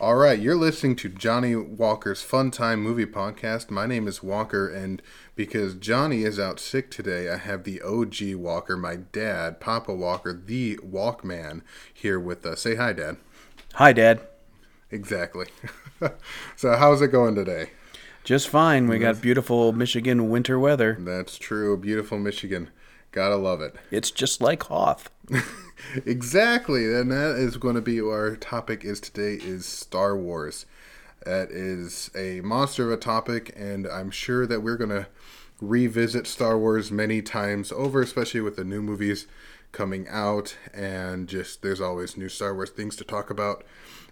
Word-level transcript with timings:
All 0.00 0.14
right, 0.14 0.38
you're 0.38 0.54
listening 0.54 0.94
to 0.96 1.08
Johnny 1.08 1.56
Walker's 1.56 2.22
Fun 2.22 2.52
Time 2.52 2.80
Movie 2.80 3.04
Podcast. 3.04 3.68
My 3.68 3.84
name 3.84 4.06
is 4.06 4.22
Walker, 4.22 4.68
and 4.68 5.02
because 5.34 5.74
Johnny 5.74 6.22
is 6.22 6.38
out 6.38 6.60
sick 6.60 6.88
today, 6.88 7.28
I 7.28 7.36
have 7.36 7.64
the 7.64 7.82
OG 7.82 8.36
Walker, 8.36 8.76
my 8.76 8.94
dad, 8.94 9.58
Papa 9.58 9.92
Walker, 9.92 10.32
the 10.32 10.76
Walkman, 10.76 11.62
here 11.92 12.20
with 12.20 12.46
us. 12.46 12.60
Say 12.60 12.76
hi, 12.76 12.92
Dad. 12.92 13.16
Hi, 13.74 13.92
Dad. 13.92 14.20
Exactly. 14.92 15.46
so, 16.56 16.76
how's 16.76 17.02
it 17.02 17.08
going 17.08 17.34
today? 17.34 17.70
Just 18.22 18.48
fine. 18.48 18.86
We 18.86 19.00
got 19.00 19.16
mm-hmm. 19.16 19.22
beautiful 19.22 19.72
Michigan 19.72 20.30
winter 20.30 20.60
weather. 20.60 20.96
That's 21.00 21.38
true. 21.38 21.76
Beautiful 21.76 22.20
Michigan. 22.20 22.70
Gotta 23.10 23.36
love 23.36 23.60
it. 23.60 23.74
It's 23.90 24.12
just 24.12 24.40
like 24.40 24.62
Hoth. 24.62 25.10
exactly, 26.06 26.84
and 26.84 27.10
that 27.10 27.36
is 27.36 27.56
going 27.56 27.74
to 27.74 27.80
be 27.80 28.00
our 28.00 28.36
topic. 28.36 28.84
Is 28.84 29.00
today 29.00 29.34
is 29.34 29.66
Star 29.66 30.16
Wars. 30.16 30.66
That 31.24 31.50
is 31.50 32.10
a 32.14 32.40
monster 32.40 32.84
of 32.84 32.98
a 32.98 33.00
topic, 33.00 33.52
and 33.56 33.86
I'm 33.86 34.10
sure 34.10 34.46
that 34.46 34.62
we're 34.62 34.76
going 34.76 34.90
to 34.90 35.08
revisit 35.60 36.26
Star 36.26 36.58
Wars 36.58 36.90
many 36.90 37.20
times 37.22 37.72
over, 37.72 38.00
especially 38.00 38.40
with 38.40 38.56
the 38.56 38.64
new 38.64 38.80
movies 38.80 39.26
coming 39.72 40.06
out, 40.08 40.56
and 40.72 41.28
just 41.28 41.62
there's 41.62 41.80
always 41.80 42.16
new 42.16 42.28
Star 42.28 42.54
Wars 42.54 42.70
things 42.70 42.96
to 42.96 43.04
talk 43.04 43.30
about, 43.30 43.64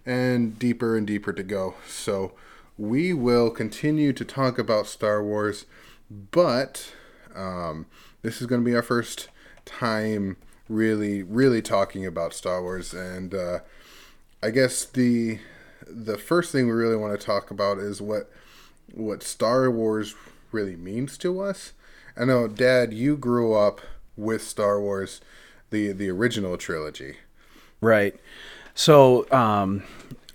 and 0.05 0.59
deeper 0.59 0.97
and 0.97 1.07
deeper 1.07 1.33
to 1.33 1.43
go. 1.43 1.75
So 1.87 2.33
we 2.77 3.13
will 3.13 3.49
continue 3.49 4.13
to 4.13 4.25
talk 4.25 4.59
about 4.59 4.87
Star 4.87 5.23
Wars, 5.23 5.65
but 6.09 6.93
um, 7.35 7.87
this 8.21 8.41
is 8.41 8.47
going 8.47 8.61
to 8.61 8.65
be 8.65 8.75
our 8.75 8.83
first 8.83 9.29
time 9.65 10.37
really, 10.69 11.23
really 11.23 11.61
talking 11.61 12.05
about 12.05 12.33
Star 12.33 12.61
Wars, 12.61 12.93
and 12.93 13.33
uh, 13.33 13.59
I 14.41 14.49
guess 14.51 14.85
the 14.85 15.39
the 15.85 16.17
first 16.17 16.51
thing 16.51 16.67
we 16.67 16.73
really 16.73 16.97
want 16.97 17.17
to 17.17 17.25
talk 17.25 17.51
about 17.51 17.77
is 17.77 18.01
what 18.01 18.29
what 18.93 19.23
Star 19.23 19.69
Wars 19.69 20.15
really 20.51 20.75
means 20.75 21.17
to 21.19 21.41
us. 21.41 21.73
I 22.15 22.25
know, 22.25 22.47
Dad, 22.47 22.93
you 22.93 23.15
grew 23.15 23.53
up 23.53 23.81
with 24.15 24.41
Star 24.41 24.79
Wars, 24.79 25.21
the 25.69 25.91
the 25.91 26.09
original 26.09 26.57
trilogy, 26.57 27.17
right? 27.81 28.15
So 28.73 29.29
um, 29.31 29.83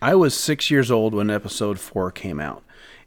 I 0.00 0.14
was 0.14 0.34
six 0.34 0.70
years 0.70 0.91
old 0.91 1.14
when 1.14 1.30
Episode 1.30 1.78
Four 1.78 2.11
came 2.11 2.41
out, 2.41 2.62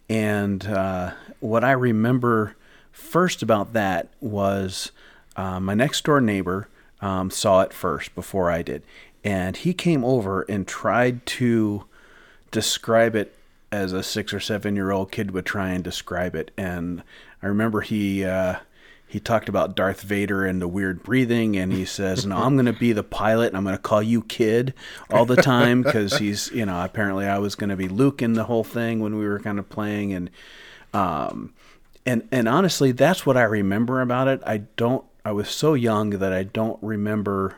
and 0.09 0.65
uh, 0.65 1.11
what 1.39 1.63
I 1.63 1.71
remember 1.71 2.55
first 2.91 3.43
about 3.43 3.73
that 3.73 4.09
was 4.21 4.91
uh, 5.35 5.59
my 5.59 5.73
next 5.73 6.03
door 6.03 6.21
neighbor 6.21 6.69
um, 7.01 7.29
saw 7.29 7.61
it 7.61 7.73
first 7.73 8.15
before 8.15 8.49
I 8.49 8.61
did. 8.61 8.83
And 9.23 9.57
he 9.57 9.73
came 9.73 10.03
over 10.03 10.43
and 10.43 10.67
tried 10.67 11.25
to 11.25 11.85
describe 12.51 13.15
it 13.15 13.35
as 13.71 13.91
a 13.91 14.03
six 14.03 14.33
or 14.33 14.39
seven 14.39 14.75
year 14.75 14.91
old 14.91 15.11
kid 15.11 15.31
would 15.31 15.45
try 15.45 15.69
and 15.69 15.83
describe 15.83 16.35
it. 16.35 16.51
And 16.57 17.03
I 17.41 17.47
remember 17.47 17.81
he 17.81 18.23
uh, 18.23 18.57
he 19.07 19.19
talked 19.19 19.49
about 19.49 19.75
Darth 19.75 20.01
Vader 20.01 20.45
and 20.45 20.61
the 20.61 20.67
weird 20.67 21.03
breathing, 21.03 21.57
and 21.57 21.73
he 21.73 21.85
says, 21.85 22.25
"No, 22.25 22.38
I'm 22.38 22.55
going 22.55 22.66
to 22.66 22.73
be 22.73 22.91
the 22.91 23.03
pilot, 23.03 23.47
and 23.47 23.57
I'm 23.57 23.63
going 23.63 23.75
to 23.75 23.81
call 23.81 24.01
you 24.01 24.21
kid 24.23 24.73
all 25.09 25.25
the 25.25 25.35
time 25.35 25.83
because 25.83 26.17
he's 26.17 26.51
you 26.51 26.66
know 26.66 26.83
apparently 26.83 27.25
I 27.25 27.39
was 27.39 27.55
going 27.55 27.69
to 27.69 27.75
be 27.75 27.88
Luke 27.88 28.21
in 28.21 28.33
the 28.33 28.45
whole 28.45 28.63
thing 28.63 28.99
when 28.99 29.17
we 29.17 29.25
were 29.25 29.39
kind 29.39 29.59
of 29.59 29.69
playing 29.69 30.13
and." 30.13 30.29
Um, 30.93 31.53
and 32.05 32.27
and 32.31 32.47
honestly, 32.47 32.91
that's 32.91 33.25
what 33.25 33.35
I 33.35 33.43
remember 33.43 34.01
about 34.01 34.27
it. 34.27 34.41
I 34.45 34.57
don't 34.77 35.03
I 35.25 35.31
was 35.31 35.49
so 35.49 35.73
young 35.73 36.11
that 36.11 36.31
I 36.31 36.43
don't 36.43 36.81
remember 36.83 37.57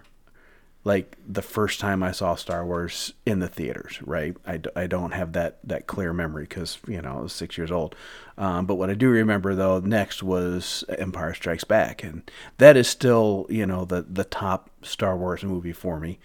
like 0.86 1.18
the 1.28 1.42
first 1.42 1.82
time 1.82 2.02
I 2.02 2.14
saw 2.14 2.36
Star 2.36 2.66
Wars 2.66 3.14
in 3.26 3.40
the 3.40 3.50
theaters, 3.50 4.02
right? 4.04 4.38
I, 4.48 4.62
I 4.74 4.88
don't 4.88 5.12
have 5.12 5.34
that, 5.34 5.60
that 5.66 5.86
clear 5.86 6.14
memory 6.14 6.44
because, 6.44 6.78
you 6.88 7.02
know, 7.02 7.18
I 7.18 7.22
was 7.24 7.34
six 7.34 7.58
years 7.58 7.72
old. 7.72 7.94
Um, 8.38 8.66
but 8.66 8.76
what 8.76 8.90
I 8.90 8.94
do 8.94 9.10
remember, 9.10 9.54
though, 9.54 9.80
next 9.80 10.24
was 10.24 10.86
Empire 10.88 11.34
Strikes 11.34 11.66
Back. 11.66 12.06
And 12.06 12.32
that 12.58 12.78
is 12.78 12.88
still, 12.88 13.48
you 13.50 13.66
know, 13.66 13.84
the, 13.84 14.04
the 14.04 14.24
top 14.24 14.70
Star 14.82 15.18
Wars 15.18 15.44
movie 15.44 15.74
for 15.74 16.00
me. 16.00 16.20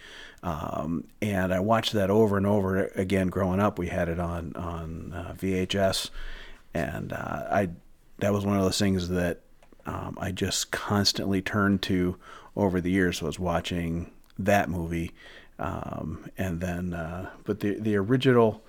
Um, 0.45 1.09
and 1.21 1.53
I 1.53 1.59
watched 1.59 1.93
that 1.95 2.09
over 2.09 2.37
and 2.37 2.47
over 2.47 2.85
again 2.95 3.27
growing 3.27 3.59
up. 3.59 3.81
We 3.81 3.89
had 3.89 4.09
it 4.09 4.21
on, 4.21 4.55
on 4.55 5.13
uh, 5.13 5.35
VHS. 5.37 6.11
And 6.73 7.13
uh, 7.13 7.47
I 7.51 7.71
that 8.19 8.33
was 8.33 8.47
one 8.47 8.57
of 8.57 8.63
those 8.63 8.79
things 8.79 9.09
that 9.09 9.41
um, 9.87 10.17
I 10.21 10.31
just 10.31 10.71
constantly 10.71 11.43
turned 11.43 11.83
to 11.83 12.17
over 12.57 12.81
the 12.81 12.91
years 12.91 13.23
was 13.23 13.39
watching 13.39 14.11
that 14.39 14.69
movie, 14.69 15.13
um, 15.59 16.31
and 16.39 16.61
then 16.61 16.95
uh, 16.95 17.31
but 17.45 17.61
the 17.61 17.75
the 17.79 17.97
original 17.97 18.63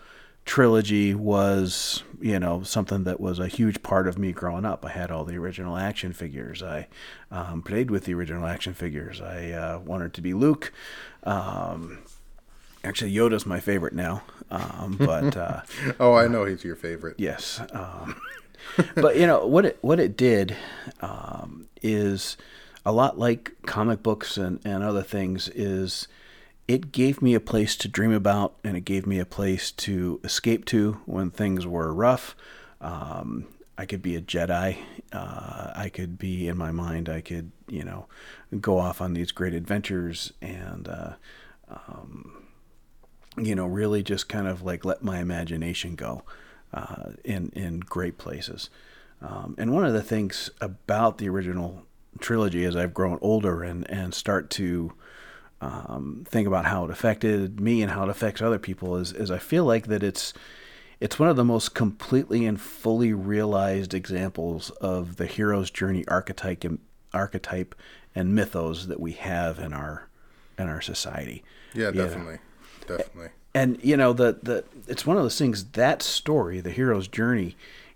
trilogy 0.45 1.13
was 1.13 2.03
you 2.19 2.37
know 2.37 2.63
something 2.63 3.05
that 3.05 3.19
was 3.19 3.39
a 3.39 3.47
huge 3.47 3.81
part 3.83 4.07
of 4.07 4.17
me 4.17 4.31
growing 4.31 4.65
up. 4.65 4.85
I 4.85 4.89
had 4.89 5.11
all 5.11 5.23
the 5.23 5.37
original 5.37 5.77
action 5.77 6.13
figures. 6.13 6.63
I 6.63 6.87
um, 7.31 7.61
played 7.61 7.91
with 7.91 8.05
the 8.05 8.13
original 8.13 8.45
action 8.45 8.73
figures. 8.73 9.21
I 9.21 9.51
uh, 9.51 9.79
wanted 9.79 10.13
to 10.13 10.21
be 10.21 10.33
Luke. 10.33 10.71
Um, 11.23 11.99
actually, 12.83 13.13
Yoda's 13.13 13.45
my 13.45 13.59
favorite 13.59 13.93
now. 13.93 14.23
Um, 14.51 14.97
but 14.97 15.37
uh, 15.37 15.61
oh, 15.99 16.15
I 16.15 16.27
know 16.27 16.45
he's 16.45 16.63
your 16.63 16.75
favorite. 16.75 17.15
Yes. 17.17 17.61
But 18.95 19.17
you 19.17 19.27
know 19.27 19.45
what 19.45 19.65
it 19.65 19.77
what 19.81 19.99
it 19.99 20.17
did 20.17 20.55
um, 21.01 21.67
is 21.81 22.37
a 22.85 22.91
lot 22.91 23.17
like 23.17 23.53
comic 23.65 24.03
books 24.03 24.37
and, 24.37 24.59
and 24.65 24.83
other 24.83 25.03
things 25.03 25.47
is 25.49 26.07
it 26.67 26.91
gave 26.91 27.21
me 27.21 27.33
a 27.33 27.39
place 27.39 27.75
to 27.77 27.87
dream 27.87 28.11
about 28.11 28.55
and 28.63 28.77
it 28.77 28.85
gave 28.85 29.05
me 29.05 29.19
a 29.19 29.25
place 29.25 29.71
to 29.71 30.19
escape 30.23 30.65
to 30.65 31.01
when 31.05 31.29
things 31.29 31.67
were 31.67 31.93
rough. 31.93 32.35
Um, 32.81 33.47
I 33.77 33.85
could 33.85 34.01
be 34.01 34.15
a 34.15 34.21
Jedi. 34.21 34.77
Uh, 35.11 35.71
I 35.75 35.89
could 35.89 36.17
be 36.17 36.47
in 36.47 36.57
my 36.57 36.71
mind. 36.71 37.09
I 37.09 37.21
could, 37.21 37.51
you 37.67 37.83
know, 37.83 38.05
go 38.59 38.79
off 38.79 39.01
on 39.01 39.13
these 39.13 39.31
great 39.31 39.53
adventures 39.53 40.31
and, 40.41 40.87
uh, 40.87 41.13
um, 41.69 42.43
you 43.37 43.55
know, 43.55 43.65
really 43.65 44.03
just 44.03 44.29
kind 44.29 44.47
of 44.47 44.61
like 44.61 44.85
let 44.85 45.03
my 45.03 45.19
imagination 45.19 45.95
go 45.95 46.23
uh, 46.73 47.11
in 47.23 47.51
in 47.55 47.79
great 47.79 48.17
places. 48.17 48.69
Um, 49.21 49.55
and 49.57 49.73
one 49.73 49.85
of 49.85 49.93
the 49.93 50.01
things 50.01 50.49
about 50.59 51.17
the 51.17 51.29
original 51.29 51.85
trilogy, 52.19 52.65
as 52.65 52.75
I've 52.75 52.93
grown 52.93 53.19
older 53.21 53.63
and 53.63 53.89
and 53.89 54.13
start 54.13 54.49
to 54.51 54.93
um, 55.61 56.25
think 56.27 56.47
about 56.47 56.65
how 56.65 56.85
it 56.85 56.91
affected 56.91 57.59
me 57.59 57.81
and 57.81 57.91
how 57.91 58.03
it 58.03 58.09
affects 58.09 58.41
other 58.41 58.59
people, 58.59 58.97
is 58.97 59.13
is 59.13 59.31
I 59.31 59.37
feel 59.37 59.65
like 59.65 59.87
that 59.87 60.03
it's 60.03 60.33
it's 60.99 61.19
one 61.19 61.29
of 61.29 61.35
the 61.35 61.45
most 61.45 61.73
completely 61.73 62.45
and 62.45 62.59
fully 62.59 63.13
realized 63.13 63.93
examples 63.93 64.69
of 64.81 65.17
the 65.17 65.25
hero's 65.25 65.69
journey 65.69 66.05
archetype 66.07 66.63
and, 66.63 66.79
archetype 67.13 67.75
and 68.15 68.33
mythos 68.33 68.87
that 68.87 68.99
we 68.99 69.13
have 69.13 69.59
in 69.59 69.73
our 69.73 70.09
in 70.57 70.67
our 70.67 70.81
society. 70.81 71.43
Yeah, 71.73 71.91
definitely, 71.91 72.39
definitely 72.87 73.29
and 73.53 73.79
you 73.83 73.97
know 73.97 74.13
the 74.13 74.39
the 74.41 74.63
it's 74.87 75.05
one 75.05 75.17
of 75.17 75.23
those 75.23 75.37
things 75.37 75.63
that 75.71 76.01
story 76.01 76.59
the 76.59 76.71
hero's 76.71 77.07
journey 77.07 77.55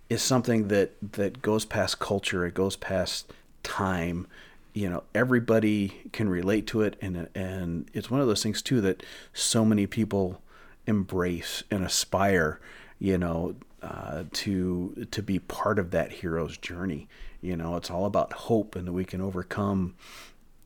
is 0.09 0.21
something 0.21 0.67
that 0.69 0.91
that 1.13 1.41
goes 1.41 1.65
past 1.65 1.99
culture 1.99 2.45
it 2.45 2.53
goes 2.53 2.75
past 2.75 3.31
time. 3.67 4.27
You 4.73 4.89
know 4.89 5.03
everybody 5.15 6.09
can 6.13 6.29
relate 6.29 6.67
to 6.67 6.81
it 6.81 6.97
and 7.01 7.27
and 7.35 7.89
it's 7.93 8.11
one 8.11 8.21
of 8.21 8.27
those 8.27 8.43
things 8.43 8.61
too 8.61 8.79
that 8.81 9.03
so 9.33 9.65
many 9.65 9.87
people 9.87 10.41
embrace 10.85 11.63
and 11.69 11.83
aspire 11.83 12.59
you 12.99 13.17
know 13.17 13.55
uh, 13.81 14.23
to 14.33 15.07
to 15.11 15.21
be 15.21 15.39
part 15.39 15.79
of 15.79 15.91
that 15.91 16.11
hero's 16.11 16.57
journey. 16.57 17.07
You 17.41 17.57
know 17.57 17.75
it's 17.75 17.89
all 17.89 18.05
about 18.05 18.33
hope 18.33 18.75
and 18.75 18.87
that 18.87 18.93
we 18.93 19.03
can 19.03 19.19
overcome 19.19 19.95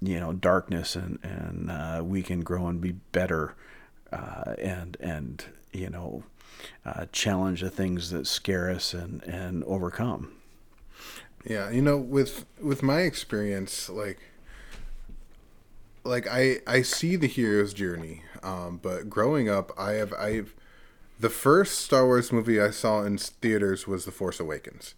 you 0.01 0.19
know 0.19 0.33
darkness 0.33 0.95
and 0.95 1.17
and 1.23 1.71
uh, 1.71 2.01
we 2.03 2.21
can 2.21 2.41
grow 2.41 2.67
and 2.67 2.81
be 2.81 2.91
better 3.13 3.55
uh, 4.11 4.55
and 4.59 4.97
and 4.99 5.45
you 5.71 5.89
know 5.89 6.23
uh, 6.85 7.05
challenge 7.11 7.61
the 7.61 7.69
things 7.69 8.09
that 8.11 8.27
scare 8.27 8.69
us 8.69 8.93
and 8.93 9.23
and 9.23 9.63
overcome. 9.65 10.31
Yeah, 11.45 11.69
you 11.69 11.81
know, 11.81 11.97
with 11.97 12.45
with 12.61 12.83
my 12.83 13.01
experience, 13.01 13.89
like 13.89 14.19
like 16.03 16.27
I 16.29 16.59
I 16.67 16.81
see 16.81 17.15
the 17.15 17.27
hero's 17.27 17.73
journey, 17.73 18.23
um, 18.43 18.79
but 18.81 19.09
growing 19.09 19.49
up, 19.49 19.71
I 19.77 19.93
have 19.93 20.13
I've 20.13 20.53
the 21.19 21.29
first 21.29 21.79
Star 21.79 22.05
Wars 22.05 22.31
movie 22.31 22.59
I 22.59 22.71
saw 22.71 23.03
in 23.03 23.17
theaters 23.17 23.87
was 23.87 24.05
The 24.05 24.11
Force 24.11 24.39
Awakens. 24.39 24.95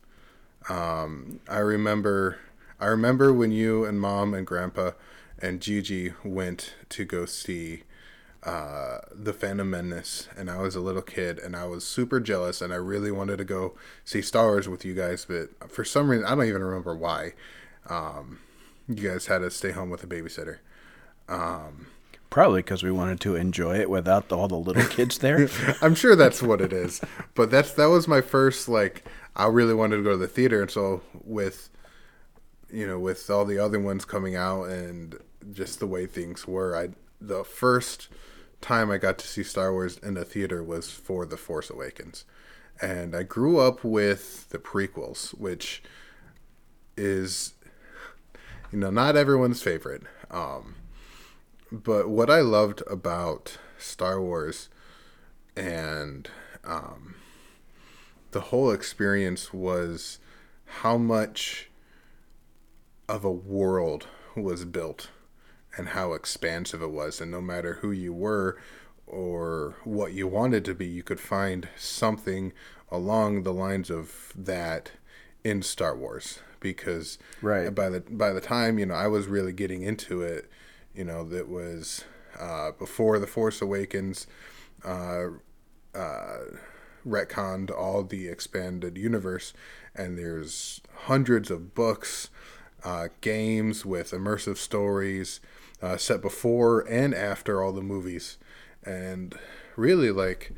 Um, 0.70 1.40
I 1.50 1.60
remember 1.60 2.40
I 2.80 2.88
remember 2.88 3.34
when 3.34 3.52
you 3.52 3.86
and 3.86 4.00
mom 4.00 4.34
and 4.34 4.48
grandpa 4.48 4.92
and 5.40 5.62
Gigi 5.62 6.14
went 6.24 6.74
to 6.90 7.06
go 7.06 7.26
see 7.26 7.84
uh, 8.46 9.00
the 9.12 9.34
Phantom 9.34 9.70
Menace, 9.70 10.28
and 10.36 10.50
I 10.50 10.58
was 10.58 10.76
a 10.76 10.82
little 10.82 11.02
kid, 11.02 11.40
and 11.40 11.56
I 11.56 11.66
was 11.66 11.86
super 11.86 12.20
jealous, 12.20 12.62
and 12.62 12.74
I 12.74 12.78
really 12.78 13.12
wanted 13.12 13.38
to 13.38 13.46
go 13.46 13.74
see 14.04 14.22
Star 14.22 14.48
Wars 14.48 14.68
with 14.68 14.84
you 14.84 14.94
guys, 14.94 15.26
but 15.26 15.72
for 15.72 15.86
some 15.86 16.10
reason, 16.10 16.26
I 16.26 16.36
don't 16.36 16.46
even 16.46 16.64
remember 16.64 16.96
why. 16.96 17.34
Um, 17.88 18.40
you 18.88 19.10
guys 19.10 19.28
had 19.28 19.40
to 19.40 19.52
stay 19.52 19.72
home 19.72 19.90
with 19.90 20.04
a 20.04 20.08
babysitter. 20.08 20.58
Um, 21.30 21.88
Probably 22.30 22.64
because 22.64 22.84
we 22.84 22.92
wanted 22.92 23.20
to 23.22 23.36
enjoy 23.36 23.78
it 23.80 23.90
without 23.90 24.32
all 24.32 24.48
the 24.48 24.56
little 24.58 24.88
kids 24.88 25.20
there. 25.20 25.48
I'm 25.82 25.96
sure 25.96 26.16
that's 26.16 26.42
what 26.42 26.62
it 26.62 26.74
is. 26.74 27.00
But 27.36 27.52
that's 27.52 27.74
that 27.74 27.86
was 27.86 28.08
my 28.08 28.22
first 28.22 28.68
like 28.68 29.04
I 29.36 29.46
really 29.46 29.76
wanted 29.76 29.98
to 29.98 30.04
go 30.04 30.12
to 30.12 30.18
the 30.18 30.28
theater 30.28 30.64
and 30.64 30.72
so 30.72 31.02
with 31.24 31.70
you 32.72 32.88
know, 32.88 32.98
with 32.98 33.30
all 33.30 33.46
the 33.46 33.60
other 33.60 33.80
ones 33.80 34.04
coming 34.04 34.36
out 34.36 34.64
and 34.64 35.16
just 35.52 35.80
the 35.80 35.86
way 35.86 36.08
things 36.08 36.48
were, 36.48 36.76
I 36.76 36.90
the 37.22 37.44
first 37.44 38.10
time 38.64 38.90
I 38.90 38.98
got 38.98 39.18
to 39.20 39.28
see 39.28 39.44
Star 39.44 39.72
Wars 39.72 39.98
in 39.98 40.18
a 40.18 40.26
theater 40.26 40.64
was 40.64 40.90
for 40.90 41.26
The 41.26 41.38
Force 41.38 41.70
Awakens. 41.70 42.26
And 42.82 43.16
I 43.16 43.24
grew 43.24 43.60
up 43.60 43.84
with 43.84 44.50
the 44.50 44.58
prequels, 44.58 45.38
which 45.38 45.84
is 46.98 47.54
you 48.74 48.80
know, 48.80 48.90
not 48.90 49.16
everyone's 49.16 49.62
favorite. 49.62 50.02
Um, 50.32 50.76
but 51.72 52.10
what 52.10 52.32
I 52.32 52.42
loved 52.42 52.82
about 52.90 53.60
Star 53.78 54.20
Wars 54.20 54.70
and 55.56 56.28
um, 56.64 57.16
the 58.32 58.42
whole 58.42 58.72
experience 58.72 59.54
was 59.54 60.18
how 60.82 60.98
much 60.98 61.70
of 63.08 63.24
a 63.24 63.32
world 63.32 64.08
was 64.36 64.66
built 64.66 65.10
and 65.78 65.90
how 65.90 66.14
expansive 66.14 66.82
it 66.82 66.92
was. 66.92 67.20
And 67.22 67.32
no 67.32 67.42
matter 67.42 67.76
who 67.76 67.92
you 67.92 68.14
were 68.14 68.58
or 69.08 69.76
what 69.84 70.14
you 70.14 70.28
wanted 70.28 70.66
to 70.66 70.74
be, 70.74 70.86
you 70.86 71.04
could 71.04 71.20
find 71.20 71.68
something 71.78 72.54
along 72.92 73.44
the 73.44 73.54
lines 73.54 73.90
of 73.90 74.34
that 74.36 74.92
in 75.44 75.62
Star 75.62 75.96
Wars. 75.96 76.40
Because 76.60 77.18
right. 77.42 77.74
by 77.74 77.90
the 77.90 78.00
by 78.00 78.32
the 78.32 78.40
time 78.40 78.80
you 78.80 78.86
know 78.86 78.94
I 78.94 79.08
was 79.08 79.28
really 79.28 79.52
getting 79.52 79.82
into 79.82 80.22
it, 80.22 80.50
you 80.96 81.04
know 81.04 81.26
that 81.26 81.50
was 81.50 82.06
uh, 82.40 82.72
before 82.72 83.20
the 83.20 83.28
Force 83.28 83.62
Awakens. 83.62 84.28
Uh, 84.84 85.28
uh, 85.94 86.40
retconned 87.06 87.70
all 87.70 88.04
the 88.04 88.28
expanded 88.28 88.98
universe, 88.98 89.54
and 89.94 90.18
there's 90.18 90.82
hundreds 91.04 91.52
of 91.52 91.76
books, 91.76 92.30
uh, 92.84 93.10
games 93.22 93.86
with 93.86 94.12
immersive 94.12 94.58
stories 94.58 95.40
uh, 95.84 95.98
set 95.98 96.22
before 96.22 96.88
and 96.90 97.14
after 97.14 97.62
all 97.62 97.74
the 97.74 97.82
movies, 97.82 98.38
and 98.86 99.36
really 99.76 100.12
like 100.12 100.54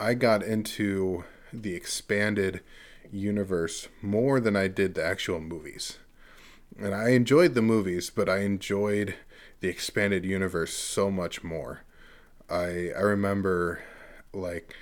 I 0.00 0.14
got 0.14 0.42
into 0.42 1.24
the 1.52 1.74
expanded 1.74 2.60
universe 3.12 3.88
more 4.02 4.40
than 4.40 4.56
I 4.56 4.66
did 4.66 4.94
the 4.94 5.04
actual 5.04 5.40
movies. 5.40 5.98
And 6.78 6.94
I 6.94 7.10
enjoyed 7.10 7.54
the 7.54 7.62
movies, 7.62 8.10
but 8.10 8.28
I 8.28 8.38
enjoyed 8.38 9.14
the 9.60 9.68
expanded 9.68 10.24
universe 10.24 10.74
so 10.74 11.10
much 11.10 11.44
more. 11.44 11.82
I 12.50 12.90
I 12.96 13.02
remember 13.02 13.80
like 14.32 14.74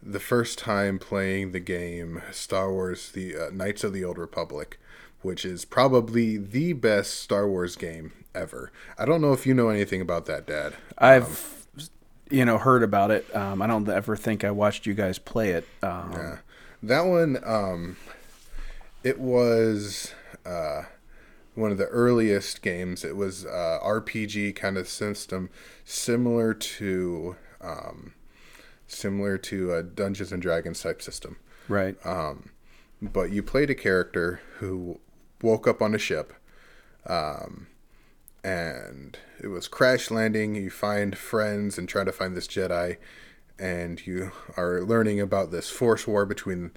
the 0.00 0.20
first 0.20 0.58
time 0.58 1.00
playing 1.00 1.50
the 1.50 1.60
game 1.60 2.22
Star 2.30 2.70
Wars: 2.70 3.10
The 3.10 3.36
uh, 3.36 3.50
Knights 3.52 3.82
of 3.82 3.92
the 3.92 4.04
Old 4.04 4.18
Republic, 4.18 4.78
which 5.22 5.44
is 5.44 5.64
probably 5.64 6.36
the 6.36 6.72
best 6.72 7.20
Star 7.20 7.48
Wars 7.48 7.76
game 7.76 8.12
ever. 8.34 8.72
I 8.98 9.04
don't 9.04 9.20
know 9.20 9.32
if 9.32 9.46
you 9.46 9.54
know 9.54 9.68
anything 9.68 10.00
about 10.00 10.26
that, 10.26 10.46
Dad. 10.46 10.74
I've 10.98 11.66
um, 11.78 11.84
you 12.30 12.44
know 12.44 12.58
heard 12.58 12.82
about 12.82 13.10
it. 13.10 13.34
Um, 13.34 13.62
I 13.62 13.66
don't 13.66 13.88
ever 13.88 14.16
think 14.16 14.44
I 14.44 14.50
watched 14.50 14.86
you 14.86 14.94
guys 14.94 15.18
play 15.18 15.50
it. 15.50 15.66
Um, 15.82 16.12
yeah, 16.12 16.38
that 16.82 17.02
one. 17.02 17.38
Um, 17.44 17.96
it 19.02 19.18
was. 19.18 20.14
Uh, 20.44 20.82
one 21.56 21.72
of 21.72 21.78
the 21.78 21.86
earliest 21.86 22.62
games. 22.62 23.02
It 23.02 23.16
was 23.16 23.44
uh, 23.44 23.78
RPG 23.82 24.54
kind 24.56 24.76
of 24.76 24.88
system, 24.88 25.50
similar 25.84 26.54
to 26.54 27.36
um, 27.60 28.12
similar 28.86 29.38
to 29.38 29.74
a 29.74 29.82
Dungeons 29.82 30.32
and 30.32 30.40
Dragons 30.40 30.80
type 30.80 31.02
system. 31.02 31.36
Right. 31.68 31.96
Um, 32.06 32.50
but 33.02 33.30
you 33.32 33.42
played 33.42 33.70
a 33.70 33.74
character 33.74 34.40
who 34.58 35.00
woke 35.42 35.66
up 35.66 35.82
on 35.82 35.94
a 35.94 35.98
ship, 35.98 36.32
um, 37.06 37.66
and 38.42 39.18
it 39.42 39.48
was 39.48 39.68
crash 39.68 40.10
landing. 40.10 40.54
You 40.54 40.70
find 40.70 41.16
friends 41.16 41.78
and 41.78 41.88
try 41.88 42.04
to 42.04 42.12
find 42.12 42.36
this 42.36 42.46
Jedi, 42.46 42.96
and 43.58 44.06
you 44.06 44.32
are 44.56 44.82
learning 44.82 45.20
about 45.20 45.50
this 45.50 45.70
force 45.70 46.06
war 46.06 46.26
between 46.26 46.72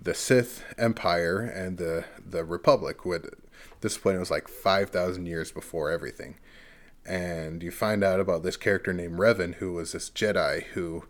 the 0.00 0.14
Sith 0.14 0.64
Empire 0.78 1.40
and 1.40 1.78
the 1.78 2.04
the 2.24 2.44
Republic. 2.44 3.04
With 3.04 3.34
this 3.80 3.98
point, 3.98 4.16
it 4.16 4.20
was 4.20 4.30
like 4.30 4.48
five 4.48 4.90
thousand 4.90 5.26
years 5.26 5.52
before 5.52 5.90
everything, 5.90 6.36
and 7.04 7.62
you 7.62 7.70
find 7.70 8.04
out 8.04 8.20
about 8.20 8.42
this 8.42 8.56
character 8.56 8.92
named 8.92 9.18
Revan, 9.18 9.54
who 9.56 9.72
was 9.72 9.92
this 9.92 10.10
Jedi 10.10 10.64
who 10.74 11.04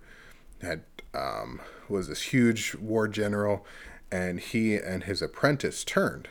had 0.62 0.82
um, 1.14 1.60
was 1.88 2.08
this 2.08 2.22
huge 2.22 2.74
war 2.76 3.08
general, 3.08 3.66
and 4.10 4.40
he 4.40 4.76
and 4.76 5.04
his 5.04 5.22
apprentice 5.22 5.84
turned, 5.84 6.28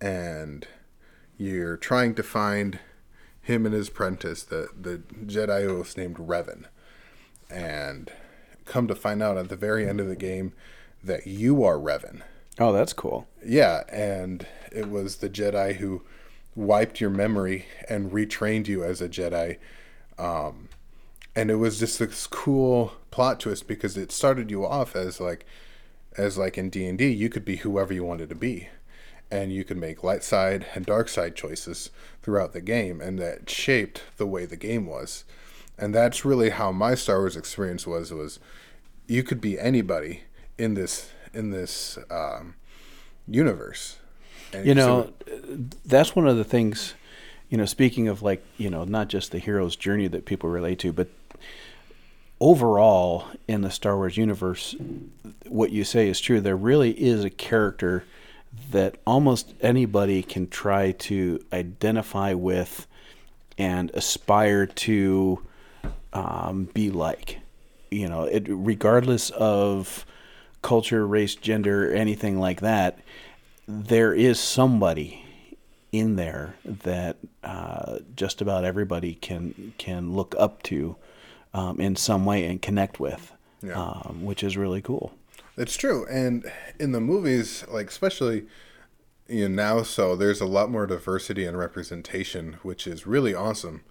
and 0.00 0.66
you're 1.38 1.76
trying 1.76 2.14
to 2.14 2.22
find 2.22 2.78
him 3.42 3.64
and 3.66 3.74
his 3.74 3.88
apprentice, 3.88 4.42
the 4.42 4.68
the 4.78 4.98
Jedi 5.24 5.76
was 5.76 5.96
named 5.96 6.16
Revan, 6.16 6.64
and 7.50 8.10
come 8.64 8.88
to 8.88 8.94
find 8.94 9.22
out 9.22 9.36
at 9.36 9.48
the 9.48 9.56
very 9.56 9.88
end 9.88 10.00
of 10.00 10.08
the 10.08 10.16
game 10.16 10.52
that 11.02 11.26
you 11.26 11.62
are 11.64 11.76
Revan. 11.76 12.22
Oh, 12.58 12.72
that's 12.72 12.92
cool. 12.92 13.28
Yeah, 13.44 13.82
and 13.88 14.46
it 14.72 14.90
was 14.90 15.16
the 15.16 15.30
Jedi 15.30 15.76
who 15.76 16.02
wiped 16.54 17.00
your 17.00 17.10
memory 17.10 17.66
and 17.88 18.10
retrained 18.10 18.66
you 18.66 18.82
as 18.82 19.00
a 19.00 19.08
Jedi. 19.08 19.58
Um, 20.18 20.70
and 21.36 21.50
it 21.50 21.56
was 21.56 21.78
just 21.78 21.98
this 21.98 22.26
cool 22.26 22.94
plot 23.10 23.40
twist 23.40 23.68
because 23.68 23.96
it 23.96 24.10
started 24.10 24.50
you 24.50 24.66
off 24.66 24.96
as 24.96 25.20
like 25.20 25.44
as 26.16 26.38
like 26.38 26.56
in 26.56 26.70
D&D 26.70 27.06
you 27.08 27.28
could 27.28 27.44
be 27.44 27.56
whoever 27.56 27.92
you 27.92 28.02
wanted 28.02 28.30
to 28.30 28.34
be 28.34 28.68
and 29.30 29.52
you 29.52 29.64
could 29.64 29.76
make 29.76 30.04
light 30.04 30.22
side 30.22 30.66
and 30.74 30.86
dark 30.86 31.08
side 31.08 31.34
choices 31.34 31.90
throughout 32.22 32.52
the 32.52 32.60
game 32.60 33.00
and 33.00 33.18
that 33.18 33.48
shaped 33.50 34.02
the 34.16 34.26
way 34.26 34.44
the 34.44 34.56
game 34.56 34.86
was 34.86 35.24
and 35.78 35.94
that's 35.94 36.24
really 36.24 36.50
how 36.50 36.72
my 36.72 36.94
Star 36.94 37.18
Wars 37.18 37.36
experience 37.36 37.86
was 37.86 38.12
was 38.12 38.38
you 39.06 39.22
could 39.22 39.40
be 39.40 39.58
anybody 39.58 40.22
in 40.58 40.74
this 40.74 41.10
in 41.34 41.50
this 41.50 41.98
um, 42.10 42.54
universe 43.28 43.98
and 44.52 44.66
you 44.66 44.74
know 44.74 45.12
that's 45.84 46.16
one 46.16 46.26
of 46.26 46.36
the 46.36 46.44
things 46.44 46.94
you 47.50 47.58
know 47.58 47.66
speaking 47.66 48.08
of 48.08 48.22
like 48.22 48.44
you 48.56 48.70
know 48.70 48.84
not 48.84 49.08
just 49.08 49.32
the 49.32 49.38
hero's 49.38 49.76
journey 49.76 50.08
that 50.08 50.24
people 50.24 50.48
relate 50.48 50.78
to 50.78 50.92
but 50.92 51.08
overall 52.40 53.26
in 53.48 53.62
the 53.62 53.70
Star 53.70 53.96
Wars 53.96 54.16
universe, 54.16 54.74
what 55.46 55.70
you 55.70 55.84
say 55.84 56.08
is 56.08 56.20
true. 56.20 56.40
There 56.40 56.56
really 56.56 56.90
is 56.90 57.24
a 57.24 57.30
character 57.30 58.04
that 58.70 58.96
almost 59.06 59.54
anybody 59.60 60.22
can 60.22 60.48
try 60.48 60.92
to 60.92 61.40
identify 61.52 62.34
with 62.34 62.86
and 63.58 63.90
aspire 63.94 64.66
to 64.66 65.42
um, 66.12 66.68
be 66.74 66.90
like. 66.90 67.38
You 67.90 68.08
know, 68.08 68.24
it, 68.24 68.46
regardless 68.48 69.30
of 69.30 70.04
culture, 70.62 71.06
race, 71.06 71.34
gender, 71.34 71.92
anything 71.92 72.38
like 72.38 72.60
that, 72.60 72.98
there 73.68 74.12
is 74.12 74.40
somebody 74.40 75.24
in 75.92 76.16
there 76.16 76.56
that 76.64 77.16
uh, 77.44 77.98
just 78.16 78.40
about 78.40 78.64
everybody 78.64 79.14
can 79.14 79.72
can 79.78 80.12
look 80.14 80.34
up 80.38 80.62
to 80.64 80.96
um, 81.54 81.80
in 81.80 81.96
some 81.96 82.26
way 82.26 82.44
and 82.44 82.60
connect 82.60 83.00
with, 83.00 83.32
yeah. 83.62 83.80
um, 83.80 84.24
which 84.24 84.42
is 84.42 84.56
really 84.56 84.82
cool. 84.82 85.14
It's 85.56 85.76
true, 85.76 86.06
and 86.10 86.50
in 86.78 86.92
the 86.92 87.00
movies, 87.00 87.64
like 87.68 87.88
especially 87.88 88.46
you 89.26 89.48
know 89.48 89.54
now, 89.54 89.82
so 89.84 90.14
there's 90.14 90.40
a 90.42 90.46
lot 90.46 90.70
more 90.70 90.86
diversity 90.86 91.46
and 91.46 91.56
representation, 91.58 92.58
which 92.62 92.86
is 92.86 93.06
really 93.06 93.34
awesome. 93.34 93.82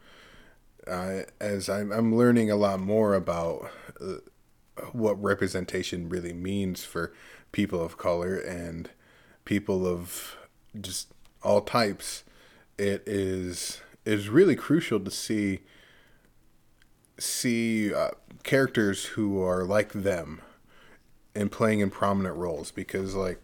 Uh, 0.87 1.21
as 1.39 1.67
I'm, 1.67 1.91
I'm 1.91 2.15
learning 2.15 2.51
a 2.51 2.55
lot 2.55 2.79
more 2.79 3.15
about 3.15 3.71
uh, 3.99 4.17
what 4.91 5.21
representation 5.21 6.07
really 6.07 6.33
means 6.33 6.83
for 6.83 7.11
people 7.51 7.81
of 7.81 7.97
color 7.97 8.37
and 8.37 8.91
people 9.43 9.87
of 9.87 10.37
just 10.79 11.11
all 11.41 11.61
types, 11.61 12.23
it 12.77 13.01
is 13.07 13.81
is 14.05 14.29
really 14.29 14.55
crucial 14.55 14.99
to 14.99 15.09
see 15.09 15.61
see 17.17 17.91
uh, 17.91 18.11
characters 18.43 19.05
who 19.05 19.41
are 19.41 19.63
like 19.63 19.93
them 19.93 20.41
and 21.35 21.51
playing 21.51 21.81
in 21.81 21.89
prominent 21.89 22.35
roles 22.35 22.71
because 22.71 23.13
like 23.13 23.41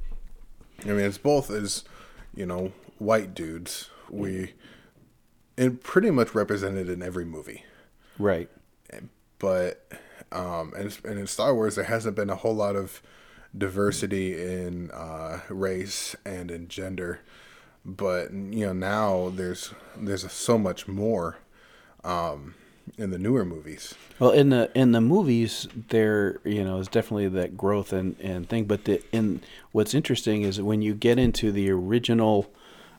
I 0.83 0.89
mean 0.89 1.01
it's 1.01 1.17
both 1.17 1.51
as 1.51 1.83
you 2.33 2.45
know 2.45 2.71
white 2.97 3.33
dudes. 3.33 3.89
We 4.09 4.53
and 5.57 5.81
pretty 5.81 6.11
much 6.11 6.33
represented 6.33 6.89
in 6.89 7.03
every 7.03 7.25
movie. 7.25 7.65
Right. 8.17 8.49
But 9.39 9.91
um 10.31 10.73
and, 10.77 10.97
and 11.03 11.19
in 11.19 11.27
Star 11.27 11.53
Wars 11.53 11.75
there 11.75 11.85
hasn't 11.85 12.15
been 12.15 12.29
a 12.29 12.35
whole 12.35 12.55
lot 12.55 12.75
of 12.75 13.01
diversity 13.57 14.41
in 14.41 14.89
uh, 14.91 15.41
race 15.49 16.15
and 16.25 16.49
in 16.49 16.67
gender. 16.67 17.19
But 17.83 18.31
you 18.31 18.65
know 18.67 18.73
now 18.73 19.31
there's 19.35 19.73
there's 19.97 20.31
so 20.31 20.57
much 20.57 20.87
more 20.87 21.37
um 22.03 22.55
in 22.97 23.11
the 23.11 23.17
newer 23.17 23.45
movies. 23.45 23.95
Well, 24.19 24.31
in 24.31 24.49
the 24.49 24.71
in 24.75 24.91
the 24.91 25.01
movies, 25.01 25.67
there 25.89 26.39
you 26.43 26.63
know 26.63 26.77
is 26.77 26.87
definitely 26.87 27.27
that 27.29 27.57
growth 27.57 27.93
and, 27.93 28.15
and 28.19 28.47
thing. 28.47 28.65
But 28.65 28.85
the 28.85 29.01
in 29.11 29.41
what's 29.71 29.93
interesting 29.93 30.43
is 30.43 30.61
when 30.61 30.81
you 30.81 30.93
get 30.93 31.17
into 31.19 31.51
the 31.51 31.69
original 31.71 32.51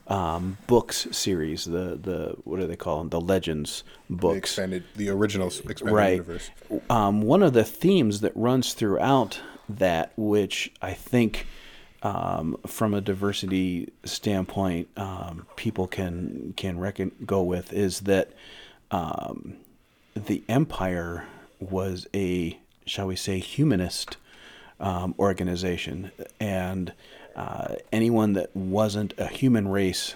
um, 0.09 0.59
books 0.67 1.07
series, 1.11 1.65
the 1.65 1.99
the 2.01 2.37
what 2.45 2.61
do 2.61 2.67
they 2.67 2.77
call 2.77 2.99
them? 2.99 3.11
The 3.11 3.21
Legends 3.21 3.85
The 4.11 4.17
books, 4.17 4.37
expanded, 4.39 4.85
the 4.97 5.11
original 5.11 5.49
expanded 5.49 5.83
right? 5.83 6.13
universe. 6.13 6.51
Um, 6.91 7.23
one 7.23 7.43
of 7.43 7.53
the 7.53 7.65
themes 7.65 8.21
that 8.21 8.33
runs 8.35 8.75
throughout 8.75 9.41
that, 9.69 10.13
which 10.17 10.73
I 10.81 10.93
think. 10.93 11.47
Um, 12.05 12.57
from 12.67 12.95
a 12.95 13.01
diversity 13.01 13.93
standpoint, 14.05 14.89
um, 14.97 15.47
people 15.55 15.87
can 15.87 16.53
can 16.57 16.81
reckon 16.81 17.13
go 17.25 17.45
with 17.45 17.73
is 17.73 18.01
that 18.01 18.33
um, 18.91 19.55
the 20.14 20.42
empire 20.49 21.25
was 21.61 22.07
a, 22.14 22.59
shall 22.87 23.07
we 23.07 23.16
say, 23.16 23.38
humanist 23.38 24.16
um, 24.81 25.14
organization, 25.19 26.11
and 26.40 26.92
uh, 27.37 27.76
anyone 27.92 28.33
that 28.35 28.54
wasn't 28.54 29.14
a 29.19 29.26
human 29.26 29.69
race 29.69 30.14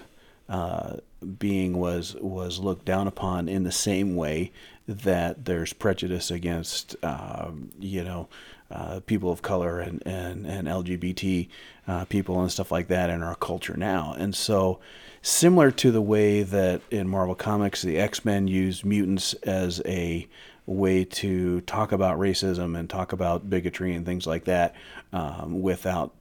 uh, 0.49 0.97
being 1.39 1.77
was 1.77 2.15
was 2.21 2.59
looked 2.59 2.85
down 2.85 3.07
upon 3.07 3.49
in 3.49 3.63
the 3.63 3.71
same 3.71 4.15
way 4.15 4.51
that 4.87 5.45
there's 5.45 5.73
prejudice 5.73 6.31
against, 6.31 6.95
um, 7.03 7.71
you 7.79 8.03
know. 8.03 8.27
Uh, 8.69 8.99
people 9.05 9.31
of 9.31 9.41
color 9.41 9.79
and, 9.79 10.03
and, 10.05 10.45
and 10.45 10.67
LGBT 10.67 11.47
uh, 11.87 12.05
people 12.05 12.41
and 12.41 12.51
stuff 12.51 12.71
like 12.71 12.87
that 12.89 13.09
in 13.09 13.23
our 13.23 13.35
culture 13.35 13.77
now. 13.77 14.13
And 14.17 14.35
so, 14.35 14.79
similar 15.21 15.71
to 15.71 15.91
the 15.91 16.01
way 16.01 16.43
that 16.43 16.81
in 16.91 17.07
Marvel 17.07 17.35
Comics, 17.35 17.81
the 17.81 17.97
X 17.97 18.25
Men 18.25 18.47
used 18.47 18.85
mutants 18.85 19.33
as 19.43 19.81
a 19.85 20.27
way 20.65 21.05
to 21.05 21.61
talk 21.61 21.93
about 21.93 22.19
racism 22.19 22.77
and 22.77 22.89
talk 22.89 23.13
about 23.13 23.49
bigotry 23.49 23.93
and 23.93 24.05
things 24.05 24.27
like 24.27 24.43
that 24.43 24.75
um, 25.13 25.61
without 25.61 26.13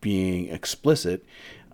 being 0.00 0.48
explicit. 0.48 1.24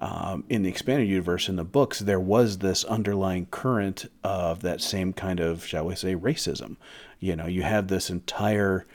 Um, 0.00 0.44
in 0.48 0.62
the 0.62 0.70
expanded 0.70 1.08
universe, 1.08 1.48
in 1.48 1.56
the 1.56 1.64
books, 1.64 1.98
there 1.98 2.20
was 2.20 2.58
this 2.58 2.84
underlying 2.84 3.46
current 3.46 4.10
of 4.24 4.62
that 4.62 4.80
same 4.80 5.12
kind 5.12 5.40
of, 5.40 5.66
shall 5.66 5.86
we 5.86 5.94
say, 5.94 6.14
racism. 6.14 6.76
You 7.18 7.36
know, 7.36 7.46
you 7.46 7.62
have 7.62 7.88
this 7.88 8.08
entire 8.08 8.86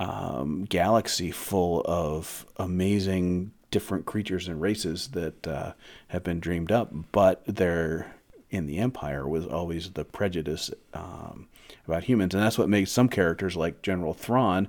um, 0.00 0.64
galaxy 0.64 1.30
full 1.30 1.82
of 1.84 2.46
amazing 2.56 3.52
different 3.70 4.06
creatures 4.06 4.48
and 4.48 4.60
races 4.60 5.08
that 5.08 5.46
uh, 5.46 5.72
have 6.08 6.24
been 6.24 6.40
dreamed 6.40 6.72
up, 6.72 6.92
but 7.12 7.42
there 7.46 8.14
in 8.50 8.66
the 8.66 8.78
Empire 8.78 9.28
was 9.28 9.46
always 9.46 9.90
the 9.90 10.04
prejudice 10.04 10.70
um, 10.94 11.48
about 11.86 12.04
humans, 12.04 12.34
and 12.34 12.42
that's 12.42 12.56
what 12.56 12.68
makes 12.68 12.92
some 12.92 13.08
characters 13.08 13.56
like 13.56 13.82
General 13.82 14.14
Thrawn 14.14 14.68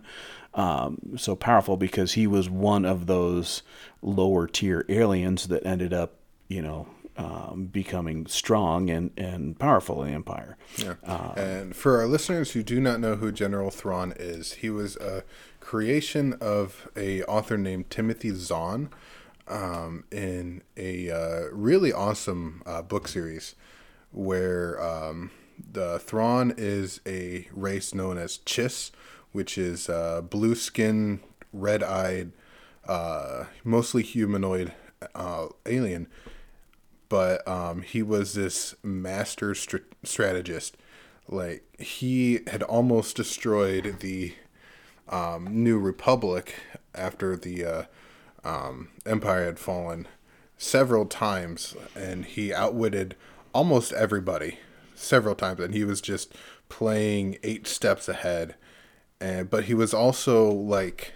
um, 0.56 0.98
so 1.18 1.36
powerful 1.36 1.78
because 1.78 2.14
he 2.14 2.26
was 2.28 2.50
one 2.50 2.86
of 2.86 3.08
those 3.08 3.62
lower 4.02 4.48
tier 4.48 4.86
aliens 4.90 5.48
that 5.50 5.66
ended 5.66 5.94
up, 5.94 6.16
you 6.48 6.62
know, 6.62 6.88
um, 7.18 7.70
becoming 7.72 8.26
strong 8.26 8.90
and, 8.90 9.12
and 9.18 9.58
powerful 9.58 10.02
in 10.04 10.10
the 10.10 10.16
Empire. 10.16 10.58
Yeah. 10.78 10.96
and 11.38 11.76
for 11.76 12.00
our 12.00 12.08
listeners 12.08 12.52
who 12.52 12.64
do 12.64 12.80
not 12.82 13.00
know 13.00 13.16
who 13.16 13.32
General 13.32 13.70
Thrawn 13.70 14.14
is, 14.18 14.54
he 14.54 14.70
was 14.70 14.98
a 14.98 15.24
creation 15.60 16.34
of 16.42 16.90
a 16.96 17.24
author 17.24 17.58
named 17.58 17.90
Timothy 17.90 18.32
Zahn 18.34 18.90
um, 19.48 20.04
in 20.12 20.62
a 20.76 21.10
uh, 21.10 21.50
really 21.52 21.94
awesome 21.94 22.64
uh, 22.66 22.82
book 22.82 23.08
series 23.08 23.56
where 24.12 24.82
um, 24.82 25.32
the 25.72 26.00
Thrawn 26.00 26.54
is 26.58 27.02
a 27.06 27.48
race 27.52 27.94
known 27.94 28.18
as 28.18 28.40
Chiss, 28.40 28.92
which 29.36 29.58
is 29.58 29.90
uh, 29.90 30.22
blue 30.22 30.56
skin, 30.56 31.20
red 31.54 31.84
eyed, 31.84 32.32
uh, 32.88 33.46
mostly 33.64 34.02
humanoid 34.02 34.74
uh, 35.14 35.48
alien 35.66 36.08
but 37.10 37.48
um, 37.48 37.82
he 37.82 38.02
was 38.02 38.34
this 38.34 38.76
master 38.84 39.56
str- 39.56 39.78
strategist. 40.04 40.78
Like 41.28 41.64
he 41.80 42.40
had 42.48 42.64
almost 42.64 43.16
destroyed 43.16 43.98
the 44.00 44.34
um, 45.10 45.64
New 45.64 45.80
Republic 45.80 46.56
after 46.94 47.36
the 47.36 47.66
uh, 47.66 47.84
um, 48.44 48.90
Empire 49.06 49.46
had 49.46 49.60
fallen 49.60 50.08
several 50.58 51.06
times, 51.06 51.76
and 51.96 52.26
he 52.26 52.54
outwitted 52.54 53.16
almost 53.54 53.94
everybody 53.94 54.60
several 54.94 55.36
times, 55.36 55.60
and 55.60 55.74
he 55.74 55.84
was 55.84 56.02
just 56.02 56.34
playing 56.70 57.38
eight 57.44 57.68
steps 57.68 58.08
ahead. 58.08 58.56
And 59.20 59.50
but 59.50 59.66
he 59.66 59.74
was 59.74 59.94
also 59.94 60.50
like 60.52 61.14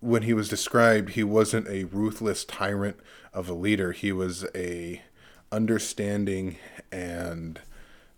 when 0.00 0.22
he 0.22 0.32
was 0.32 0.48
described, 0.48 1.10
he 1.10 1.24
wasn't 1.24 1.68
a 1.68 1.84
ruthless 1.84 2.44
tyrant 2.44 2.98
of 3.32 3.48
a 3.48 3.54
leader. 3.54 3.92
He 3.92 4.12
was 4.12 4.46
a 4.54 5.02
understanding 5.50 6.56
and 6.92 7.60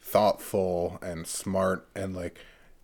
thoughtful 0.01 0.99
and 1.01 1.27
smart 1.27 1.87
and 1.95 2.15
like 2.15 2.39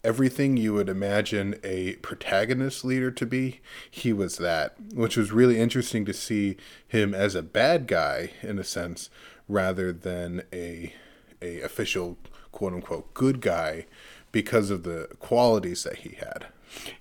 everything 0.04 0.56
you 0.56 0.72
would 0.72 0.88
imagine 0.88 1.58
a 1.64 1.94
protagonist 1.96 2.84
leader 2.84 3.10
to 3.10 3.26
be. 3.26 3.60
He 3.90 4.12
was 4.12 4.38
that, 4.38 4.76
which 4.94 5.16
was 5.16 5.32
really 5.32 5.58
interesting 5.58 6.04
to 6.04 6.14
see 6.14 6.56
him 6.86 7.12
as 7.12 7.34
a 7.34 7.42
bad 7.42 7.86
guy 7.88 8.30
in 8.42 8.58
a 8.58 8.64
sense 8.64 9.10
rather 9.48 9.92
than 9.92 10.42
a 10.52 10.94
a 11.42 11.60
official 11.60 12.16
quote 12.50 12.72
unquote 12.72 13.12
good 13.12 13.40
guy 13.40 13.84
because 14.32 14.70
of 14.70 14.82
the 14.82 15.08
qualities 15.20 15.84
that 15.84 15.98
he 15.98 16.16
had. 16.16 16.46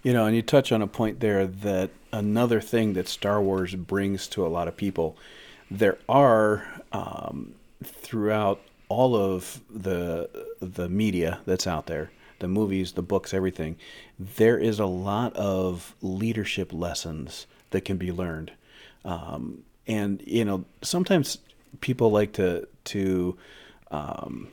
You 0.04 0.14
know, 0.14 0.26
and 0.26 0.36
you 0.36 0.42
touch 0.42 0.72
on 0.72 0.82
a 0.82 0.88
point 0.88 1.20
there 1.20 1.46
that 1.46 1.90
another 2.12 2.62
thing 2.62 2.94
that 2.94 3.08
Star 3.08 3.42
Wars 3.42 3.76
brings 3.76 4.28
to 4.30 4.46
a 4.46 4.48
lot 4.48 4.68
of 4.68 4.78
people, 4.78 5.18
there 5.70 5.98
are 6.08 6.82
um, 6.92 7.56
throughout 7.84 8.62
all 8.88 9.16
of 9.16 9.62
the 9.70 10.30
the 10.60 10.88
media 10.88 11.40
that's 11.46 11.68
out 11.68 11.88
there, 11.88 12.12
the 12.40 12.48
movies, 12.48 12.94
the 12.94 13.02
books, 13.02 13.34
everything, 13.34 13.76
there 14.20 14.58
is 14.58 14.80
a 14.80 14.86
lot 14.86 15.36
of 15.36 15.96
leadership 16.02 16.72
lessons 16.72 17.48
that 17.72 17.82
can 17.82 17.98
be 17.98 18.12
learned, 18.12 18.52
um, 19.04 19.64
and 19.88 20.22
you 20.26 20.46
know 20.46 20.64
sometimes 20.82 21.40
people 21.82 22.12
like 22.12 22.32
to 22.34 22.68
to 22.86 23.38
um, 23.92 24.48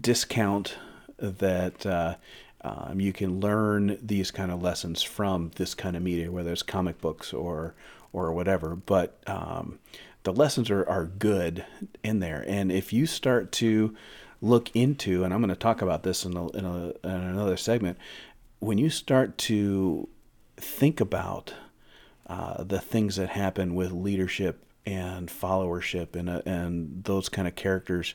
discount 0.00 0.76
that 1.18 1.86
uh, 1.86 2.16
um, 2.62 3.00
you 3.00 3.12
can 3.12 3.40
learn 3.40 3.98
these 4.02 4.30
kind 4.30 4.50
of 4.50 4.62
lessons 4.62 5.02
from 5.02 5.50
this 5.56 5.74
kind 5.74 5.96
of 5.96 6.02
media, 6.02 6.32
whether 6.32 6.52
it's 6.52 6.62
comic 6.62 7.00
books 7.00 7.32
or 7.32 7.74
or 8.12 8.32
whatever. 8.32 8.76
But 8.76 9.18
um, 9.26 9.78
the 10.22 10.32
lessons 10.32 10.70
are, 10.70 10.88
are 10.88 11.04
good 11.04 11.64
in 12.02 12.20
there, 12.20 12.44
and 12.48 12.72
if 12.72 12.92
you 12.92 13.06
start 13.06 13.52
to 13.52 13.94
look 14.40 14.74
into, 14.74 15.24
and 15.24 15.32
I'm 15.32 15.40
going 15.40 15.48
to 15.48 15.56
talk 15.56 15.82
about 15.82 16.02
this 16.02 16.24
in, 16.24 16.36
a, 16.36 16.48
in, 16.50 16.64
a, 16.64 16.88
in 17.02 17.10
another 17.10 17.56
segment, 17.56 17.96
when 18.60 18.76
you 18.76 18.90
start 18.90 19.38
to 19.38 20.08
think 20.56 21.00
about 21.00 21.54
uh, 22.26 22.62
the 22.62 22.80
things 22.80 23.16
that 23.16 23.30
happen 23.30 23.74
with 23.74 23.90
leadership 23.90 24.64
and 24.86 25.28
followership 25.28 26.14
and 26.14 26.28
uh, 26.28 26.42
and 26.46 27.04
those 27.04 27.28
kind 27.28 27.46
of 27.48 27.54
characters. 27.54 28.14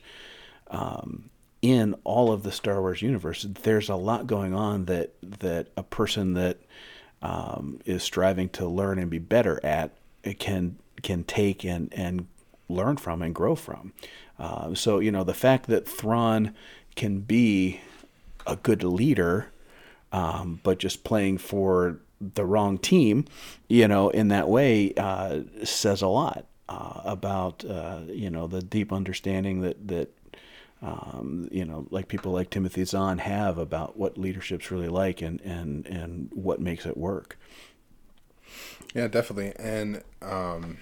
Um, 0.68 1.30
in 1.62 1.94
all 2.04 2.32
of 2.32 2.42
the 2.42 2.52
Star 2.52 2.80
Wars 2.80 3.02
universe, 3.02 3.46
there's 3.62 3.88
a 3.88 3.96
lot 3.96 4.26
going 4.26 4.54
on 4.54 4.86
that 4.86 5.14
that 5.22 5.68
a 5.76 5.82
person 5.82 6.34
that 6.34 6.58
um, 7.22 7.80
is 7.84 8.02
striving 8.02 8.48
to 8.50 8.66
learn 8.66 8.98
and 8.98 9.10
be 9.10 9.18
better 9.18 9.60
at 9.64 9.92
can 10.38 10.78
can 11.02 11.24
take 11.24 11.64
and 11.64 11.92
and 11.92 12.26
learn 12.68 12.96
from 12.96 13.22
and 13.22 13.34
grow 13.34 13.54
from. 13.54 13.92
Uh, 14.38 14.74
so 14.74 14.98
you 14.98 15.10
know 15.10 15.24
the 15.24 15.34
fact 15.34 15.66
that 15.66 15.86
Thrawn 15.86 16.54
can 16.96 17.20
be 17.20 17.80
a 18.46 18.56
good 18.56 18.82
leader, 18.82 19.52
um, 20.12 20.60
but 20.62 20.78
just 20.78 21.04
playing 21.04 21.38
for 21.38 22.00
the 22.20 22.44
wrong 22.44 22.78
team, 22.78 23.24
you 23.68 23.88
know, 23.88 24.10
in 24.10 24.28
that 24.28 24.48
way 24.48 24.92
uh, 24.96 25.40
says 25.64 26.02
a 26.02 26.08
lot 26.08 26.46
uh, 26.68 27.00
about 27.04 27.64
uh, 27.64 28.00
you 28.06 28.30
know 28.30 28.46
the 28.46 28.62
deep 28.62 28.92
understanding 28.92 29.60
that 29.60 29.88
that 29.88 30.14
um, 30.82 31.48
you 31.50 31.64
know, 31.64 31.86
like 31.90 32.08
people 32.08 32.32
like 32.32 32.50
Timothy 32.50 32.84
Zahn 32.84 33.18
have 33.18 33.58
about 33.58 33.96
what 33.98 34.16
leadership's 34.16 34.70
really 34.70 34.88
like 34.88 35.20
and, 35.20 35.40
and, 35.42 35.86
and 35.86 36.30
what 36.32 36.60
makes 36.60 36.86
it 36.86 36.96
work. 36.96 37.38
Yeah, 38.94 39.08
definitely. 39.08 39.52
And 39.56 40.02
um, 40.22 40.78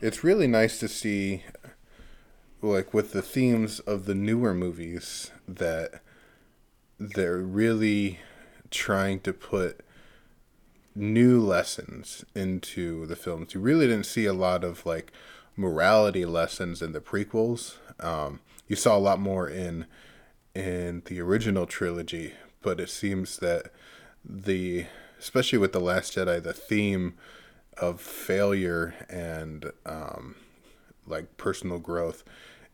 it's 0.00 0.22
really 0.22 0.46
nice 0.46 0.78
to 0.80 0.88
see, 0.88 1.44
like, 2.62 2.94
with 2.94 3.12
the 3.12 3.22
themes 3.22 3.80
of 3.80 4.04
the 4.04 4.14
newer 4.14 4.54
movies, 4.54 5.30
that 5.48 6.02
they're 6.98 7.38
really 7.38 8.20
trying 8.70 9.20
to 9.20 9.32
put 9.32 9.80
new 10.94 11.40
lessons 11.40 12.24
into 12.34 13.06
the 13.06 13.16
films. 13.16 13.54
You 13.54 13.60
really 13.60 13.88
didn't 13.88 14.06
see 14.06 14.26
a 14.26 14.32
lot 14.32 14.62
of, 14.62 14.86
like, 14.86 15.10
morality 15.56 16.24
lessons 16.24 16.80
in 16.80 16.92
the 16.92 17.00
prequels. 17.00 17.76
Um, 17.98 18.40
you 18.66 18.76
saw 18.76 18.96
a 18.96 18.98
lot 18.98 19.20
more 19.20 19.48
in 19.48 19.86
in 20.54 21.02
the 21.06 21.20
original 21.20 21.66
trilogy, 21.66 22.32
but 22.62 22.78
it 22.78 22.88
seems 22.88 23.38
that 23.38 23.72
the 24.24 24.86
especially 25.18 25.58
with 25.58 25.72
the 25.72 25.80
Last 25.80 26.16
Jedi, 26.16 26.42
the 26.42 26.52
theme 26.52 27.14
of 27.78 28.00
failure 28.00 28.94
and 29.08 29.72
um, 29.84 30.36
like 31.06 31.36
personal 31.36 31.78
growth 31.78 32.24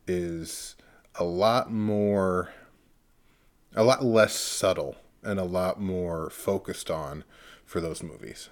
is 0.06 0.76
a 1.14 1.24
lot 1.24 1.70
more, 1.70 2.50
a 3.74 3.84
lot 3.84 4.04
less 4.04 4.34
subtle 4.34 4.96
and 5.22 5.38
a 5.38 5.44
lot 5.44 5.80
more 5.80 6.30
focused 6.30 6.90
on 6.90 7.24
for 7.64 7.80
those 7.80 8.02
movies. 8.02 8.48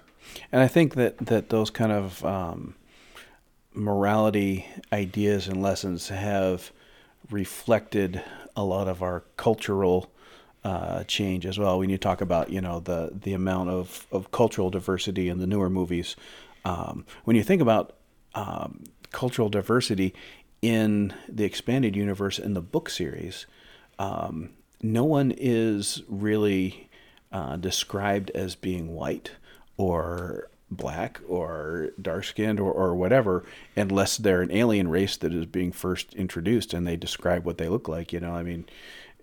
And 0.51 0.61
I 0.61 0.67
think 0.67 0.95
that 0.95 1.17
that 1.17 1.49
those 1.49 1.69
kind 1.69 1.91
of 1.91 2.23
um, 2.25 2.75
morality 3.73 4.65
ideas 4.91 5.47
and 5.47 5.61
lessons 5.61 6.09
have 6.09 6.71
reflected 7.31 8.21
a 8.55 8.63
lot 8.63 8.87
of 8.87 9.01
our 9.01 9.23
cultural 9.37 10.11
uh, 10.63 11.03
change 11.05 11.45
as 11.45 11.57
well. 11.57 11.79
When 11.79 11.89
you 11.89 11.97
talk 11.97 12.21
about 12.21 12.49
you 12.49 12.61
know 12.61 12.79
the 12.79 13.11
the 13.13 13.33
amount 13.33 13.69
of, 13.69 14.05
of 14.11 14.31
cultural 14.31 14.69
diversity 14.69 15.29
in 15.29 15.39
the 15.39 15.47
newer 15.47 15.69
movies, 15.69 16.15
um, 16.65 17.05
when 17.23 17.35
you 17.35 17.43
think 17.43 17.61
about 17.61 17.95
um, 18.35 18.83
cultural 19.11 19.49
diversity 19.49 20.13
in 20.61 21.13
the 21.27 21.45
expanded 21.45 21.95
universe 21.95 22.37
in 22.37 22.53
the 22.53 22.61
book 22.61 22.89
series, 22.89 23.45
um, 23.97 24.49
no 24.81 25.05
one 25.05 25.31
is 25.31 26.03
really 26.07 26.89
uh, 27.31 27.55
described 27.55 28.29
as 28.31 28.55
being 28.55 28.93
white 28.93 29.31
or 29.77 30.48
black 30.71 31.19
or 31.27 31.89
dark 32.01 32.23
skinned 32.23 32.59
or, 32.59 32.71
or 32.71 32.95
whatever, 32.95 33.43
unless 33.75 34.17
they're 34.17 34.41
an 34.41 34.51
alien 34.51 34.87
race 34.87 35.17
that 35.17 35.33
is 35.33 35.45
being 35.45 35.71
first 35.71 36.13
introduced 36.13 36.73
and 36.73 36.87
they 36.87 36.95
describe 36.95 37.45
what 37.45 37.57
they 37.57 37.67
look 37.69 37.87
like. 37.87 38.13
You 38.13 38.19
know, 38.19 38.33
I 38.33 38.43
mean, 38.43 38.65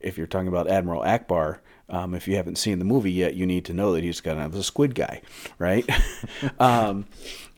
if 0.00 0.18
you're 0.18 0.26
talking 0.26 0.48
about 0.48 0.68
Admiral 0.68 1.02
Ackbar, 1.02 1.58
um, 1.88 2.14
if 2.14 2.26
you 2.26 2.36
haven't 2.36 2.56
seen 2.56 2.78
the 2.78 2.84
movie 2.84 3.12
yet, 3.12 3.34
you 3.34 3.46
need 3.46 3.64
to 3.66 3.72
know 3.72 3.92
that 3.92 4.02
he's 4.02 4.20
kind 4.20 4.40
of 4.40 4.54
a 4.54 4.62
squid 4.62 4.94
guy, 4.94 5.22
right? 5.58 5.88
um, 6.58 7.06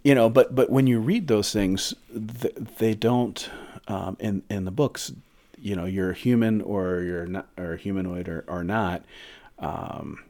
you 0.05 0.15
know, 0.15 0.29
but 0.29 0.55
but 0.55 0.71
when 0.71 0.87
you 0.87 1.01
read 1.01 1.29
those 1.29 1.53
things, 1.53 1.95
th- 2.13 2.55
they 2.79 2.95
don't 2.95 3.49
um, 3.89 4.17
in 4.21 4.43
in 4.51 4.65
the 4.65 4.71
books. 4.71 5.13
You 5.61 5.75
know, 5.75 5.87
you're 5.87 6.13
human 6.13 6.61
or 6.61 7.01
you're 7.01 7.27
not, 7.27 7.49
or 7.59 7.77
humanoid 7.77 8.29
or, 8.29 8.45
or 8.47 8.63
not. 8.63 9.03
Um, 9.59 10.23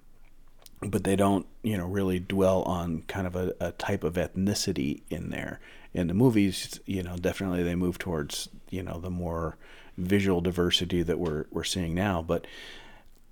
but 0.80 1.04
they 1.04 1.16
don't, 1.16 1.46
you 1.62 1.76
know, 1.76 1.86
really 1.86 2.20
dwell 2.20 2.62
on 2.62 3.02
kind 3.02 3.26
of 3.26 3.34
a, 3.34 3.54
a 3.60 3.72
type 3.72 4.04
of 4.04 4.14
ethnicity 4.14 5.02
in 5.10 5.30
there. 5.30 5.60
In 5.94 6.06
the 6.06 6.14
movies, 6.14 6.78
you 6.86 7.02
know, 7.02 7.16
definitely 7.16 7.62
they 7.62 7.74
move 7.74 7.98
towards, 7.98 8.48
you 8.70 8.82
know, 8.82 9.00
the 9.00 9.10
more 9.10 9.56
visual 9.96 10.40
diversity 10.40 11.02
that 11.02 11.18
we're 11.18 11.46
we're 11.50 11.64
seeing 11.64 11.94
now. 11.94 12.22
But 12.22 12.46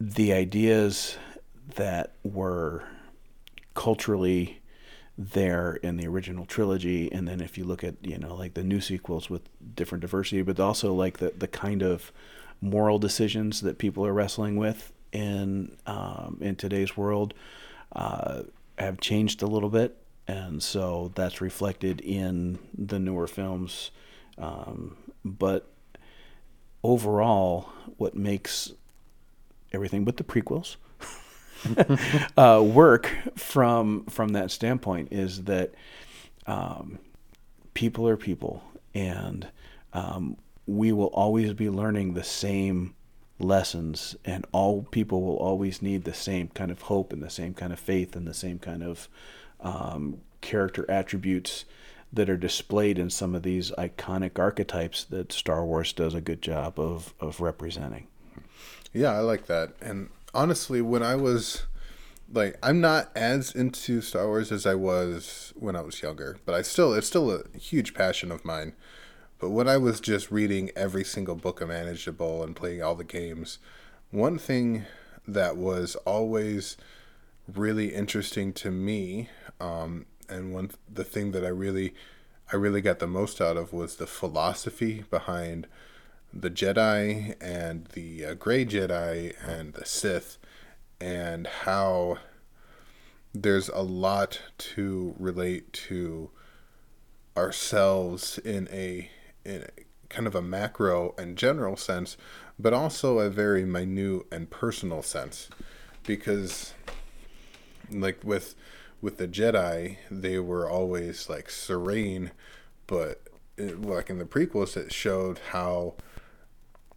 the 0.01 0.33
ideas 0.33 1.17
that 1.77 2.13
were 2.23 2.85
culturally 3.75 4.61
there 5.19 5.77
in 5.77 5.97
the 5.97 6.07
original 6.07 6.45
trilogy 6.45 7.11
and 7.11 7.27
then 7.27 7.41
if 7.41 7.57
you 7.57 7.65
look 7.65 7.83
at 7.83 7.95
you 8.03 8.19
know 8.19 8.35
like 8.35 8.53
the 8.53 8.63
new 8.63 8.81
sequels 8.81 9.31
with 9.31 9.49
different 9.75 10.03
diversity 10.03 10.43
but 10.43 10.61
also 10.61 10.93
like 10.93 11.19
the, 11.19 11.33
the 11.39 11.49
kind 11.49 11.83
of 11.83 12.13
moral 12.61 12.99
decisions 12.99 13.63
that 13.63 13.79
people 13.79 14.05
are 14.05 14.13
wrestling 14.13 14.57
with 14.57 14.93
in 15.17 15.77
um, 15.87 16.39
in 16.41 16.57
today's 16.57 16.97
world 16.97 17.33
uh, 17.93 18.43
have 18.79 19.01
changed 19.01 19.43
a 19.43 19.47
little 19.47 19.71
bit. 19.71 19.97
And 20.29 20.63
so 20.63 21.13
that's 21.15 21.41
reflected 21.41 22.01
in 22.01 22.59
the 22.77 22.99
newer 22.99 23.27
films. 23.27 23.91
Um, 24.39 24.97
but 25.25 25.71
overall 26.83 27.71
what 27.97 28.15
makes 28.15 28.73
everything 29.73 30.05
but 30.05 30.17
the 30.19 30.25
prequels 30.25 30.77
uh, 32.37 32.63
work 32.63 33.11
from 33.37 34.05
from 34.07 34.29
that 34.31 34.51
standpoint 34.51 35.09
is 35.11 35.45
that 35.45 35.73
um, 36.47 36.99
people 37.75 38.07
are 38.07 38.17
people, 38.17 38.63
and 38.95 39.49
um, 39.93 40.37
we 40.67 40.93
will 40.93 41.07
always 41.07 41.53
be 41.55 41.71
learning 41.71 42.15
the 42.15 42.23
same 42.23 42.95
lessons, 43.39 44.17
and 44.25 44.47
all 44.53 44.83
people 44.83 45.23
will 45.23 45.37
always 45.37 45.83
need 45.83 46.05
the 46.05 46.15
same 46.15 46.49
kind 46.49 46.71
of 46.71 46.83
hope 46.83 47.13
and 47.13 47.23
the 47.23 47.31
same 47.31 47.55
kind 47.55 47.73
of 47.73 47.79
faith 47.79 48.17
and 48.17 48.27
the 48.27 48.35
same 48.35 48.59
kind 48.59 48.83
of 48.83 49.09
um, 49.61 50.19
character 50.41 50.85
attributes 50.89 51.65
that 52.13 52.31
are 52.31 52.37
displayed 52.37 52.99
in 52.99 53.11
some 53.11 53.35
of 53.35 53.43
these 53.43 53.71
iconic 53.73 54.39
archetypes 54.39 55.05
that 55.05 55.33
Star 55.33 55.65
Wars 55.65 55.93
does 55.93 56.15
a 56.15 56.21
good 56.21 56.41
job 56.41 56.79
of 56.79 57.15
of 57.21 57.41
representing. 57.41 58.07
Yeah, 58.93 59.13
I 59.13 59.19
like 59.19 59.47
that. 59.47 59.73
And 59.81 60.09
honestly, 60.33 60.81
when 60.81 61.03
I 61.03 61.17
was 61.17 61.67
like, 62.33 62.57
I'm 62.63 62.81
not 62.81 63.11
as 63.15 63.55
into 63.55 64.01
Star 64.01 64.27
Wars 64.27 64.51
as 64.51 64.67
I 64.67 64.75
was 64.75 65.53
when 65.57 65.77
I 65.77 65.83
was 65.83 66.03
younger, 66.03 66.39
but 66.45 66.55
I 66.55 66.63
still, 66.63 66.95
it's 66.95 67.07
still 67.07 67.31
a 67.31 67.59
huge 67.59 67.95
passion 67.95 68.33
of 68.33 68.45
mine. 68.45 68.75
But 69.39 69.51
when 69.51 69.69
I 69.69 69.77
was 69.77 70.01
just 70.01 70.31
reading 70.31 70.71
every 70.75 71.05
single 71.05 71.35
book 71.35 71.61
imaginable 71.61 72.43
and 72.43 72.57
playing 72.57 72.83
all 72.83 72.95
the 72.95 73.05
games, 73.05 73.59
one 74.11 74.39
thing 74.39 74.87
that 75.29 75.57
was 75.57 75.95
always 76.07 76.77
really 77.53 77.95
interesting 77.95 78.53
to 78.55 78.71
me, 78.71 79.29
um, 79.61 80.07
and 80.29 80.55
one 80.55 80.71
the 80.93 81.05
thing 81.05 81.33
that 81.33 81.45
I 81.45 81.49
really, 81.49 81.95
I 82.51 82.57
really 82.57 82.81
got 82.81 82.99
the 82.99 83.07
most 83.07 83.41
out 83.41 83.59
of 83.59 83.73
was 83.73 83.97
the 83.97 84.07
philosophy 84.07 85.05
behind 85.11 85.67
the 86.33 86.51
Jedi 86.51 87.35
and 87.41 87.87
the 87.93 88.25
uh, 88.25 88.35
Gray 88.35 88.65
Jedi 88.65 89.35
and 89.47 89.75
the 89.75 89.85
Sith, 89.85 90.39
and 90.99 91.47
how 91.47 92.19
there's 93.35 93.69
a 93.69 93.83
lot 93.83 94.41
to 94.59 95.15
relate 95.19 95.73
to 95.75 96.31
ourselves 97.37 98.39
in 98.39 98.67
a 98.73 99.11
in 99.47 99.65
kind 100.09 100.27
of 100.27 100.35
a 100.35 100.43
macro 100.43 101.15
and 101.19 101.37
general 101.37 101.77
sense, 101.77 102.17
but 102.59 102.73
also 102.73 103.19
a 103.19 103.31
very 103.31 103.65
minute 103.65 104.27
and 104.31 104.51
personal 104.51 105.03
sense, 105.03 105.49
because 106.05 106.75
like 107.91 108.23
with 108.25 108.55
with 109.01 109.19
the 109.19 109.29
Jedi, 109.29 109.99
they 110.11 110.39
were 110.39 110.69
always 110.69 111.29
like 111.29 111.51
serene, 111.51 112.33
but 112.87 113.23
it, 113.57 113.81
like 113.81 114.11
in 114.11 114.19
the 114.19 114.25
prequels, 114.25 114.77
it 114.77 114.93
showed 114.93 115.39
how 115.51 115.95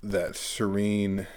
that 0.02 0.36
serene, 0.36 1.28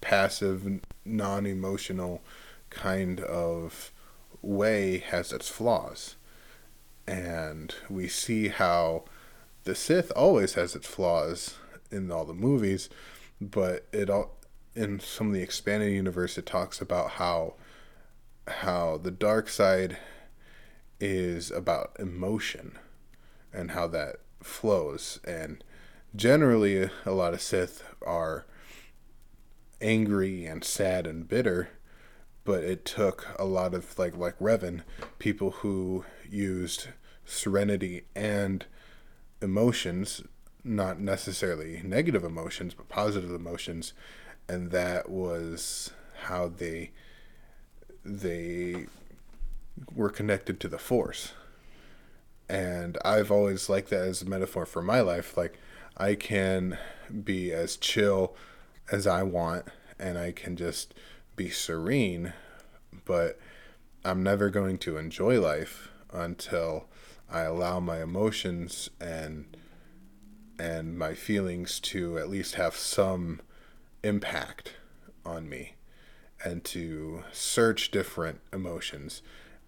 passive, 0.00 0.80
non 1.04 1.46
emotional 1.46 2.20
kind 2.68 3.20
of 3.20 3.92
way 4.42 4.98
has 4.98 5.32
its 5.32 5.48
flaws. 5.48 6.16
And 7.06 7.74
we 7.88 8.08
see 8.08 8.48
how 8.48 9.04
the 9.64 9.74
Sith 9.74 10.10
always 10.16 10.54
has 10.54 10.74
its 10.74 10.86
flaws 10.86 11.56
in 11.90 12.10
all 12.10 12.24
the 12.24 12.34
movies, 12.34 12.88
but 13.40 13.86
it 13.92 14.08
all 14.08 14.36
in 14.74 15.00
some 15.00 15.28
of 15.28 15.32
the 15.32 15.42
expanded 15.42 15.92
universe 15.92 16.38
it 16.38 16.46
talks 16.46 16.80
about 16.80 17.12
how 17.12 17.54
how 18.46 18.96
the 18.96 19.10
dark 19.10 19.48
side 19.48 19.98
is 21.00 21.50
about 21.50 21.96
emotion 21.98 22.78
and 23.52 23.72
how 23.72 23.86
that 23.88 24.16
flows. 24.42 25.18
And 25.24 25.62
generally 26.14 26.88
a 27.04 27.12
lot 27.12 27.34
of 27.34 27.40
Sith 27.40 27.82
are 28.04 28.46
angry 29.80 30.46
and 30.46 30.62
sad 30.62 31.06
and 31.06 31.28
bitter, 31.28 31.70
but 32.44 32.62
it 32.64 32.84
took 32.84 33.26
a 33.38 33.44
lot 33.44 33.74
of 33.74 33.98
like 33.98 34.16
like 34.16 34.38
Revan, 34.38 34.82
people 35.18 35.50
who 35.50 36.04
used 36.28 36.88
serenity 37.24 38.02
and 38.14 38.66
emotions, 39.42 40.22
not 40.64 41.00
necessarily 41.00 41.80
negative 41.84 42.24
emotions, 42.24 42.74
but 42.74 42.88
positive 42.88 43.30
emotions, 43.30 43.92
and 44.48 44.70
that 44.70 45.08
was 45.08 45.92
how 46.24 46.48
they 46.48 46.90
they 48.04 48.86
were 49.94 50.10
connected 50.10 50.60
to 50.60 50.68
the 50.68 50.78
force. 50.78 51.32
And 52.48 52.98
I've 53.04 53.30
always 53.30 53.68
liked 53.68 53.90
that 53.90 54.02
as 54.02 54.22
a 54.22 54.26
metaphor 54.28 54.66
for 54.66 54.82
my 54.82 55.00
life. 55.00 55.36
Like 55.36 55.58
I 55.96 56.14
can 56.14 56.78
be 57.24 57.52
as 57.52 57.76
chill 57.76 58.34
as 58.90 59.06
I 59.06 59.22
want 59.22 59.66
and 59.98 60.18
I 60.18 60.32
can 60.32 60.56
just 60.56 60.94
be 61.36 61.50
serene, 61.50 62.32
but 63.04 63.38
I'm 64.04 64.22
never 64.22 64.50
going 64.50 64.78
to 64.78 64.96
enjoy 64.96 65.40
life 65.40 65.90
until 66.12 66.86
I 67.30 67.42
allow 67.42 67.80
my 67.80 68.02
emotions 68.02 68.90
and 69.00 69.56
and 70.58 70.98
my 70.98 71.14
feelings 71.14 71.80
to 71.80 72.18
at 72.18 72.28
least 72.28 72.56
have 72.56 72.76
some 72.76 73.40
impact 74.02 74.74
on 75.24 75.48
me 75.48 75.74
and 76.44 76.62
to 76.64 77.24
search 77.32 77.90
different 77.90 78.40
emotions 78.52 79.22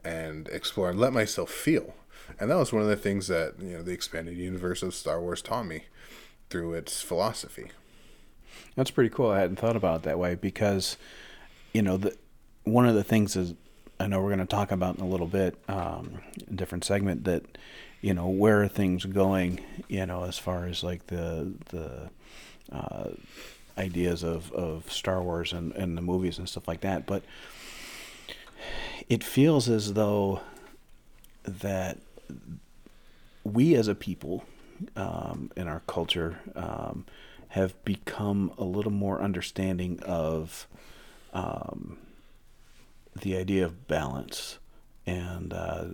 and 0.05 0.49
explore 0.49 0.91
and 0.91 1.01
let 1.01 1.13
myself 1.13 1.51
feel. 1.51 1.95
And 2.39 2.51
that 2.51 2.57
was 2.57 2.73
one 2.73 2.83
of 2.83 2.89
the 2.89 2.97
things 2.97 3.29
that, 3.29 3.55
you 3.59 3.77
know, 3.77 3.83
the 3.83 3.93
expanded 3.93 4.37
universe 4.37 4.83
of 4.83 4.95
Star 4.95 5.21
Wars 5.21 5.41
taught 5.41 5.67
me 5.67 5.85
through 6.51 6.75
its 6.75 7.01
philosophy. 7.01 7.71
That's 8.77 8.91
pretty 8.91 9.11
cool. 9.11 9.31
I 9.31 9.41
hadn't 9.41 9.57
thought 9.59 9.77
about 9.77 10.01
it 10.01 10.03
that 10.03 10.19
way 10.19 10.35
because, 10.35 10.97
you 11.73 11.83
know, 11.83 11.97
the 11.97 12.17
one 12.65 12.87
of 12.87 12.95
the 12.95 13.05
things 13.05 13.35
is 13.35 13.55
I 14.03 14.09
know 14.09 14.21
we're 14.21 14.35
going 14.35 14.41
to 14.41 14.47
talk 14.47 14.73
about 14.73 14.97
in 14.97 15.03
a 15.03 15.07
little 15.07 15.29
bit, 15.29 15.57
um, 15.69 16.21
a 16.49 16.55
different 16.55 16.85
segment 16.85 17.23
that, 17.25 17.45
you 18.01 18.13
know, 18.13 18.29
where 18.29 18.61
are 18.63 18.69
things 18.69 19.05
going, 19.05 19.61
you 19.89 20.05
know, 20.07 20.25
as 20.25 20.39
far 20.39 20.67
as 20.67 20.83
like 20.83 21.07
the 21.07 21.53
the 21.71 22.11
uh, 22.73 23.11
ideas 23.79 24.25
of, 24.25 24.51
of 24.53 24.91
Star 24.91 25.23
Wars 25.23 25.53
and, 25.53 25.73
and 25.73 25.97
the 25.97 26.03
movies 26.03 26.39
and 26.39 26.49
stuff 26.49 26.67
like 26.67 26.81
that. 26.81 27.07
But 27.07 27.23
it 29.09 29.23
feels 29.23 29.69
as 29.69 29.95
though 29.95 30.41
that 31.45 31.99
we 33.45 33.77
as 33.77 33.87
a 33.87 33.95
people 33.95 34.45
um, 34.97 35.53
in 35.57 35.69
our 35.69 35.83
culture 35.87 36.41
um, 36.57 37.07
have 37.51 37.73
become 37.85 38.53
a 38.59 38.65
little 38.65 38.93
more 38.93 39.21
understanding 39.23 40.01
of 40.03 40.67
um, 41.33 41.99
the 43.21 43.37
idea 43.37 43.65
of 43.65 43.87
balance 43.87 44.59
and 45.07 45.53
uh, 45.53 45.85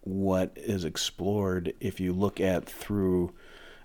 what 0.00 0.52
is 0.56 0.84
explored 0.84 1.72
if 1.80 2.00
you 2.00 2.12
look 2.12 2.40
at 2.40 2.66
through 2.66 3.32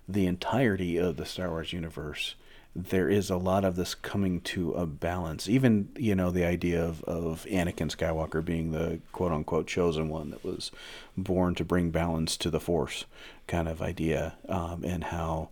the 0.07 0.25
entirety 0.25 0.97
of 0.97 1.17
the 1.17 1.25
Star 1.25 1.49
Wars 1.49 1.71
universe 1.71 2.35
there 2.75 3.09
is 3.09 3.29
a 3.29 3.37
lot 3.37 3.65
of 3.65 3.75
this 3.75 3.95
coming 3.95 4.41
to 4.41 4.73
a 4.73 4.85
balance. 4.85 5.49
Even 5.49 5.89
you 5.97 6.15
know 6.15 6.31
the 6.31 6.45
idea 6.45 6.83
of 6.83 7.03
of 7.03 7.45
Anakin 7.49 7.95
Skywalker 7.95 8.43
being 8.43 8.71
the 8.71 8.99
quote 9.11 9.31
unquote 9.31 9.67
chosen 9.67 10.09
one 10.09 10.29
that 10.29 10.43
was 10.43 10.71
born 11.17 11.55
to 11.55 11.65
bring 11.65 11.89
balance 11.89 12.37
to 12.37 12.49
the 12.49 12.59
Force, 12.59 13.05
kind 13.47 13.67
of 13.67 13.81
idea, 13.81 14.35
um, 14.47 14.83
and 14.83 15.05
how 15.05 15.49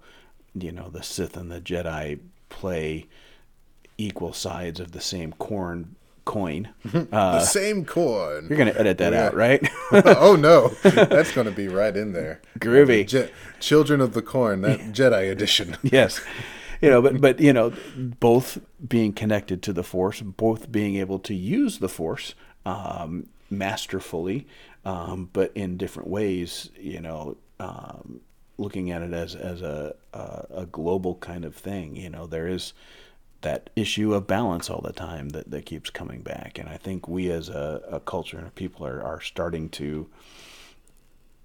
you 0.54 0.72
know 0.72 0.89
the 0.89 1.04
Sith 1.04 1.36
and 1.36 1.52
the 1.52 1.62
Jedi 1.62 2.20
play 2.50 3.08
equal 3.98 4.34
sides 4.34 4.80
of 4.80 4.91
the 4.91 5.02
same 5.02 5.34
corn 5.34 5.96
coin. 6.28 6.70
Uh, 7.12 7.40
the 7.40 7.46
same 7.46 7.86
coin. 7.86 8.48
You're 8.50 8.58
gonna 8.58 8.74
edit 8.76 8.98
that 8.98 9.13
yeah. 9.13 9.28
out, 9.28 9.36
right? 9.36 9.68
oh 9.92 10.36
no, 10.36 10.68
that's 10.84 11.32
gonna 11.32 11.52
be 11.52 11.68
right 11.68 11.96
in 11.96 12.12
there. 12.12 12.42
Groovy. 12.60 13.08
Je- 13.08 13.32
Children 13.60 14.02
of 14.02 14.13
the 14.13 14.22
Corn, 14.22 14.62
that 14.62 14.80
Jedi 14.92 15.32
edition. 15.32 15.78
yes 15.84 16.22
you 16.82 16.90
know, 16.90 17.02
but 17.02 17.20
but 17.20 17.40
you 17.40 17.54
know, 17.54 17.74
both 17.96 18.60
being 18.86 19.13
connected 19.13 19.62
to 19.63 19.74
the 19.74 19.84
force, 19.84 20.22
both 20.22 20.72
being 20.72 20.96
able 20.96 21.20
to 21.20 21.34
use 21.34 21.80
the 21.80 21.90
force 21.90 22.36
um, 22.66 23.28
masterfully, 23.50 24.48
um, 24.86 25.30
but 25.34 25.52
in 25.56 25.78
different 25.78 26.10
ways. 26.10 26.70
You 26.80 27.02
know, 27.02 27.38
um, 27.60 28.22
looking 28.58 28.92
at 28.92 29.02
it 29.02 29.13
as 29.13 29.36
as 29.36 29.62
a, 29.62 29.96
a, 30.13 30.46
a 30.52 30.66
global 30.66 31.16
kind 31.16 31.46
of 31.46 31.56
thing. 31.56 31.96
You 31.96 32.10
know, 32.10 32.28
there 32.28 32.48
is 32.48 32.74
that 33.41 33.69
issue 33.76 34.13
of 34.13 34.28
balance 34.28 34.69
all 34.69 34.82
the 34.82 34.93
time 34.93 35.30
that, 35.30 35.52
that 35.52 35.65
keeps 35.65 35.89
coming 35.89 36.21
back, 36.21 36.58
and 36.58 36.67
I 36.67 36.78
think 36.78 37.08
we 37.08 37.30
as 37.32 37.50
a, 37.50 37.82
a 37.91 38.00
culture 38.00 38.39
and 38.39 38.54
people 38.56 38.86
are 38.86 39.02
are 39.04 39.21
starting 39.21 39.69
to 39.69 40.10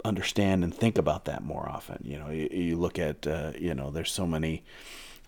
understand 0.05 0.65
and 0.65 0.75
think 0.75 0.99
about 0.99 1.27
that 1.27 1.45
more 1.45 1.69
often. 1.69 2.03
You 2.05 2.19
know, 2.19 2.29
you, 2.31 2.49
you 2.51 2.77
look 2.77 2.99
at 2.99 3.27
uh, 3.27 3.53
you 3.59 3.75
know, 3.75 3.91
there's 3.91 4.11
so 4.11 4.27
many 4.27 4.65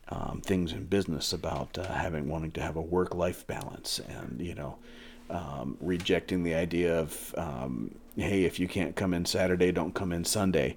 um, 0.09 0.41
things 0.45 0.73
in 0.73 0.85
business 0.85 1.33
about 1.33 1.79
uh, 1.79 1.93
having 1.93 2.29
wanting 2.29 2.53
to 2.53 2.63
have 2.63 2.77
a 2.77 2.83
work 2.83 3.15
life 3.15 3.47
balance 3.47 4.01
and 4.01 4.41
you 4.41 4.55
know 4.55 4.77
um, 5.31 5.77
rejecting 5.81 6.43
the 6.43 6.55
idea 6.55 6.99
of 6.99 7.35
um, 7.39 7.95
hey 8.17 8.45
if 8.45 8.61
you 8.61 8.69
can't 8.69 8.97
come 8.97 9.15
in 9.15 9.25
Saturday 9.25 9.73
don't 9.73 9.95
come 9.95 10.13
in 10.13 10.25
Sunday 10.25 10.77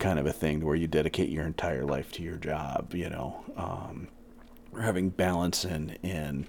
kind 0.00 0.18
of 0.18 0.26
a 0.26 0.32
thing 0.32 0.64
where 0.64 0.74
you 0.74 0.88
dedicate 0.88 1.28
your 1.28 1.46
entire 1.46 1.84
life 1.84 2.10
to 2.10 2.22
your 2.22 2.36
job 2.36 2.92
you 2.94 3.08
know 3.08 3.44
um, 3.56 4.08
having 4.80 5.10
balance 5.10 5.64
in 5.64 5.96
in 6.02 6.46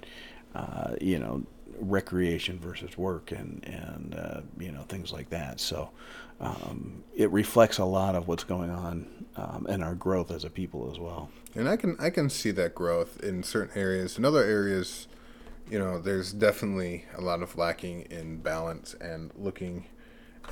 uh, 0.54 0.96
you 1.02 1.20
know 1.20 1.44
recreation 1.80 2.58
versus 2.60 2.98
work 2.98 3.32
and 3.32 3.64
and 3.66 4.16
uh, 4.16 4.42
you 4.58 4.72
know 4.72 4.84
things 4.84 5.12
like 5.12 5.30
that 5.30 5.60
so 5.60 5.90
um, 6.40 7.04
it 7.16 7.32
reflects 7.32 7.78
a 7.78 7.86
lot 7.86 8.16
of 8.16 8.28
what's 8.28 8.44
going 8.44 8.70
on 8.70 9.26
um, 9.38 9.66
in 9.70 9.82
our 9.82 9.96
growth 9.96 10.32
as 10.32 10.44
a 10.44 10.50
people 10.50 10.90
as 10.92 11.00
well. 11.00 11.30
And 11.56 11.70
I 11.70 11.78
can 11.78 11.96
I 12.00 12.10
can 12.10 12.30
see 12.30 12.52
that 12.52 12.76
growth 12.76 13.22
in 13.22 13.44
certain 13.44 13.78
areas. 13.78 14.18
In 14.18 14.26
other 14.26 14.44
areas, 14.44 15.08
you 15.70 15.80
know, 15.80 16.00
there's 16.00 16.34
definitely 16.34 17.06
a 17.16 17.22
lot 17.22 17.42
of 17.42 17.58
lacking 17.58 18.02
in 18.10 18.38
balance 18.38 18.96
and 19.00 19.32
looking 19.38 19.86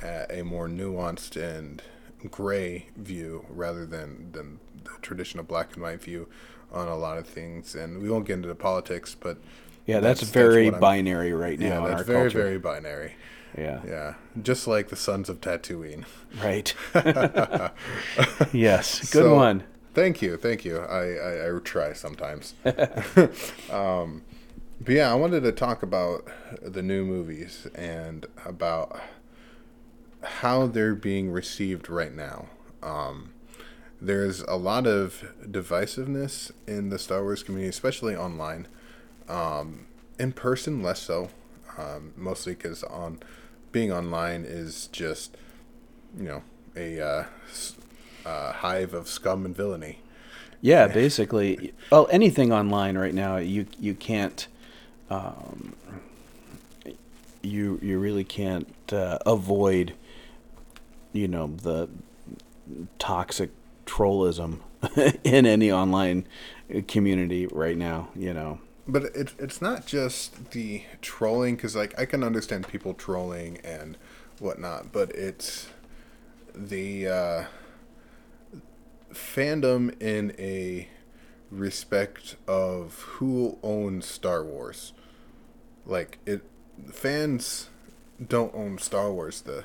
at 0.02 0.32
a 0.32 0.42
more 0.42 0.68
nuanced 0.68 1.36
and 1.36 1.82
gray 2.30 2.88
view 2.96 3.44
rather 3.50 3.84
than 3.84 4.32
than 4.32 4.60
the 4.84 4.90
traditional 5.02 5.44
black 5.44 5.74
and 5.74 5.82
white 5.82 6.02
view 6.02 6.26
on 6.74 6.88
a 6.88 6.96
lot 6.96 7.18
of 7.18 7.26
things. 7.26 7.74
And 7.74 8.02
we 8.02 8.10
won't 8.10 8.26
get 8.26 8.34
into 8.34 8.48
the 8.48 8.54
politics, 8.54 9.16
but 9.18 9.38
yeah, 9.86 10.00
that's, 10.00 10.20
that's 10.20 10.32
very 10.32 10.70
that's 10.70 10.80
binary 10.80 11.32
right 11.32 11.58
now. 11.58 11.84
Yeah, 11.84 11.88
that's 11.88 12.06
very 12.06 12.30
culture. 12.30 12.42
very 12.42 12.58
binary. 12.58 13.14
Yeah. 13.56 13.80
Yeah. 13.86 14.14
Just 14.42 14.66
like 14.66 14.88
the 14.88 14.96
Suns 14.96 15.28
of 15.28 15.40
Tatooine. 15.40 16.04
Right. 16.42 16.74
yes. 18.52 19.00
Good 19.12 19.22
so, 19.22 19.34
one. 19.34 19.64
Thank 19.94 20.22
you. 20.22 20.36
Thank 20.36 20.64
you. 20.64 20.78
I, 20.78 21.14
I, 21.14 21.56
I 21.56 21.58
try 21.60 21.92
sometimes. 21.92 22.54
um, 23.70 24.22
but 24.80 24.92
yeah, 24.92 25.10
I 25.10 25.14
wanted 25.14 25.42
to 25.44 25.52
talk 25.52 25.82
about 25.82 26.26
the 26.60 26.82
new 26.82 27.04
movies 27.04 27.68
and 27.74 28.26
about 28.44 29.00
how 30.22 30.66
they're 30.66 30.96
being 30.96 31.30
received 31.30 31.88
right 31.88 32.12
now. 32.12 32.46
Um, 32.82 33.33
there's 34.04 34.40
a 34.42 34.56
lot 34.56 34.86
of 34.86 35.32
divisiveness 35.42 36.52
in 36.66 36.90
the 36.90 36.98
Star 36.98 37.22
Wars 37.22 37.42
community, 37.42 37.70
especially 37.70 38.14
online. 38.14 38.68
Um, 39.28 39.86
in 40.18 40.32
person, 40.32 40.82
less 40.82 41.00
so, 41.00 41.30
um, 41.78 42.12
mostly 42.16 42.54
because 42.54 42.82
on 42.84 43.20
being 43.72 43.90
online 43.90 44.44
is 44.44 44.88
just, 44.88 45.36
you 46.16 46.24
know, 46.24 46.42
a 46.76 47.00
uh, 47.00 48.52
hive 48.52 48.94
of 48.94 49.08
scum 49.08 49.44
and 49.44 49.56
villainy. 49.56 50.00
Yeah, 50.60 50.86
basically. 50.86 51.74
Well, 51.90 52.08
anything 52.10 52.52
online 52.52 52.96
right 52.96 53.14
now, 53.14 53.36
you 53.36 53.66
you 53.78 53.94
can't, 53.94 54.46
um, 55.10 55.74
you 57.42 57.78
you 57.82 57.98
really 57.98 58.24
can't 58.24 58.72
uh, 58.92 59.18
avoid, 59.26 59.92
you 61.12 61.28
know, 61.28 61.48
the 61.48 61.88
toxic 62.98 63.50
trollism 63.86 64.60
in 65.24 65.46
any 65.46 65.70
online 65.70 66.26
community 66.88 67.46
right 67.46 67.76
now. 67.76 68.08
You 68.14 68.34
know 68.34 68.60
but 68.86 69.04
it, 69.04 69.32
it's 69.38 69.62
not 69.62 69.86
just 69.86 70.50
the 70.50 70.82
trolling 71.00 71.56
because 71.56 71.74
like 71.74 71.98
i 71.98 72.04
can 72.04 72.22
understand 72.22 72.66
people 72.68 72.94
trolling 72.94 73.58
and 73.64 73.96
whatnot 74.40 74.92
but 74.92 75.10
it's 75.12 75.68
the 76.54 77.08
uh, 77.08 77.44
fandom 79.12 80.00
in 80.00 80.34
a 80.38 80.88
respect 81.50 82.36
of 82.46 83.00
who 83.16 83.58
owns 83.62 84.06
star 84.06 84.44
wars 84.44 84.92
like 85.86 86.18
it 86.26 86.42
fans 86.92 87.70
don't 88.24 88.54
own 88.54 88.78
star 88.78 89.12
wars 89.12 89.40
the 89.42 89.64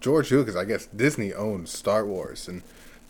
george 0.00 0.30
lucas 0.30 0.56
i 0.56 0.64
guess 0.64 0.86
disney 0.86 1.32
owns 1.32 1.70
star 1.70 2.06
wars 2.06 2.48
and 2.48 2.62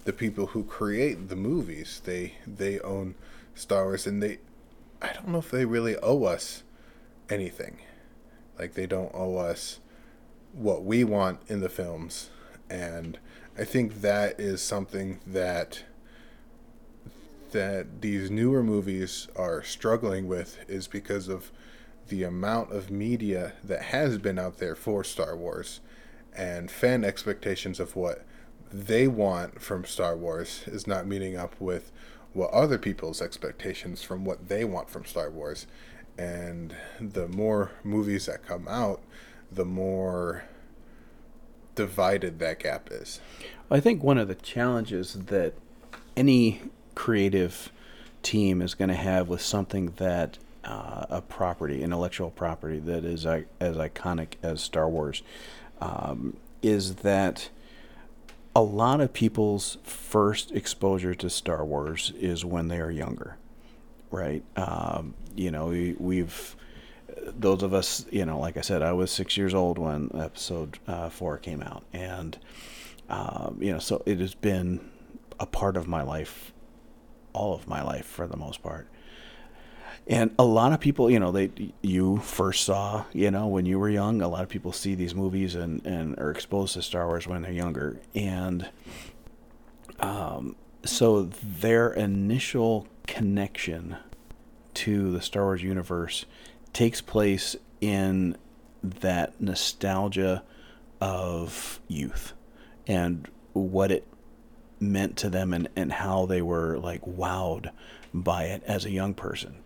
the 0.04 0.12
people 0.12 0.48
who 0.48 0.64
create 0.64 1.28
the 1.28 1.36
movies 1.36 2.00
they 2.04 2.34
they 2.46 2.78
own 2.80 3.14
star 3.54 3.84
wars 3.84 4.06
and 4.06 4.22
they 4.22 4.38
I 5.04 5.12
don't 5.12 5.28
know 5.28 5.38
if 5.38 5.50
they 5.50 5.66
really 5.66 5.96
owe 5.98 6.24
us 6.24 6.62
anything. 7.28 7.78
Like 8.58 8.72
they 8.72 8.86
don't 8.86 9.10
owe 9.14 9.36
us 9.36 9.80
what 10.52 10.84
we 10.84 11.04
want 11.04 11.40
in 11.48 11.60
the 11.60 11.68
films. 11.68 12.30
And 12.70 13.18
I 13.58 13.64
think 13.64 14.00
that 14.00 14.40
is 14.40 14.62
something 14.62 15.20
that 15.26 15.84
that 17.50 18.00
these 18.00 18.30
newer 18.30 18.62
movies 18.62 19.28
are 19.36 19.62
struggling 19.62 20.26
with 20.26 20.58
is 20.68 20.88
because 20.88 21.28
of 21.28 21.52
the 22.08 22.24
amount 22.24 22.72
of 22.72 22.90
media 22.90 23.52
that 23.62 23.82
has 23.82 24.18
been 24.18 24.38
out 24.38 24.58
there 24.58 24.74
for 24.74 25.04
Star 25.04 25.36
Wars 25.36 25.80
and 26.36 26.68
fan 26.70 27.04
expectations 27.04 27.78
of 27.78 27.94
what 27.94 28.24
they 28.74 29.06
want 29.06 29.62
from 29.62 29.84
Star 29.84 30.16
Wars 30.16 30.64
is 30.66 30.84
not 30.84 31.06
meeting 31.06 31.36
up 31.36 31.54
with 31.60 31.92
what 32.32 32.50
other 32.50 32.76
people's 32.76 33.22
expectations 33.22 34.02
from 34.02 34.24
what 34.24 34.48
they 34.48 34.64
want 34.64 34.90
from 34.90 35.04
Star 35.04 35.30
Wars. 35.30 35.68
And 36.18 36.74
the 37.00 37.28
more 37.28 37.70
movies 37.84 38.26
that 38.26 38.44
come 38.44 38.66
out, 38.66 39.00
the 39.50 39.64
more 39.64 40.44
divided 41.76 42.40
that 42.40 42.58
gap 42.58 42.88
is. 42.90 43.20
I 43.70 43.78
think 43.78 44.02
one 44.02 44.18
of 44.18 44.26
the 44.26 44.34
challenges 44.34 45.14
that 45.14 45.54
any 46.16 46.62
creative 46.96 47.70
team 48.24 48.60
is 48.60 48.74
going 48.74 48.88
to 48.88 48.94
have 48.94 49.28
with 49.28 49.40
something 49.40 49.92
that 49.96 50.38
uh, 50.64 51.06
a 51.10 51.22
property, 51.22 51.82
intellectual 51.82 52.30
property 52.30 52.80
that 52.80 53.04
is 53.04 53.24
uh, 53.24 53.42
as 53.60 53.76
iconic 53.76 54.34
as 54.42 54.60
Star 54.60 54.88
Wars, 54.88 55.22
um, 55.80 56.36
is 56.60 56.96
that 56.96 57.50
a 58.56 58.62
lot 58.62 59.00
of 59.00 59.12
people's 59.12 59.78
first 59.82 60.52
exposure 60.52 61.14
to 61.14 61.30
Star 61.30 61.64
Wars 61.64 62.12
is 62.18 62.44
when 62.44 62.68
they 62.68 62.80
are 62.80 62.90
younger. 62.90 63.36
right? 64.10 64.44
Um, 64.56 65.14
you 65.34 65.50
know, 65.50 65.66
we, 65.68 65.94
we've 65.98 66.56
those 67.26 67.62
of 67.62 67.72
us, 67.74 68.06
you 68.10 68.24
know, 68.24 68.38
like 68.38 68.56
I 68.56 68.60
said, 68.60 68.82
I 68.82 68.92
was 68.92 69.10
six 69.10 69.36
years 69.36 69.54
old 69.54 69.78
when 69.78 70.10
episode 70.14 70.78
uh, 70.86 71.08
four 71.08 71.38
came 71.38 71.62
out, 71.62 71.84
and 71.92 72.38
um, 73.08 73.58
you 73.60 73.72
know, 73.72 73.78
so 73.78 74.02
it 74.06 74.18
has 74.20 74.34
been 74.34 74.90
a 75.40 75.46
part 75.46 75.76
of 75.76 75.86
my 75.86 76.02
life, 76.02 76.52
all 77.32 77.54
of 77.54 77.68
my 77.68 77.82
life 77.82 78.06
for 78.06 78.26
the 78.26 78.36
most 78.36 78.62
part. 78.62 78.88
And 80.06 80.34
a 80.38 80.44
lot 80.44 80.72
of 80.72 80.80
people, 80.80 81.10
you 81.10 81.18
know, 81.18 81.32
they 81.32 81.50
you 81.80 82.18
first 82.18 82.64
saw, 82.64 83.04
you 83.12 83.30
know, 83.30 83.46
when 83.46 83.64
you 83.64 83.78
were 83.78 83.88
young. 83.88 84.20
A 84.20 84.28
lot 84.28 84.42
of 84.42 84.50
people 84.50 84.72
see 84.72 84.94
these 84.94 85.14
movies 85.14 85.54
and 85.54 85.84
and 85.86 86.18
are 86.18 86.30
exposed 86.30 86.74
to 86.74 86.82
Star 86.82 87.06
Wars 87.06 87.26
when 87.26 87.42
they're 87.42 87.52
younger, 87.52 87.98
and 88.14 88.68
um, 90.00 90.56
so 90.84 91.22
their 91.22 91.90
initial 91.90 92.86
connection 93.06 93.96
to 94.74 95.10
the 95.12 95.22
Star 95.22 95.44
Wars 95.44 95.62
universe 95.62 96.26
takes 96.72 97.00
place 97.00 97.56
in 97.80 98.36
that 98.82 99.40
nostalgia 99.40 100.42
of 101.00 101.80
youth 101.88 102.32
and 102.86 103.28
what 103.52 103.90
it 103.90 104.06
meant 104.80 105.16
to 105.16 105.30
them 105.30 105.54
and, 105.54 105.68
and 105.76 105.92
how 105.92 106.26
they 106.26 106.42
were 106.42 106.78
like 106.78 107.00
wowed 107.02 107.70
by 108.12 108.44
it 108.44 108.62
as 108.66 108.84
a 108.84 108.90
young 108.90 109.14
person. 109.14 109.63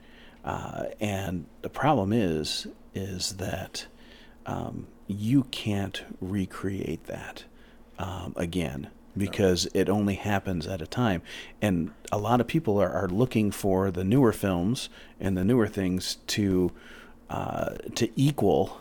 Uh, 0.48 0.86
and 0.98 1.44
the 1.60 1.68
problem 1.68 2.10
is, 2.10 2.66
is 2.94 3.36
that 3.36 3.86
um, 4.46 4.86
you 5.06 5.42
can't 5.50 6.02
recreate 6.22 7.04
that 7.04 7.44
um, 7.98 8.32
again 8.34 8.88
because 9.14 9.66
no. 9.74 9.80
it 9.82 9.90
only 9.90 10.14
happens 10.14 10.66
at 10.66 10.80
a 10.80 10.86
time. 10.86 11.20
And 11.60 11.90
a 12.10 12.16
lot 12.16 12.40
of 12.40 12.46
people 12.46 12.80
are, 12.80 12.90
are 12.90 13.08
looking 13.08 13.50
for 13.50 13.90
the 13.90 14.04
newer 14.04 14.32
films 14.32 14.88
and 15.20 15.36
the 15.36 15.44
newer 15.44 15.68
things 15.68 16.16
to 16.28 16.72
uh, 17.28 17.74
to 17.96 18.08
equal 18.16 18.80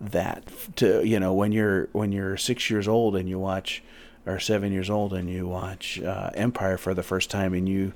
that. 0.00 0.44
To 0.76 1.04
you 1.04 1.18
know, 1.18 1.34
when 1.34 1.50
you're 1.50 1.88
when 1.90 2.12
you're 2.12 2.36
six 2.36 2.70
years 2.70 2.86
old 2.86 3.16
and 3.16 3.28
you 3.28 3.40
watch, 3.40 3.82
or 4.24 4.38
seven 4.38 4.70
years 4.70 4.88
old 4.88 5.12
and 5.12 5.28
you 5.28 5.48
watch 5.48 6.00
uh, 6.00 6.30
Empire 6.34 6.78
for 6.78 6.94
the 6.94 7.02
first 7.02 7.28
time 7.28 7.54
and 7.54 7.68
you 7.68 7.92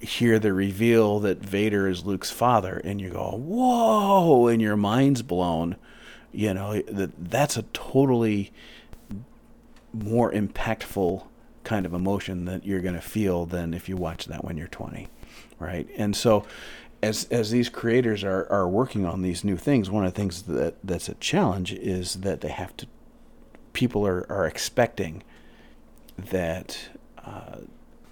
hear 0.00 0.38
the 0.38 0.52
reveal 0.52 1.20
that 1.20 1.38
Vader 1.38 1.86
is 1.86 2.04
Luke's 2.04 2.30
father, 2.30 2.80
and 2.84 3.00
you 3.00 3.10
go, 3.10 3.32
"Whoa!" 3.36 4.48
and 4.48 4.60
your 4.60 4.76
mind's 4.76 5.22
blown. 5.22 5.76
You 6.32 6.54
know 6.54 6.80
that 6.82 7.30
that's 7.30 7.56
a 7.56 7.62
totally 7.72 8.52
more 9.92 10.32
impactful 10.32 11.24
kind 11.64 11.84
of 11.84 11.92
emotion 11.92 12.46
that 12.46 12.64
you're 12.64 12.80
going 12.80 12.94
to 12.94 13.00
feel 13.00 13.46
than 13.46 13.74
if 13.74 13.88
you 13.88 13.96
watch 13.96 14.26
that 14.26 14.44
when 14.44 14.56
you're 14.56 14.68
20, 14.68 15.08
right? 15.58 15.88
And 15.96 16.16
so, 16.16 16.44
as 17.02 17.24
as 17.30 17.50
these 17.50 17.68
creators 17.68 18.24
are 18.24 18.50
are 18.50 18.68
working 18.68 19.04
on 19.04 19.22
these 19.22 19.44
new 19.44 19.56
things, 19.56 19.90
one 19.90 20.04
of 20.04 20.12
the 20.14 20.20
things 20.20 20.42
that 20.42 20.76
that's 20.82 21.08
a 21.08 21.14
challenge 21.14 21.72
is 21.72 22.16
that 22.16 22.40
they 22.40 22.48
have 22.48 22.76
to. 22.78 22.86
People 23.72 24.06
are 24.06 24.26
are 24.30 24.46
expecting 24.46 25.22
that. 26.16 26.78
Uh, 27.18 27.58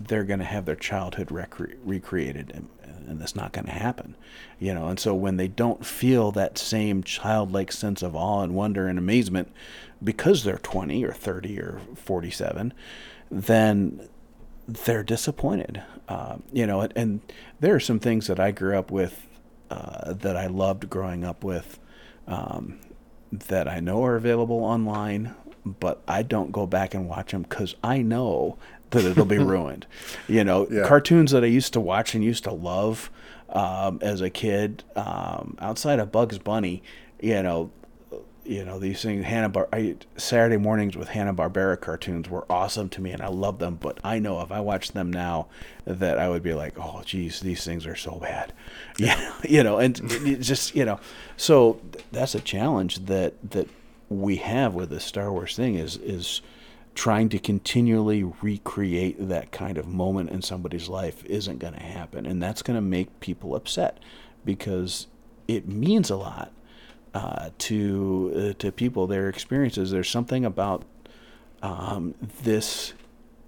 they're 0.01 0.25
going 0.25 0.39
to 0.39 0.45
have 0.45 0.65
their 0.65 0.77
childhood 0.77 1.29
recre- 1.29 1.77
recreated 1.85 2.53
and, 2.55 2.69
and 3.09 3.21
that's 3.21 3.35
not 3.35 3.53
going 3.53 3.67
to 3.67 3.73
happen 3.73 4.15
you 4.59 4.75
know? 4.75 4.89
And 4.89 4.99
so 4.99 5.15
when 5.15 5.37
they 5.37 5.49
don't 5.49 5.85
feel 5.85 6.33
that 6.33 6.59
same 6.59 7.03
childlike 7.03 7.73
sense 7.73 8.03
of 8.03 8.15
awe 8.15 8.43
and 8.43 8.55
wonder 8.55 8.87
and 8.87 8.99
amazement 8.99 9.53
because 10.03 10.45
they're 10.45 10.59
20 10.59 11.05
or 11.05 11.13
30 11.13 11.61
or 11.61 11.81
47 11.95 12.73
then 13.31 14.09
they're 14.67 15.03
disappointed 15.03 15.83
uh, 16.09 16.37
you 16.53 16.67
know? 16.67 16.81
And, 16.81 16.93
and, 16.97 17.21
there 17.61 17.75
are 17.75 17.81
some 17.81 17.99
things 17.99 18.29
that 18.29 18.39
i 18.39 18.53
grew 18.53 18.79
up 18.79 18.91
with 18.91 19.27
uh, 19.71 20.13
that 20.13 20.37
i 20.37 20.47
loved 20.47 20.89
growing 20.89 21.25
up 21.25 21.43
with 21.43 21.81
um, 22.29 22.79
that 23.33 23.67
i 23.67 23.81
know 23.81 24.05
are 24.05 24.15
available 24.15 24.63
online 24.65 25.35
but 25.79 26.03
I 26.09 26.23
don't 26.23 26.53
go 26.53 26.67
back 26.67 26.95
and 26.95 27.09
watch 27.09 27.33
them 27.33 27.43
because 27.43 27.75
I 27.83 28.03
know 28.03 28.59
that 28.91 29.05
it'll 29.05 29.25
be 29.25 29.39
ruined. 29.55 29.87
You 30.29 30.45
know, 30.45 30.67
yeah. 30.71 30.87
cartoons 30.87 31.33
that 31.33 31.45
I 31.45 31.49
used 31.49 31.73
to 31.75 31.81
watch 31.81 32.15
and 32.15 32.25
used 32.25 32.45
to 32.45 32.53
love 32.53 33.11
um, 33.51 33.99
as 34.03 34.21
a 34.21 34.31
kid, 34.31 34.85
um, 34.97 35.57
outside 35.61 35.99
of 35.99 36.13
Bugs 36.13 36.39
Bunny, 36.39 36.83
you 37.21 37.43
know, 37.43 37.71
you 38.49 38.65
know 38.65 38.79
these 38.79 39.03
things. 39.03 39.27
Hanna 39.27 39.51
Bar 39.51 39.69
I, 39.73 39.97
Saturday 40.17 40.57
mornings 40.57 40.97
with 40.97 41.09
Hanna 41.09 41.35
Barbera 41.35 41.79
cartoons 41.79 42.31
were 42.31 42.47
awesome 42.51 42.89
to 42.91 43.03
me, 43.03 43.11
and 43.11 43.21
I 43.21 43.29
love 43.29 43.59
them. 43.59 43.77
But 43.77 43.99
I 44.03 44.19
know 44.19 44.41
if 44.41 44.51
I 44.51 44.61
watched 44.61 44.95
them 44.95 45.13
now, 45.13 45.49
that 45.85 46.19
I 46.19 46.31
would 46.31 46.43
be 46.43 46.55
like, 46.55 46.79
oh, 46.79 47.03
geez, 47.05 47.41
these 47.41 47.63
things 47.65 47.87
are 47.87 47.95
so 47.95 48.17
bad. 48.17 48.53
Yeah, 48.99 49.33
you 49.49 49.63
know, 49.63 49.79
and 49.79 49.97
just 50.43 50.75
you 50.75 50.85
know, 50.85 50.99
so 51.37 51.81
that's 52.11 52.35
a 52.35 52.41
challenge 52.41 53.07
that 53.07 53.35
that 53.51 53.69
we 54.09 54.37
have 54.37 54.75
with 54.75 54.91
the 54.91 54.99
Star 54.99 55.31
Wars 55.31 55.55
thing 55.55 55.77
is 55.77 55.97
is 55.99 56.41
trying 56.99 57.29
to 57.29 57.39
continually 57.39 58.25
recreate 58.43 59.29
that 59.29 59.53
kind 59.53 59.79
of 59.79 59.87
moment 59.87 60.29
in 60.31 60.43
somebody's 60.43 60.89
life 60.89 61.25
isn't 61.27 61.61
going 61.61 61.73
to 61.73 61.81
happen. 61.81 62.27
And 62.27 62.43
that's 62.43 62.61
going 62.61 62.75
to 62.75 62.81
make 62.81 63.21
people 63.21 63.55
upset 63.55 64.01
because 64.45 65.07
it 65.47 65.69
means 65.69 66.11
a 66.11 66.17
lot 66.17 66.51
uh, 67.15 67.51
to, 67.57 68.33
uh, 68.35 68.53
to 68.59 68.73
people, 68.73 69.07
their 69.07 69.29
experiences. 69.29 69.93
There's 69.93 70.11
something 70.11 70.45
about 70.45 70.83
um, 71.63 72.17
this 72.43 72.95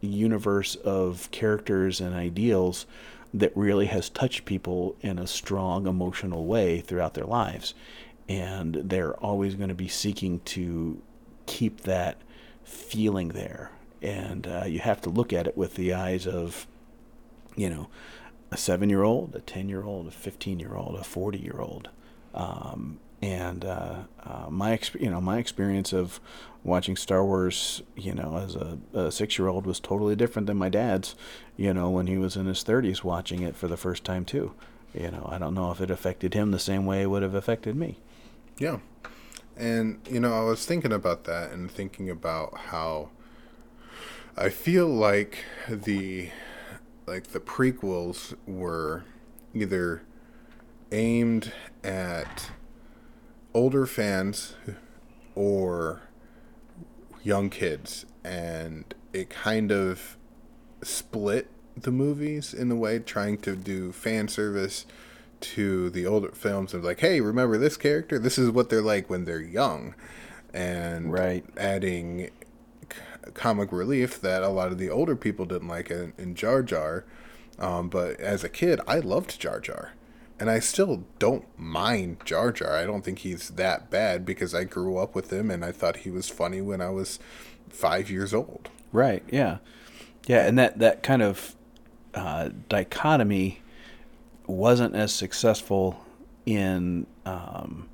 universe 0.00 0.76
of 0.76 1.28
characters 1.32 2.00
and 2.00 2.14
ideals 2.14 2.86
that 3.34 3.50
really 3.56 3.86
has 3.86 4.08
touched 4.08 4.44
people 4.44 4.94
in 5.00 5.18
a 5.18 5.26
strong 5.26 5.88
emotional 5.88 6.44
way 6.44 6.80
throughout 6.80 7.14
their 7.14 7.26
lives. 7.26 7.74
And 8.28 8.76
they're 8.76 9.16
always 9.16 9.56
going 9.56 9.70
to 9.70 9.74
be 9.74 9.88
seeking 9.88 10.38
to 10.44 11.02
keep 11.46 11.80
that 11.80 12.22
feeling 12.70 13.28
there. 13.28 13.70
And 14.02 14.46
uh, 14.46 14.64
you 14.66 14.78
have 14.78 15.00
to 15.02 15.10
look 15.10 15.32
at 15.32 15.46
it 15.46 15.56
with 15.56 15.74
the 15.74 15.92
eyes 15.92 16.26
of, 16.26 16.66
you 17.54 17.68
know, 17.68 17.88
a 18.50 18.56
seven 18.56 18.88
year 18.88 19.02
old, 19.02 19.34
a 19.34 19.40
10 19.40 19.68
year 19.68 19.84
old, 19.84 20.08
a 20.08 20.10
15 20.10 20.58
year 20.58 20.74
old, 20.74 20.96
a 20.98 21.04
40 21.04 21.38
year 21.38 21.60
old. 21.60 21.88
Um, 22.34 22.98
and 23.22 23.64
uh, 23.64 23.96
uh, 24.24 24.46
my 24.48 24.76
exp- 24.76 25.00
you 25.00 25.10
know 25.10 25.20
my 25.20 25.38
experience 25.38 25.92
of 25.92 26.20
watching 26.64 26.96
Star 26.96 27.24
Wars 27.24 27.82
you 27.96 28.14
know 28.14 28.38
as 28.38 28.54
a, 28.54 28.78
a 28.94 29.12
six 29.12 29.38
year 29.38 29.48
old 29.48 29.66
was 29.66 29.80
totally 29.80 30.16
different 30.16 30.46
than 30.46 30.56
my 30.56 30.68
dad's 30.68 31.14
you 31.56 31.74
know 31.74 31.90
when 31.90 32.06
he 32.06 32.16
was 32.16 32.36
in 32.36 32.46
his 32.46 32.64
30s 32.64 33.04
watching 33.04 33.42
it 33.42 33.56
for 33.56 33.68
the 33.68 33.76
first 33.76 34.04
time 34.04 34.24
too 34.24 34.54
you 34.94 35.10
know 35.10 35.28
I 35.30 35.38
don't 35.38 35.54
know 35.54 35.70
if 35.70 35.80
it 35.80 35.90
affected 35.90 36.34
him 36.34 36.50
the 36.50 36.58
same 36.58 36.86
way 36.86 37.02
it 37.02 37.10
would 37.10 37.22
have 37.22 37.34
affected 37.34 37.76
me 37.76 37.98
yeah 38.58 38.78
and, 39.60 40.00
you 40.10 40.20
know, 40.20 40.32
I 40.32 40.42
was 40.42 40.64
thinking 40.64 40.92
about 40.92 41.24
that 41.24 41.52
and 41.52 41.70
thinking 41.70 42.08
about 42.08 42.56
how 42.56 43.10
I 44.36 44.48
feel 44.48 44.88
like 44.88 45.44
the 45.68 46.30
like 47.06 47.28
the 47.28 47.40
prequels 47.40 48.34
were 48.46 49.04
either 49.52 50.02
aimed 50.92 51.52
at 51.84 52.50
older 53.52 53.84
fans 53.84 54.54
or 55.34 56.02
young 57.22 57.50
kids. 57.50 58.06
And 58.24 58.94
it 59.12 59.28
kind 59.28 59.70
of 59.72 60.16
split 60.82 61.50
the 61.76 61.90
movies 61.90 62.54
in 62.54 62.70
a 62.70 62.76
way 62.76 62.98
trying 62.98 63.38
to 63.38 63.56
do 63.56 63.92
fan 63.92 64.28
service 64.28 64.86
to 65.40 65.90
the 65.90 66.06
older 66.06 66.30
films 66.32 66.74
of 66.74 66.84
like, 66.84 67.00
hey, 67.00 67.20
remember 67.20 67.58
this 67.58 67.76
character? 67.76 68.18
This 68.18 68.38
is 68.38 68.50
what 68.50 68.70
they're 68.70 68.82
like 68.82 69.08
when 69.08 69.24
they're 69.24 69.40
young, 69.40 69.94
and 70.52 71.12
right. 71.12 71.44
adding 71.56 72.30
c- 72.92 73.30
comic 73.34 73.72
relief 73.72 74.20
that 74.20 74.42
a 74.42 74.48
lot 74.48 74.72
of 74.72 74.78
the 74.78 74.90
older 74.90 75.16
people 75.16 75.46
didn't 75.46 75.68
like 75.68 75.90
in, 75.90 76.12
in 76.18 76.34
Jar 76.34 76.62
Jar. 76.62 77.04
Um, 77.58 77.88
but 77.88 78.18
as 78.18 78.42
a 78.42 78.48
kid, 78.48 78.80
I 78.86 78.98
loved 79.00 79.38
Jar 79.38 79.60
Jar. 79.60 79.92
And 80.38 80.48
I 80.48 80.58
still 80.58 81.04
don't 81.18 81.46
mind 81.58 82.22
Jar 82.24 82.50
Jar. 82.50 82.74
I 82.74 82.86
don't 82.86 83.04
think 83.04 83.18
he's 83.18 83.50
that 83.50 83.90
bad 83.90 84.24
because 84.24 84.54
I 84.54 84.64
grew 84.64 84.96
up 84.96 85.14
with 85.14 85.30
him 85.30 85.50
and 85.50 85.62
I 85.62 85.70
thought 85.70 85.98
he 85.98 86.10
was 86.10 86.30
funny 86.30 86.62
when 86.62 86.80
I 86.80 86.88
was 86.88 87.18
five 87.68 88.10
years 88.10 88.32
old. 88.32 88.70
Right. 88.90 89.22
Yeah. 89.30 89.58
Yeah. 90.26 90.46
And 90.46 90.58
that, 90.58 90.78
that 90.78 91.02
kind 91.02 91.20
of 91.20 91.54
uh, 92.14 92.48
dichotomy 92.70 93.60
wasn't 94.50 94.94
as 94.94 95.12
successful 95.12 96.04
in 96.46 97.06
um, 97.24 97.88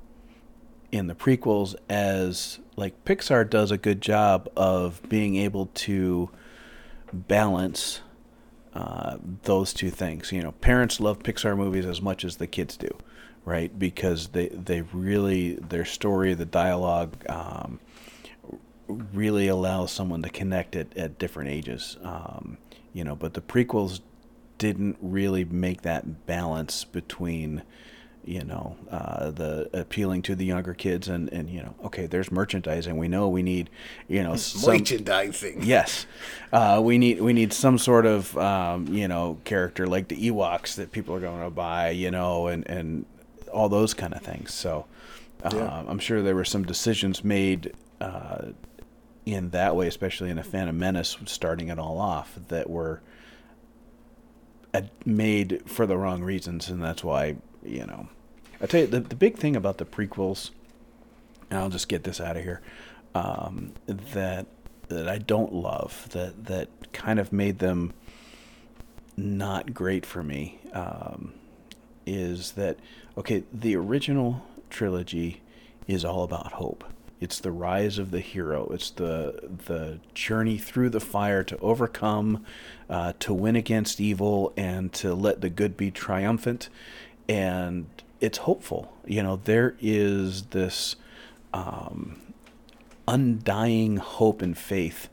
in 0.91 1.07
the 1.07 1.15
prequels 1.15 1.75
as 1.89 2.59
like 2.75 3.03
Pixar 3.05 3.49
does 3.49 3.71
a 3.71 3.77
good 3.77 4.01
job 4.01 4.49
of 4.55 5.01
being 5.09 5.35
able 5.35 5.67
to 5.67 6.29
balance 7.11 8.01
uh, 8.73 9.17
those 9.43 9.73
two 9.73 9.89
things. 9.89 10.31
You 10.31 10.43
know, 10.43 10.51
parents 10.53 10.99
love 10.99 11.19
Pixar 11.19 11.57
movies 11.57 11.85
as 11.85 12.01
much 12.01 12.23
as 12.23 12.37
the 12.37 12.47
kids 12.47 12.77
do, 12.77 12.89
right? 13.45 13.77
Because 13.77 14.29
they 14.29 14.49
they 14.49 14.81
really 14.81 15.55
their 15.55 15.85
story, 15.85 16.33
the 16.33 16.45
dialogue. 16.45 17.15
Um, 17.29 17.79
really 18.87 19.49
allows 19.49 19.91
someone 19.91 20.21
to 20.21 20.29
connect 20.29 20.73
it 20.73 20.93
at 20.95 21.19
different 21.19 21.49
ages 21.49 21.97
um, 22.03 22.57
you 22.93 23.03
know 23.03 23.17
but 23.17 23.33
the 23.33 23.41
prequels 23.41 23.99
didn't 24.57 24.97
really 25.01 25.45
make 25.45 25.81
that 25.83 26.25
balance 26.25 26.83
between 26.83 27.63
you 28.23 28.43
know 28.43 28.75
uh, 28.91 29.31
the 29.31 29.69
appealing 29.73 30.21
to 30.21 30.35
the 30.35 30.43
younger 30.45 30.73
kids 30.73 31.07
and 31.07 31.31
and 31.31 31.49
you 31.49 31.61
know 31.61 31.73
okay 31.83 32.07
there's 32.07 32.29
merchandising 32.29 32.97
we 32.97 33.07
know 33.07 33.29
we 33.29 33.41
need 33.41 33.69
you 34.09 34.21
know 34.21 34.35
some, 34.37 34.73
Merchandising. 34.73 35.63
yes 35.63 36.05
uh, 36.51 36.81
we 36.83 36.97
need 36.97 37.21
we 37.21 37.31
need 37.31 37.53
some 37.53 37.77
sort 37.77 38.05
of 38.05 38.37
um, 38.37 38.87
you 38.89 39.07
know 39.07 39.39
character 39.45 39.87
like 39.87 40.09
the 40.09 40.29
Ewoks 40.29 40.75
that 40.75 40.91
people 40.91 41.15
are 41.15 41.21
going 41.21 41.41
to 41.41 41.49
buy 41.49 41.89
you 41.91 42.11
know 42.11 42.47
and 42.47 42.67
and 42.67 43.05
all 43.53 43.69
those 43.69 43.93
kind 43.93 44.13
of 44.13 44.21
things 44.21 44.53
so 44.53 44.85
uh, 45.43 45.51
Yeah. 45.53 45.83
I'm 45.87 45.99
sure 45.99 46.21
there 46.21 46.35
were 46.35 46.43
some 46.43 46.63
decisions 46.65 47.23
made 47.23 47.73
uh, 48.01 48.47
in 49.25 49.51
that 49.51 49.75
way 49.77 49.87
especially 49.87 50.29
in 50.29 50.35
the 50.35 50.43
Phantom 50.43 50.77
Menace 50.77 51.15
starting 51.27 51.69
it 51.69 51.79
all 51.79 51.97
off 51.97 52.37
that 52.49 52.69
were 52.69 53.01
made 55.05 55.61
for 55.65 55.85
the 55.85 55.97
wrong 55.97 56.23
reasons, 56.23 56.69
and 56.69 56.81
that's 56.81 57.03
why 57.03 57.37
you 57.63 57.85
know. 57.85 58.07
I 58.61 58.65
tell 58.65 58.81
you 58.81 58.87
the 58.87 58.99
the 58.99 59.15
big 59.15 59.37
thing 59.37 59.55
about 59.55 59.77
the 59.77 59.85
prequels, 59.85 60.51
and 61.49 61.59
I'll 61.59 61.69
just 61.69 61.87
get 61.87 62.03
this 62.03 62.19
out 62.19 62.37
of 62.37 62.43
here, 62.43 62.61
um, 63.15 63.73
that 63.87 64.47
that 64.89 65.07
I 65.07 65.17
don't 65.17 65.53
love 65.53 66.07
that 66.11 66.45
that 66.45 66.69
kind 66.93 67.19
of 67.19 67.31
made 67.31 67.59
them 67.59 67.93
not 69.15 69.73
great 69.73 70.05
for 70.05 70.23
me 70.23 70.59
um, 70.73 71.33
is 72.05 72.51
that 72.53 72.77
okay 73.17 73.43
the 73.51 73.75
original 73.75 74.45
trilogy 74.69 75.41
is 75.87 76.05
all 76.05 76.23
about 76.23 76.53
hope 76.53 76.83
it's 77.19 77.39
the 77.39 77.51
rise 77.51 77.97
of 77.97 78.11
the 78.11 78.19
hero 78.19 78.67
it's 78.73 78.89
the 78.91 79.49
the 79.65 79.99
journey 80.13 80.57
through 80.57 80.89
the 80.89 80.99
fire 80.99 81.43
to 81.43 81.57
overcome 81.59 82.45
uh, 82.89 83.13
to 83.19 83.33
win 83.33 83.55
against 83.55 83.99
evil 83.99 84.53
and 84.55 84.93
to 84.93 85.13
let 85.13 85.41
the 85.41 85.49
good 85.49 85.75
be 85.75 85.91
triumphant 85.91 86.69
and 87.27 87.87
it's 88.19 88.39
hopeful 88.39 88.93
you 89.05 89.21
know 89.21 89.39
there 89.43 89.75
is 89.79 90.43
this 90.47 90.95
um, 91.53 92.19
undying 93.07 93.97
hope 93.97 94.41
and 94.41 94.57
faith 94.57 95.09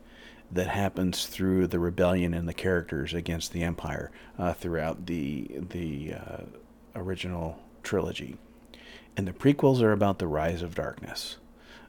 that 0.51 0.67
happens 0.67 1.25
through 1.25 1.67
the 1.67 1.79
rebellion 1.79 2.33
and 2.33 2.47
the 2.47 2.53
characters 2.53 3.13
against 3.13 3.51
the 3.51 3.63
empire 3.63 4.11
uh, 4.37 4.53
throughout 4.53 5.05
the 5.05 5.49
the 5.69 6.13
uh, 6.13 6.43
original 6.95 7.59
trilogy. 7.83 8.37
And 9.17 9.27
the 9.27 9.33
prequels 9.33 9.81
are 9.81 9.91
about 9.91 10.19
the 10.19 10.27
rise 10.27 10.61
of 10.61 10.75
darkness. 10.75 11.37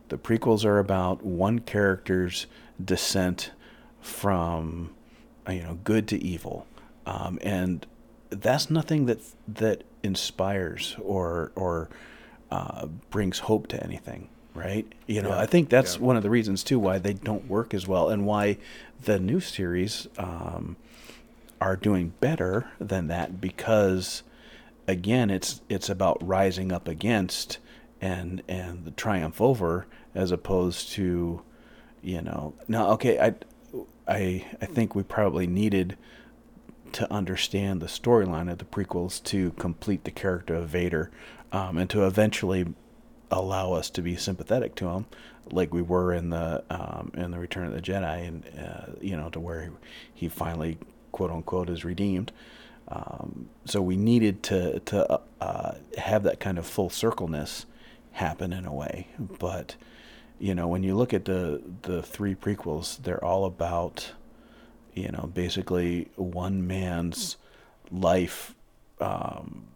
The 0.09 0.16
prequels 0.19 0.64
are 0.64 0.79
about 0.79 1.25
one 1.25 1.59
character's 1.61 2.47
descent 2.83 3.51
from 4.01 4.90
uh, 5.49 5.53
you 5.53 5.62
know 5.62 5.79
good 5.85 6.07
to 6.09 6.23
evil, 6.23 6.66
um, 7.07 7.38
and 7.42 7.87
that's 8.31 8.71
nothing 8.71 9.07
that 9.07 9.19
that 9.49 9.85
inspires 10.03 10.97
or 11.03 11.51
or 11.57 11.88
uh, 12.51 12.87
brings 13.11 13.40
hope 13.40 13.66
to 13.69 13.83
anything, 13.83 14.29
right? 14.55 14.87
You 15.07 15.23
know, 15.23 15.31
Yeah. 15.31 15.40
I 15.40 15.47
think 15.47 15.69
that's 15.69 15.97
Yeah. 15.97 16.03
one 16.03 16.16
of 16.16 16.23
the 16.23 16.31
reasons 16.31 16.62
too 16.62 16.79
why 16.79 16.99
they 16.99 17.12
don't 17.14 17.49
work 17.49 17.75
as 17.75 17.88
well, 17.88 18.09
and 18.09 18.25
why 18.25 18.59
the 19.03 19.19
new 19.19 19.40
series 19.40 20.07
um, 20.19 20.77
are 21.61 21.77
doing 21.77 22.12
better 22.21 22.71
than 22.79 23.09
that 23.09 23.40
because 23.40 24.23
again 24.87 25.31
it's 25.31 25.61
it's 25.69 25.88
about 25.88 26.16
rising 26.27 26.71
up 26.71 26.87
against 26.87 27.59
and 28.01 28.43
and 28.49 28.85
the 28.85 28.91
triumph 28.93 29.41
over 29.41 29.87
as 30.15 30.31
opposed 30.31 30.91
to 30.91 31.43
you 32.03 32.21
know 32.23 32.55
now 32.69 32.91
okay 32.91 33.19
i 33.19 33.35
i 34.07 34.45
i 34.61 34.67
think 34.67 34.95
we 34.95 35.03
probably 35.03 35.47
needed 35.47 35.97
to 36.93 37.11
understand 37.13 37.81
the 37.81 37.87
storyline 37.87 38.51
of 38.51 38.59
the 38.59 38.65
prequels 38.65 39.23
to 39.23 39.51
complete 39.53 40.05
the 40.05 40.11
character 40.11 40.55
of 40.55 40.69
vader 40.69 41.11
um, 41.53 41.77
and 41.79 41.91
to 41.91 42.07
eventually 42.07 42.67
allow 43.31 43.73
us 43.73 43.91
to 43.91 44.03
be 44.03 44.17
sympathetic 44.17 44.75
to 44.75 44.87
him 44.89 45.07
like 45.51 45.73
we 45.73 45.83
were 45.83 46.13
in 46.13 46.31
the 46.31 46.63
um, 46.71 47.11
in 47.15 47.31
the 47.31 47.39
return 47.39 47.67
of 47.67 47.73
the 47.73 47.81
jedi 47.81 48.27
and 48.27 48.45
uh, 48.59 48.93
you 49.01 49.17
know 49.17 49.29
to 49.31 49.41
where 49.41 49.63
he, 49.63 49.71
he 50.15 50.29
finally 50.29 50.79
quote 51.17 51.31
unquote 51.31 51.71
is 51.71 51.83
redeemed. 51.83 52.31
Um, 52.89 53.49
so 53.65 53.81
we 53.81 53.97
needed 53.97 54.43
to 54.45 54.81
to 54.81 55.21
uh, 55.41 55.75
have 55.97 56.23
that 56.25 56.39
kind 56.41 56.59
of 56.59 56.67
full 56.67 56.91
circleness 56.91 57.65
happen 58.16 58.52
in 58.52 58.66
a 58.66 58.72
way. 58.72 59.09
But 59.18 59.76
you 60.38 60.55
know, 60.55 60.66
when 60.68 60.83
you 60.83 60.94
look 60.94 61.14
at 61.14 61.24
the 61.24 61.62
the 61.83 62.02
three 62.02 62.35
prequels, 62.35 63.02
they're 63.02 63.24
all 63.24 63.44
about 63.44 64.12
you 64.94 65.11
know 65.11 65.31
basically 65.33 66.09
one 66.16 66.66
man's 66.66 67.37
life 67.90 68.55
um, 69.00 69.66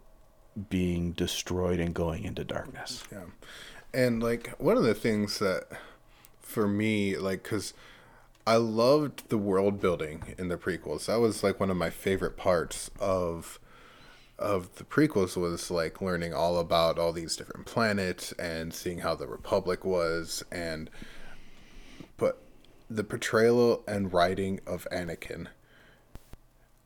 being 0.69 1.11
destroyed 1.13 1.79
and 1.79 1.93
going 1.93 2.23
into 2.23 2.43
darkness. 2.43 3.03
Yeah. 3.11 3.23
And 3.93 4.21
like 4.21 4.49
one 4.57 4.77
of 4.77 4.83
the 4.83 4.93
things 4.93 5.39
that 5.39 5.67
for 6.41 6.67
me, 6.67 7.17
like, 7.17 7.43
cause 7.43 7.73
I 8.45 8.55
loved 8.55 9.29
the 9.29 9.37
world 9.37 9.79
building 9.79 10.35
in 10.37 10.47
the 10.47 10.57
prequels. 10.57 11.05
That 11.05 11.19
was 11.19 11.43
like 11.43 11.59
one 11.59 11.69
of 11.69 11.77
my 11.77 11.89
favorite 11.89 12.37
parts 12.37 12.89
of 12.99 13.59
of 14.41 14.75
the 14.75 14.83
prequels 14.83 15.37
was 15.37 15.71
like 15.71 16.01
learning 16.01 16.33
all 16.33 16.57
about 16.57 16.97
all 16.97 17.13
these 17.13 17.35
different 17.35 17.65
planets 17.65 18.31
and 18.33 18.73
seeing 18.73 18.99
how 18.99 19.15
the 19.15 19.27
republic 19.27 19.85
was 19.85 20.43
and 20.51 20.89
but 22.17 22.41
the 22.89 23.03
portrayal 23.03 23.83
and 23.87 24.11
writing 24.11 24.59
of 24.67 24.87
Anakin 24.91 25.47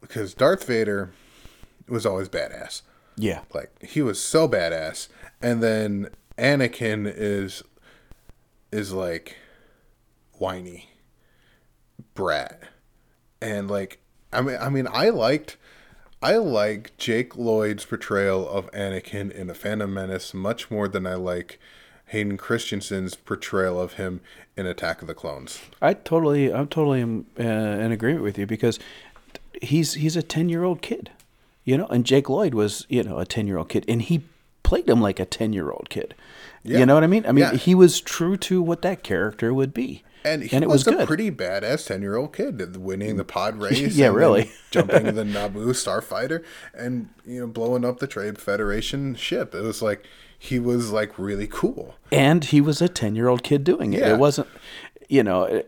because 0.01 0.33
Darth 0.33 0.65
Vader 0.65 1.11
was 1.87 2.05
always 2.05 2.29
badass. 2.29 2.81
Yeah, 3.17 3.41
Like 3.53 3.81
he 3.81 4.01
was 4.01 4.21
so 4.21 4.47
badass, 4.47 5.07
and 5.41 5.63
then 5.63 6.09
Anakin 6.37 7.11
is 7.13 7.63
is 8.71 8.91
like 8.91 9.37
whiny 10.33 10.89
brat, 12.13 12.61
and 13.41 13.69
like 13.69 13.99
I 14.33 14.41
mean 14.41 14.57
I 14.59 14.69
mean 14.69 14.87
I 14.91 15.09
liked 15.09 15.57
I 16.25 16.37
like 16.37 16.97
Jake 16.97 17.37
Lloyd's 17.37 17.85
portrayal 17.85 18.49
of 18.49 18.71
Anakin 18.71 19.29
in 19.29 19.45
The 19.45 19.53
Phantom 19.53 19.93
Menace 19.93 20.33
much 20.33 20.71
more 20.71 20.87
than 20.87 21.05
I 21.05 21.13
like 21.13 21.59
Hayden 22.07 22.35
Christensen's 22.35 23.13
portrayal 23.13 23.79
of 23.79 23.93
him 23.93 24.21
in 24.57 24.65
Attack 24.65 25.03
of 25.03 25.07
the 25.07 25.13
Clones. 25.13 25.59
I 25.83 25.93
totally, 25.93 26.51
I'm 26.51 26.67
totally 26.67 27.01
in, 27.01 27.27
uh, 27.39 27.43
in 27.43 27.91
agreement 27.91 28.23
with 28.23 28.39
you 28.39 28.47
because 28.47 28.79
he's 29.61 29.93
he's 29.93 30.15
a 30.15 30.23
ten 30.23 30.49
year 30.49 30.63
old 30.63 30.81
kid, 30.81 31.11
you 31.63 31.77
know, 31.77 31.85
and 31.91 32.03
Jake 32.03 32.27
Lloyd 32.27 32.55
was 32.55 32.87
you 32.89 33.03
know 33.03 33.19
a 33.19 33.25
ten 33.27 33.45
year 33.45 33.59
old 33.59 33.69
kid, 33.69 33.85
and 33.87 34.01
he 34.01 34.23
played 34.63 34.89
him 34.89 35.01
like 35.01 35.19
a 35.19 35.25
ten 35.25 35.53
year 35.53 35.69
old 35.69 35.91
kid. 35.91 36.15
Yeah. 36.63 36.79
You 36.79 36.87
know 36.87 36.95
what 36.95 37.03
I 37.03 37.07
mean? 37.07 37.27
I 37.27 37.33
mean, 37.33 37.43
Yeah. 37.43 37.53
he 37.53 37.75
was 37.75 38.01
true 38.01 38.35
to 38.37 38.63
what 38.63 38.81
that 38.81 39.03
character 39.03 39.53
would 39.53 39.75
be, 39.75 40.01
And 40.25 40.41
he 40.43 40.55
it 40.55 40.67
was, 40.67 40.85
was 40.85 40.95
a 40.95 41.05
pretty 41.05 41.29
badass 41.29 41.85
ten 41.85 42.01
year 42.01 42.15
old 42.15 42.33
kid, 42.33 42.75
winning 42.77 43.17
the 43.17 43.23
pod 43.23 43.57
race. 43.61 43.95
Yeah, 43.95 44.07
and 44.07 44.15
really. 44.15 44.51
jumping 44.71 45.03
the 45.15 45.23
Naboo 45.23 45.67
starfighter 45.67 46.43
and 46.73 47.09
you 47.25 47.39
know 47.41 47.47
blowing 47.47 47.85
up 47.85 47.99
the 47.99 48.07
Trade 48.07 48.39
Federation 48.39 49.15
ship. 49.15 49.53
It 49.53 49.61
was 49.61 49.81
like 49.81 50.05
he 50.37 50.59
was 50.59 50.91
like 50.91 51.17
really 51.17 51.47
cool. 51.47 51.95
and 52.11 52.43
he 52.45 52.59
was 52.59 52.81
a 52.81 52.89
ten 52.89 53.15
year 53.15 53.27
old 53.27 53.43
kid 53.43 53.63
doing 53.63 53.93
it. 53.93 53.99
Yeah. 53.99 54.13
It 54.15 54.19
wasn't, 54.19 54.47
you 55.07 55.23
know. 55.23 55.63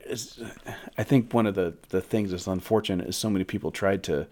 I 0.98 1.04
think 1.04 1.34
one 1.34 1.46
of 1.46 1.56
the 1.56 1.76
the 1.90 2.02
things 2.02 2.32
that's 2.32 2.48
unfortunate 2.48 3.08
is 3.08 3.16
so 3.16 3.30
many 3.30 3.46
people 3.46 3.72
tried 3.72 4.04
to, 4.04 4.28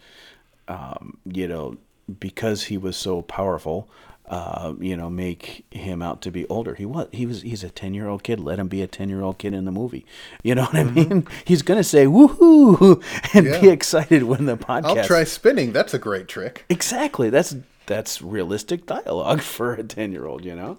um, 0.67 1.17
you 1.25 1.47
know, 1.47 1.77
because 2.19 2.63
he 2.65 2.77
was 2.77 2.97
so 2.97 3.21
powerful. 3.21 3.88
Uh, 4.27 4.73
you 4.79 4.97
know, 4.97 5.07
make 5.07 5.65
him 5.69 6.01
out 6.01 6.19
to 6.23 6.31
be 6.31 6.47
older. 6.47 6.73
He 6.73 6.85
was. 6.85 7.07
He 7.11 7.27
was. 7.27 7.43
He's 7.43 7.63
a 7.63 7.69
ten 7.69 7.93
year 7.93 8.07
old 8.07 8.23
kid. 8.23 8.39
Let 8.39 8.57
him 8.57 8.67
be 8.67 8.81
a 8.81 8.88
ten 8.88 9.07
year 9.07 9.21
old 9.21 9.38
kid 9.38 9.53
in 9.53 9.65
the 9.65 9.71
movie. 9.71 10.03
You 10.41 10.55
know 10.55 10.63
what 10.63 10.75
I 10.75 10.83
mean? 10.83 11.27
He's 11.45 11.61
gonna 11.61 11.83
say 11.83 12.05
woohoo 12.07 13.03
and 13.35 13.45
be 13.45 13.51
Mm-hmm. 13.51 13.67
Excited 13.67 14.23
when 14.23 14.45
the 14.45 14.57
podcast. 14.57 14.97
I'll 14.97 15.05
try 15.05 15.23
spinning. 15.25 15.73
That's 15.73 15.93
a 15.93 16.00
great 16.00 16.27
trick. 16.27 16.65
Exactly. 16.69 17.29
That's 17.29 17.56
that's 17.85 18.19
realistic 18.21 18.87
dialogue 18.87 19.41
for 19.56 19.73
a 19.75 19.83
ten 19.83 20.12
year 20.12 20.25
old. 20.25 20.43
You 20.43 20.56
know. 20.56 20.77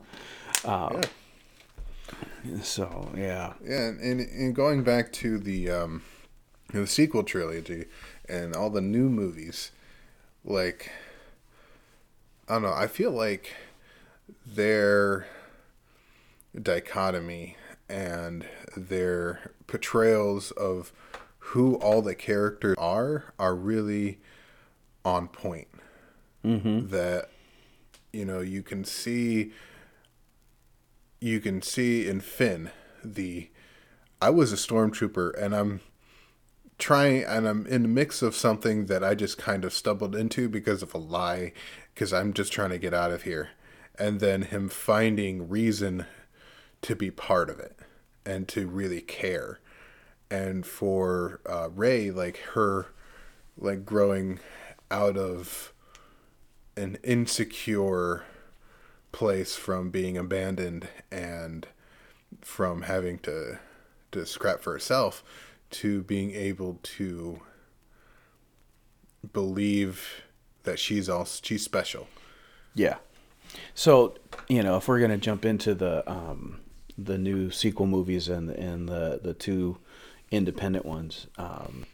Um, 0.65 1.03
So 2.63 3.11
yeah. 3.17 3.55
Yeah, 3.65 3.89
and, 3.89 4.21
and 4.21 4.55
going 4.55 4.83
back 4.83 5.13
to 5.15 5.39
the 5.39 5.71
um, 5.71 6.03
the 6.73 6.87
sequel 6.87 7.23
trilogy 7.23 7.85
and 8.29 8.55
all 8.55 8.71
the 8.71 8.81
new 8.81 9.09
movies, 9.09 9.71
like 10.45 10.91
I 12.49 12.55
don't 12.55 12.63
know, 12.63 12.73
I 12.73 12.87
feel 12.87 13.11
like 13.11 13.55
their 14.45 15.27
dichotomy 16.61 17.57
and 17.89 18.47
their 18.77 19.53
portrayals 19.67 20.51
of 20.53 20.93
who 21.39 21.77
all 21.77 22.03
the 22.03 22.15
characters 22.15 22.77
are 22.79 23.33
are 23.39 23.55
really 23.55 24.21
on 25.05 25.29
point. 25.29 25.69
Mm-hmm. 26.45 26.89
That 26.89 27.31
you 28.13 28.25
know 28.25 28.41
you 28.41 28.63
can 28.63 28.85
see 28.85 29.53
you 31.21 31.41
can 31.41 31.63
see 31.63 32.09
in 32.09 32.21
Finn 32.21 32.71
the 33.05 33.51
I 34.21 34.31
was 34.31 34.53
a 34.53 34.57
stormtrooper 34.57 35.41
and 35.41 35.55
I'm 35.55 35.81
trying, 36.79 37.25
and 37.25 37.47
I'm 37.47 37.67
in 37.67 37.83
the 37.83 37.89
mix 37.89 38.23
of 38.23 38.35
something 38.35 38.87
that 38.87 39.03
I 39.03 39.15
just 39.15 39.39
kind 39.39 39.65
of 39.65 39.73
stumbled 39.73 40.15
into 40.15 40.49
because 40.49 40.83
of 40.83 40.95
a 40.95 40.99
lie, 40.99 41.53
because 41.97 42.13
I'm 42.13 42.35
just 42.35 42.53
trying 42.53 42.69
to 42.71 42.79
get 42.79 42.93
out 42.93 43.11
of 43.11 43.23
here, 43.23 43.49
and 43.99 44.21
then 44.21 44.43
him 44.43 44.69
finding 44.69 45.49
reason 45.49 46.05
to 46.83 46.95
be 46.95 47.11
part 47.11 47.49
of 47.49 47.59
it 47.59 47.75
and 48.27 48.47
to 48.49 48.67
really 48.67 49.01
care, 49.01 49.61
and 50.31 50.67
for 50.67 51.41
uh, 51.47 51.71
Rey, 51.75 52.11
like 52.11 52.37
her, 52.53 52.89
like 53.57 53.87
growing 53.87 54.41
out 54.91 55.17
of 55.17 55.73
an 56.77 56.99
insecure 57.03 58.25
place 59.11 59.57
from 59.57 59.89
being 59.89 60.19
abandoned 60.19 60.89
and 61.11 61.67
from 62.43 62.83
having 62.83 63.19
to 63.21 63.59
to 64.13 64.27
scrap 64.27 64.61
for 64.61 64.73
herself 64.73 65.25
to 65.71 66.03
being 66.03 66.33
able 66.33 66.79
to 66.83 67.41
believe 69.33 70.26
that 70.67 70.79
she's 70.79 71.09
all 71.09 71.25
she's 71.25 71.65
special. 71.65 72.07
Yeah. 72.75 72.97
So 73.75 74.15
you 74.49 74.63
know, 74.63 74.77
if 74.77 74.87
we're 74.87 75.01
gonna 75.01 75.17
jump 75.17 75.45
into 75.45 75.75
the 75.75 76.09
um, 76.11 76.61
the 76.99 77.19
new 77.19 77.51
sequel 77.51 77.87
movies 77.87 78.29
and 78.29 78.51
and 78.51 78.89
the 78.89 79.21
the 79.23 79.35
two 79.35 79.79
independent 80.31 80.85
ones, 80.85 81.27
um, 81.39 81.87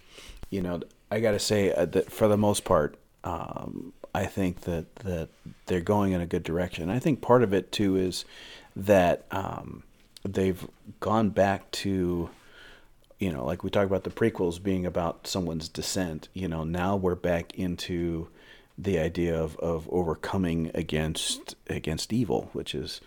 you 0.51 0.61
know, 0.61 0.81
I 1.11 1.21
gotta 1.21 1.39
say 1.39 1.73
uh, 1.73 1.87
that 1.87 2.11
for 2.11 2.29
the 2.29 2.37
most 2.37 2.65
part, 2.65 2.97
um, 3.25 3.93
I 4.15 4.27
think 4.27 4.63
that 4.63 4.95
that 4.97 5.29
they're 5.67 5.81
going 5.81 6.13
in 6.13 6.21
a 6.21 6.27
good 6.27 6.43
direction. 6.43 6.91
I 6.91 6.99
think 6.99 7.21
part 7.21 7.43
of 7.43 7.55
it 7.55 7.71
too 7.73 7.97
is 7.97 8.25
that 8.75 9.27
um, 9.31 9.85
they've 10.25 10.67
gone 11.01 11.31
back 11.31 11.71
to 11.71 12.31
you 13.23 13.31
know, 13.31 13.45
like 13.45 13.63
we 13.63 13.71
talked 13.71 13.87
about 13.87 14.03
the 14.03 14.11
prequels 14.11 14.61
being 14.61 14.85
about 14.85 15.29
someone's 15.29 15.69
descent, 15.69 16.29
you 16.35 16.49
know, 16.49 16.65
now 16.65 16.97
we're 16.97 17.15
back 17.15 17.55
into 17.55 18.27
the 18.83 18.99
idea 18.99 19.41
of, 19.41 19.57
of 19.59 19.89
overcoming 19.91 20.71
against 20.75 21.55
against 21.69 22.13
evil, 22.13 22.51
which 22.53 22.75
is, 22.75 23.01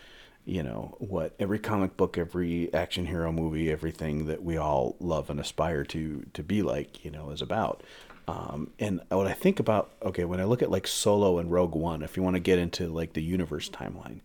you 0.45 0.63
know, 0.63 0.95
what 0.99 1.35
every 1.39 1.59
comic 1.59 1.97
book, 1.97 2.17
every 2.17 2.73
action 2.73 3.05
hero 3.05 3.31
movie, 3.31 3.71
everything 3.71 4.25
that 4.27 4.43
we 4.43 4.57
all 4.57 4.95
love 4.99 5.29
and 5.29 5.39
aspire 5.39 5.83
to 5.85 6.25
to 6.33 6.43
be 6.43 6.61
like, 6.61 7.03
you 7.03 7.11
know, 7.11 7.29
is 7.31 7.41
about. 7.41 7.83
Um, 8.27 8.71
and 8.79 9.01
what 9.09 9.27
I 9.27 9.33
think 9.33 9.59
about, 9.59 9.91
okay, 10.01 10.25
when 10.25 10.41
I 10.41 10.45
look 10.45 10.63
at 10.63 10.71
like 10.71 10.87
Solo 10.87 11.37
and 11.37 11.51
Rogue 11.51 11.75
One, 11.75 12.01
if 12.01 12.17
you 12.17 12.23
want 12.23 12.35
to 12.35 12.39
get 12.39 12.57
into 12.57 12.87
like 12.87 13.13
the 13.13 13.21
universe 13.21 13.69
timeline, 13.69 14.21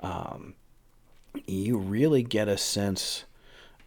um, 0.00 0.54
you 1.46 1.78
really 1.78 2.22
get 2.22 2.48
a 2.48 2.58
sense 2.58 3.24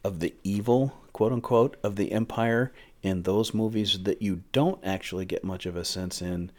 of 0.03 0.20
the 0.20 0.34
evil, 0.43 0.97
quote 1.14 1.32
unquote, 1.32 1.78
of 1.84 1.95
the 1.95 2.12
Empire 2.12 2.72
in 3.03 3.24
those 3.24 3.53
movies 3.53 3.99
that 4.03 4.22
you 4.22 4.43
don't 4.51 4.84
actually 4.84 5.26
get 5.26 5.43
much 5.43 5.66
of 5.66 5.76
a 5.76 5.86
sense 5.86 6.22
in 6.22 6.51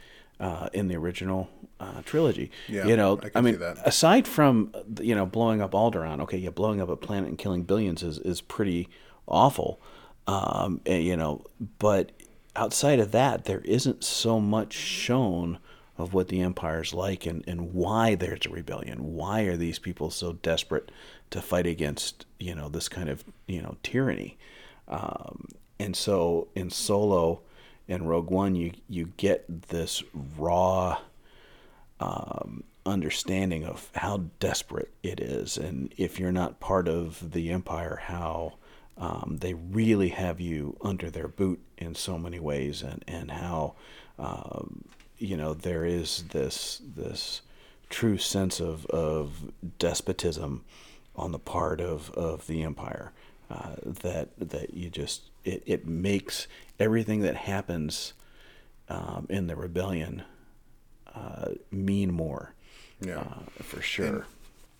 uh, 0.42 0.68
in 0.72 0.88
the 0.88 0.96
original 0.96 1.48
uh, 1.80 2.02
trilogy. 2.04 2.50
Yeah, 2.68 2.86
you 2.86 2.96
know, 2.96 3.20
I 3.22 3.38
I, 3.38 3.40
mean, 3.40 3.54
see 3.54 3.60
that. 3.60 3.78
aside 3.86 4.26
from 4.26 4.74
you 5.00 5.14
know 5.14 5.24
blowing 5.24 5.62
up 5.62 5.70
Alderaan, 5.70 6.20
okay, 6.22 6.36
yeah, 6.36 6.50
blowing 6.50 6.80
up 6.82 6.88
a 6.88 6.96
planet 6.96 7.28
and 7.28 7.38
killing 7.38 7.62
billions 7.62 8.02
is 8.02 8.18
is 8.18 8.40
pretty 8.40 8.88
awful. 9.26 9.80
Um, 10.26 10.80
and, 10.84 11.02
you 11.02 11.16
know, 11.16 11.44
but 11.78 12.12
outside 12.54 13.00
of 13.00 13.12
that, 13.12 13.44
there 13.44 13.60
isn't 13.60 14.04
so 14.04 14.40
much 14.40 14.72
shown 14.72 15.58
of 15.98 16.14
what 16.14 16.28
the 16.28 16.40
empire's 16.40 16.94
like 16.94 17.26
and, 17.26 17.44
and 17.46 17.72
why 17.72 18.14
there's 18.14 18.46
a 18.46 18.50
rebellion. 18.50 19.14
Why 19.14 19.42
are 19.42 19.56
these 19.56 19.78
people 19.78 20.10
so 20.10 20.34
desperate 20.34 20.90
to 21.30 21.40
fight 21.40 21.66
against 21.66 22.26
you 22.38 22.54
know 22.54 22.68
this 22.68 22.88
kind 22.88 23.08
of 23.08 23.24
you 23.46 23.62
know 23.62 23.76
tyranny? 23.84 24.38
Um, 24.88 25.46
and 25.78 25.96
so 25.96 26.48
in 26.56 26.70
Solo 26.70 27.42
and 27.92 28.08
Rogue 28.08 28.30
One, 28.30 28.54
you 28.54 28.72
you 28.88 29.12
get 29.16 29.68
this 29.68 30.02
raw 30.36 30.98
um, 32.00 32.64
understanding 32.84 33.64
of 33.64 33.90
how 33.94 34.24
desperate 34.40 34.92
it 35.02 35.20
is, 35.20 35.56
and 35.56 35.92
if 35.96 36.18
you're 36.18 36.32
not 36.32 36.58
part 36.58 36.88
of 36.88 37.32
the 37.32 37.50
Empire, 37.50 38.00
how 38.04 38.54
um, 38.96 39.38
they 39.40 39.54
really 39.54 40.08
have 40.08 40.40
you 40.40 40.76
under 40.82 41.10
their 41.10 41.28
boot 41.28 41.60
in 41.76 41.94
so 41.94 42.18
many 42.18 42.40
ways, 42.40 42.82
and 42.82 43.04
and 43.06 43.30
how 43.30 43.74
um, 44.18 44.84
you 45.18 45.36
know 45.36 45.54
there 45.54 45.84
is 45.84 46.24
this 46.30 46.80
this 46.96 47.42
true 47.90 48.16
sense 48.18 48.58
of 48.58 48.86
of 48.86 49.52
despotism 49.78 50.64
on 51.14 51.32
the 51.32 51.38
part 51.38 51.80
of 51.80 52.10
of 52.12 52.46
the 52.46 52.62
Empire 52.62 53.12
uh, 53.50 53.74
that 53.84 54.30
that 54.38 54.72
you 54.72 54.88
just 54.88 55.30
it, 55.44 55.62
it 55.66 55.86
makes 55.86 56.46
everything 56.82 57.20
that 57.20 57.36
happens 57.36 58.12
um, 58.88 59.26
in 59.30 59.46
the 59.46 59.54
rebellion 59.54 60.22
uh, 61.14 61.50
mean 61.70 62.12
more. 62.12 62.54
Yeah. 63.00 63.20
uh, 63.20 63.62
for 63.62 63.80
sure. 63.80 64.26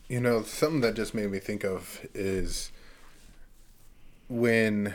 You 0.09 0.21
know, 0.21 0.43
something 0.43 0.81
that 0.81 0.95
just 0.95 1.15
made 1.15 1.31
me 1.31 1.39
think 1.39 1.65
of 1.65 2.05
is 2.13 2.73
when 4.29 4.95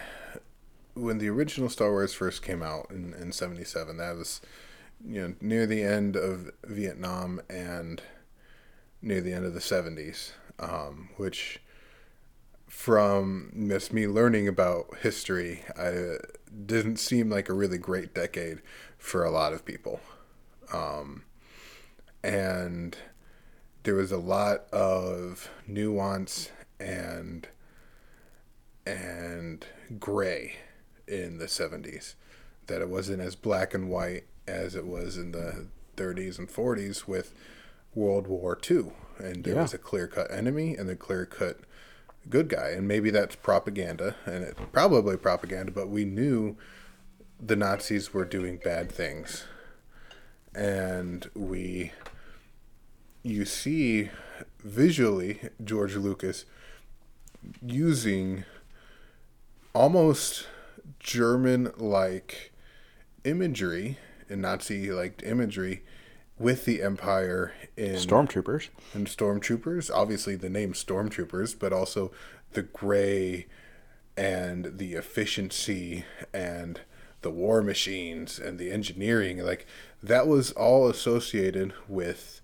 when 0.95 1.19
the 1.19 1.29
original 1.29 1.69
Star 1.69 1.91
Wars 1.91 2.13
first 2.13 2.41
came 2.41 2.63
out 2.63 2.87
in, 2.89 3.13
in 3.13 3.31
77, 3.31 3.97
that 3.97 4.15
was 4.15 4.41
you 5.05 5.21
know 5.21 5.33
near 5.39 5.65
the 5.65 5.83
end 5.83 6.15
of 6.15 6.51
Vietnam 6.65 7.41
and 7.49 8.01
near 9.01 9.21
the 9.21 9.31
end 9.31 9.45
of 9.45 9.53
the 9.53 9.59
70s, 9.59 10.31
um, 10.59 11.09
which 11.17 11.61
from 12.67 13.51
just 13.69 13.93
me 13.93 14.07
learning 14.07 14.47
about 14.47 14.97
history, 15.01 15.63
I 15.77 16.17
didn't 16.65 16.97
seem 16.97 17.29
like 17.29 17.49
a 17.49 17.53
really 17.53 17.77
great 17.77 18.13
decade 18.13 18.61
for 18.97 19.23
a 19.23 19.31
lot 19.31 19.53
of 19.53 19.65
people. 19.65 19.99
Um, 20.73 21.23
and 22.23 22.97
there 23.83 23.95
was 23.95 24.11
a 24.11 24.17
lot 24.17 24.67
of 24.73 25.49
nuance 25.65 26.51
and 26.79 27.47
and 28.85 29.65
gray 29.99 30.55
in 31.07 31.37
the 31.37 31.45
70s 31.45 32.15
that 32.67 32.81
it 32.81 32.89
wasn't 32.89 33.21
as 33.21 33.35
black 33.35 33.73
and 33.73 33.89
white 33.89 34.25
as 34.47 34.75
it 34.75 34.85
was 34.85 35.17
in 35.17 35.31
the 35.31 35.67
30s 35.95 36.37
and 36.37 36.47
40s 36.49 37.07
with 37.07 37.33
World 37.95 38.27
War 38.27 38.57
II 38.69 38.91
and 39.19 39.43
there 39.43 39.55
Yeah. 39.55 39.61
was 39.63 39.73
a 39.73 39.77
clear-cut 39.77 40.31
enemy 40.31 40.75
and 40.75 40.89
a 40.89 40.95
clear-cut 40.95 41.59
good 42.29 42.49
guy 42.49 42.69
and 42.69 42.87
maybe 42.87 43.09
that's 43.09 43.35
propaganda 43.35 44.15
and 44.25 44.43
it 44.43 44.57
probably 44.71 45.15
propaganda 45.15 45.71
but 45.71 45.87
we 45.87 46.03
knew 46.03 46.57
the 47.39 47.55
Nazis 47.55 48.13
were 48.13 48.25
doing 48.25 48.57
bad 48.57 48.91
things. 48.91 49.45
And 50.55 51.29
we 51.35 51.91
you 53.23 53.45
see 53.45 54.09
visually 54.63 55.49
George 55.63 55.95
Lucas 55.95 56.45
using 57.61 58.45
almost 59.73 60.47
German 60.99 61.71
like 61.77 62.53
imagery 63.23 63.97
and 64.29 64.41
Nazi 64.41 64.91
like 64.91 65.21
imagery 65.23 65.83
with 66.39 66.65
the 66.65 66.81
Empire 66.81 67.53
in 67.75 67.95
Stormtroopers. 67.95 68.69
and 68.93 69.07
stormtroopers. 69.07 69.89
Obviously, 69.93 70.35
the 70.35 70.49
name 70.49 70.73
stormtroopers, 70.73 71.57
but 71.57 71.73
also 71.73 72.11
the 72.53 72.63
gray 72.63 73.47
and 74.15 74.77
the 74.77 74.93
efficiency 74.93 76.05
and 76.33 76.81
the 77.21 77.31
war 77.31 77.61
machines 77.61 78.39
and 78.39 78.57
the 78.59 78.71
engineering. 78.71 79.39
Like 79.39 79.65
that 80.01 80.27
was 80.27 80.51
all 80.51 80.87
associated 80.87 81.73
with 81.87 82.41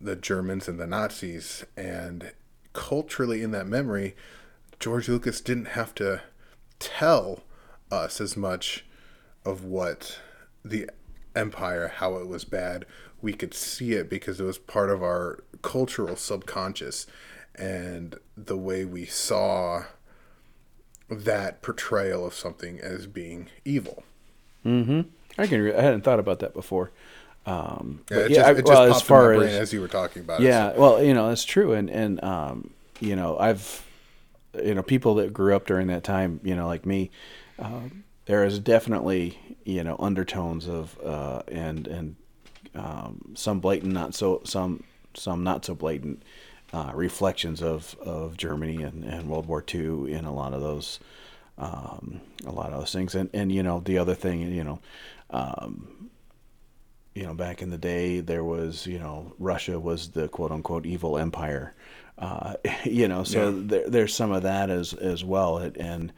the 0.00 0.16
Germans 0.16 0.68
and 0.68 0.78
the 0.78 0.86
Nazis. 0.86 1.64
And 1.76 2.32
culturally, 2.72 3.42
in 3.42 3.50
that 3.52 3.66
memory, 3.66 4.16
George 4.80 5.08
Lucas 5.08 5.40
didn't 5.40 5.68
have 5.68 5.94
to 5.96 6.22
tell 6.78 7.44
us 7.90 8.20
as 8.20 8.36
much 8.36 8.84
of 9.44 9.64
what 9.64 10.18
the 10.64 10.90
empire 11.36 11.88
how 11.96 12.16
it 12.16 12.26
was 12.26 12.44
bad 12.44 12.84
we 13.22 13.32
could 13.32 13.54
see 13.54 13.92
it 13.92 14.08
because 14.10 14.40
it 14.40 14.44
was 14.44 14.58
part 14.58 14.90
of 14.90 15.02
our 15.02 15.42
cultural 15.62 16.14
subconscious 16.16 17.06
and 17.54 18.16
the 18.36 18.56
way 18.56 18.84
we 18.84 19.04
saw 19.06 19.84
that 21.10 21.62
portrayal 21.62 22.26
of 22.26 22.34
something 22.34 22.80
as 22.80 23.06
being 23.06 23.48
evil 23.64 24.02
Mm-hmm. 24.64 25.02
I 25.38 25.46
can. 25.46 25.60
Re- 25.60 25.74
I 25.74 25.82
hadn't 25.82 26.04
thought 26.04 26.18
about 26.18 26.38
that 26.38 26.54
before. 26.54 26.90
Um, 27.44 28.00
yeah, 28.10 28.16
but 28.16 28.30
yeah, 28.30 28.52
just, 28.52 28.66
I- 28.66 28.72
well, 28.72 28.82
as 28.94 29.02
far 29.02 29.34
as 29.34 29.52
as 29.52 29.72
you 29.74 29.82
were 29.82 29.88
talking 29.88 30.22
about 30.22 30.40
it 30.40 30.44
yeah, 30.44 30.72
well, 30.72 31.02
you 31.02 31.12
know, 31.12 31.28
that's 31.28 31.44
true, 31.44 31.74
and 31.74 31.90
and 31.90 32.24
um, 32.24 32.70
you 32.98 33.14
know, 33.14 33.36
I've, 33.38 33.84
you 34.62 34.74
know, 34.74 34.82
people 34.82 35.16
that 35.16 35.34
grew 35.34 35.54
up 35.54 35.66
during 35.66 35.88
that 35.88 36.02
time, 36.02 36.40
you 36.42 36.56
know, 36.56 36.66
like 36.66 36.86
me, 36.86 37.10
um, 37.58 38.04
there 38.26 38.44
is 38.44 38.58
definitely 38.58 39.38
you 39.64 39.84
know 39.84 39.96
undertones 39.98 40.68
of 40.68 40.98
uh, 41.04 41.42
and 41.48 41.86
and 41.86 42.16
um, 42.74 43.32
some 43.34 43.60
blatant, 43.60 43.92
not 43.92 44.14
so 44.14 44.40
some 44.44 44.82
some 45.14 45.44
not 45.44 45.64
so 45.64 45.74
blatant 45.74 46.22
uh, 46.72 46.92
reflections 46.94 47.62
of 47.62 47.96
of 48.00 48.36
Germany 48.36 48.82
and, 48.82 49.04
and 49.04 49.28
World 49.28 49.46
War 49.46 49.62
II 49.72 50.12
in 50.12 50.24
a 50.24 50.32
lot 50.34 50.52
of 50.54 50.60
those 50.60 50.98
um, 51.58 52.20
a 52.46 52.50
lot 52.50 52.72
of 52.72 52.80
those 52.80 52.92
things. 52.92 53.14
And 53.14 53.30
and 53.32 53.52
you 53.52 53.62
know 53.62 53.80
the 53.80 53.98
other 53.98 54.14
thing, 54.14 54.40
you 54.52 54.64
know. 54.64 54.80
Um, 55.30 56.10
you 57.14 57.22
know, 57.24 57.34
back 57.34 57.62
in 57.62 57.70
the 57.70 57.78
day, 57.78 58.20
there 58.20 58.42
was, 58.42 58.86
you 58.86 58.98
know, 58.98 59.32
Russia 59.38 59.78
was 59.78 60.10
the 60.10 60.28
quote 60.28 60.50
unquote 60.50 60.84
evil 60.84 61.16
empire. 61.16 61.72
Uh, 62.18 62.54
you 62.84 63.06
know, 63.08 63.22
so 63.24 63.50
Yeah. 63.50 63.54
there, 63.56 63.88
there's 63.88 64.14
some 64.14 64.32
of 64.32 64.42
that 64.42 64.70
as 64.70 64.92
as 64.94 65.24
well. 65.24 65.58
And 65.58 66.12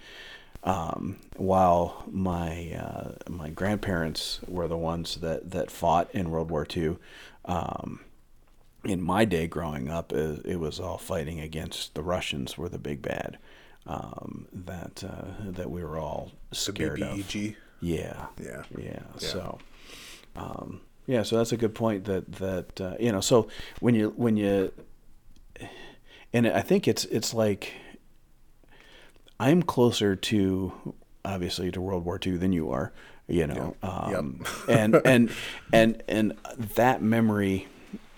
um, 0.67 1.17
while 1.37 2.05
my 2.11 2.73
uh, 2.73 3.13
my 3.31 3.49
grandparents 3.51 4.41
were 4.49 4.69
the 4.69 4.77
ones 4.77 5.17
that 5.17 5.53
that 5.53 5.71
fought 5.71 6.11
in 6.13 6.31
World 6.31 6.51
War 6.51 6.67
II, 6.77 6.97
um, 7.45 8.01
in 8.85 9.01
my 9.01 9.25
day 9.25 9.47
growing 9.47 9.89
up, 9.89 10.13
it, 10.13 10.45
it 10.45 10.57
was 10.61 10.81
all 10.81 10.99
fighting 10.99 11.41
against 11.41 11.95
the 11.95 12.03
Russians 12.03 12.59
were 12.59 12.69
the 12.69 12.79
big 12.79 13.01
bad 13.01 13.39
um, 13.87 14.49
that 14.53 15.05
uh, 15.05 15.51
that 15.53 15.71
we 15.71 15.85
were 15.85 15.99
all 15.99 16.33
scared 16.53 17.01
of. 17.03 17.17
Yeah. 17.81 18.27
Yeah. 18.43 18.63
Yeah. 18.77 19.03
So, 19.19 19.59
um, 20.35 20.81
yeah. 21.07 21.23
So 21.23 21.37
that's 21.37 21.53
a 21.53 21.57
good 21.57 21.75
point. 21.77 22.05
That 22.07 22.31
that 22.33 22.81
uh, 22.81 22.97
you 22.99 23.13
know. 23.13 23.21
So 23.21 23.47
when 23.79 23.95
you 23.95 24.13
when 24.17 24.37
you, 24.37 24.73
and 26.33 26.49
I 26.49 26.61
think 26.63 26.89
it's 26.89 27.05
it's 27.05 27.33
like 27.33 27.73
I'm 29.39 29.63
closer 29.63 30.17
to 30.17 30.95
obviously 31.25 31.71
to 31.73 31.81
World 31.81 32.05
War 32.05 32.19
II 32.25 32.37
than 32.37 32.53
you 32.53 32.71
are. 32.71 32.93
You 33.29 33.47
know. 33.47 33.77
Yeah. 33.83 34.09
Yep. 34.11 34.17
Um, 34.17 34.45
and 34.69 34.95
and 35.05 35.31
and 35.73 36.03
and 36.09 36.33
that 36.75 37.03
memory 37.03 37.67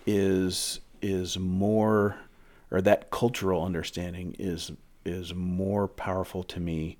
is 0.07 0.81
is 1.01 1.39
more 1.39 2.17
or 2.71 2.81
that 2.83 3.11
cultural 3.11 3.65
understanding 3.65 4.37
is 4.39 4.73
is 5.05 5.35
more 5.35 5.89
powerful 5.89 6.43
to 6.45 6.61
me 6.61 6.99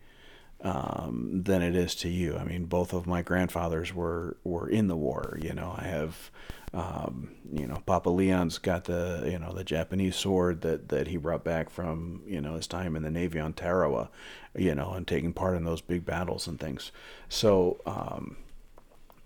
um, 0.63 1.43
than 1.45 1.63
it 1.63 1.77
is 1.77 1.95
to 1.97 2.09
you. 2.09 2.37
I 2.37 2.45
mean, 2.45 2.65
both 2.65 2.93
of 2.93 3.07
my 3.07 3.23
grandfathers 3.23 3.95
were 3.95 4.37
were 4.45 4.69
in 4.69 4.89
the 4.89 4.97
war. 4.97 5.39
You 5.41 5.55
know, 5.55 5.75
I 5.77 5.85
have, 5.85 6.31
um, 6.75 7.31
you 7.53 7.67
know, 7.67 7.83
Papa 7.87 8.11
Leon's 8.11 8.59
got 8.59 8.85
the 8.85 9.29
you 9.31 9.39
know 9.39 9.53
the 9.53 9.65
Japanese 9.65 10.17
sword 10.17 10.63
that 10.63 10.89
that 10.89 11.09
he 11.09 11.17
brought 11.17 11.45
back 11.45 11.71
from 11.71 12.23
you 12.27 12.41
know 12.41 12.55
his 12.55 12.67
time 12.67 12.97
in 12.97 13.03
the 13.03 13.11
Navy 13.11 13.39
on 13.39 13.53
Tarawa, 13.53 14.09
you 14.55 14.75
know, 14.75 14.93
and 14.93 15.07
taking 15.07 15.33
part 15.33 15.57
in 15.57 15.65
those 15.65 15.81
big 15.81 16.05
battles 16.05 16.47
and 16.47 16.59
things. 16.59 16.91
So, 17.29 17.81
um, 17.87 18.37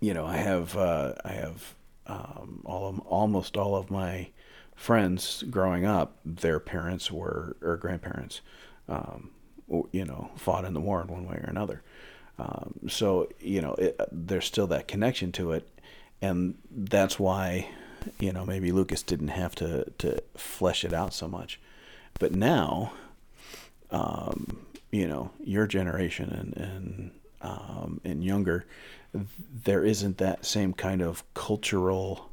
you 0.00 0.12
know, 0.14 0.26
I 0.26 0.36
have 0.36 0.76
uh, 0.76 1.14
I 1.24 1.32
have 1.32 1.74
um, 2.06 2.62
all 2.64 2.88
of 2.88 2.98
almost 3.00 3.56
all 3.56 3.76
of 3.76 3.90
my 3.90 4.28
friends 4.74 5.44
growing 5.48 5.84
up, 5.84 6.18
their 6.24 6.58
parents 6.58 7.10
were 7.10 7.56
or 7.62 7.76
grandparents, 7.76 8.40
um, 8.88 9.30
you 9.92 10.04
know, 10.04 10.30
fought 10.36 10.64
in 10.64 10.74
the 10.74 10.80
war 10.80 11.02
in 11.02 11.08
one 11.08 11.26
way 11.26 11.36
or 11.36 11.48
another. 11.48 11.82
Um, 12.38 12.74
so 12.88 13.28
you 13.40 13.60
know, 13.60 13.74
it, 13.74 14.00
there's 14.10 14.44
still 14.44 14.66
that 14.68 14.88
connection 14.88 15.32
to 15.32 15.52
it, 15.52 15.68
and 16.20 16.54
that's 16.70 17.18
why, 17.18 17.68
you 18.18 18.32
know, 18.32 18.44
maybe 18.44 18.72
Lucas 18.72 19.02
didn't 19.02 19.28
have 19.28 19.54
to 19.56 19.90
to 19.98 20.22
flesh 20.36 20.84
it 20.84 20.92
out 20.92 21.12
so 21.12 21.28
much, 21.28 21.60
but 22.18 22.32
now, 22.32 22.92
um, 23.90 24.66
you 24.90 25.06
know, 25.06 25.30
your 25.44 25.66
generation 25.66 26.30
and 26.30 26.56
and 26.56 27.10
um, 27.42 28.00
and 28.04 28.24
younger, 28.24 28.64
there 29.64 29.84
isn't 29.84 30.18
that 30.18 30.44
same 30.46 30.72
kind 30.72 31.02
of 31.02 31.22
cultural 31.34 32.31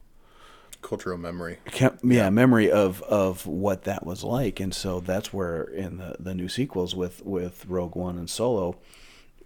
Cultural 0.82 1.18
memory. 1.18 1.58
ca- 1.66 1.98
yeah, 2.04 2.30
memory 2.30 2.72
of 2.72 3.02
of 3.04 3.46
what 3.46 3.84
that 3.84 4.06
was 4.06 4.24
like, 4.24 4.60
and 4.60 4.74
so 4.74 5.00
that's 5.00 5.34
where 5.34 5.64
in 5.64 5.98
the 5.98 6.16
the 6.20 6.34
new 6.34 6.48
sequels 6.48 6.96
with 6.96 7.24
with 7.26 7.66
Rogue 7.68 7.96
One 7.96 8.18
and 8.18 8.30
Solo, 8.30 8.78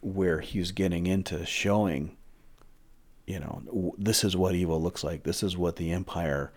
where 0.02 0.42
he's 0.42 0.72
getting 0.72 1.08
into 1.08 1.46
showing, 1.46 2.16
you 3.26 3.40
know, 3.40 3.94
this 3.98 4.24
is 4.24 4.38
what 4.38 4.56
evil 4.56 4.82
looks 4.82 5.04
like. 5.04 5.24
This 5.24 5.42
is 5.42 5.58
what 5.58 5.78
the 5.78 5.92
Empire 5.92 6.52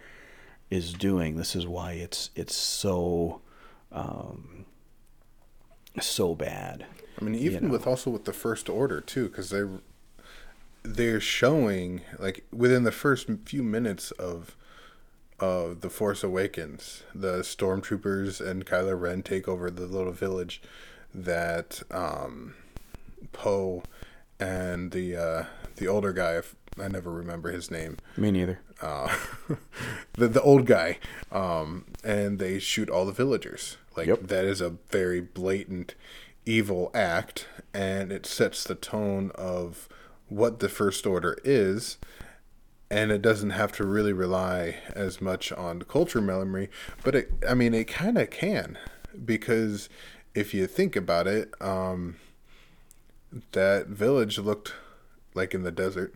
is 0.71 0.93
doing. 0.93 1.37
This 1.37 1.57
is 1.57 1.67
why 1.67 1.93
it's 1.93 2.31
it's 2.35 2.55
so 2.55 3.41
um, 3.93 4.67
so 6.01 6.35
bad. 6.35 6.87
I 7.21 7.25
mean, 7.25 7.35
even 7.35 7.65
know. 7.65 7.71
with 7.71 7.87
also 7.87 8.11
with 8.11 8.25
the 8.25 8.33
First 8.33 8.69
Order 8.69 9.01
too, 9.01 9.29
because 9.29 9.51
they 9.51 9.65
they're 10.83 11.21
showing 11.21 12.03
like 12.19 12.45
within 12.53 12.85
the 12.85 12.93
first 12.93 13.29
few 13.45 13.63
minutes 13.63 14.11
of 14.13 14.57
of 15.39 15.81
the 15.81 15.91
Force 15.91 16.23
Awakens, 16.25 17.03
the 17.15 17.39
stormtroopers 17.39 18.41
and 18.47 18.65
Kylo 18.67 18.99
Ren 18.99 19.23
take 19.23 19.47
over 19.49 19.71
the 19.71 19.87
little 19.87 20.13
village 20.13 20.63
that 21.15 21.83
um, 21.91 22.55
Poe 23.33 23.83
and 24.41 24.91
the 24.93 25.17
uh, 25.17 25.45
the 25.77 25.87
older 25.89 26.13
guy, 26.13 26.37
if- 26.37 26.57
I 26.79 26.89
never 26.89 27.11
remember 27.11 27.51
his 27.53 27.71
name, 27.71 27.97
Me 28.19 28.31
neither. 28.31 28.61
uh, 28.83 29.09
the 30.15 30.29
the 30.29 30.43
old 30.43 30.67
guy, 30.67 30.99
um, 31.33 31.87
and 32.05 32.39
they 32.39 32.59
shoot 32.59 32.91
all 32.91 33.07
the 33.07 33.13
villagers. 33.13 33.79
Like 33.97 34.09
Yep. 34.09 34.25
that 34.25 34.45
is 34.45 34.61
a 34.61 34.75
very 34.91 35.21
blatant 35.23 35.95
evil 36.45 36.91
act, 36.95 37.47
and 37.73 38.13
it 38.13 38.27
sets 38.27 38.63
the 38.65 38.75
tone 38.75 39.31
of 39.37 39.89
what 40.29 40.59
the 40.61 40.69
First 40.69 41.07
Order 41.07 41.39
is. 41.45 41.97
And 42.91 43.11
it 43.11 43.21
doesn't 43.21 43.51
have 43.51 43.73
to 43.73 43.85
really 43.85 44.13
rely 44.13 44.77
as 44.95 45.21
much 45.21 45.51
on 45.53 45.83
culture 45.83 46.21
memory, 46.21 46.71
but 47.03 47.15
it, 47.17 47.33
I 47.49 47.55
mean, 47.55 47.75
it 47.75 47.89
kind 47.89 48.17
of 48.17 48.31
can, 48.31 48.79
because 49.25 49.89
if 50.35 50.55
you 50.55 50.69
think 50.69 50.95
about 50.95 51.27
it, 51.27 51.53
um, 51.61 52.17
that 53.53 53.89
village 53.89 54.39
looked 54.39 54.73
like 55.35 55.53
in 55.53 55.63
the 55.65 55.73
desert 55.73 56.15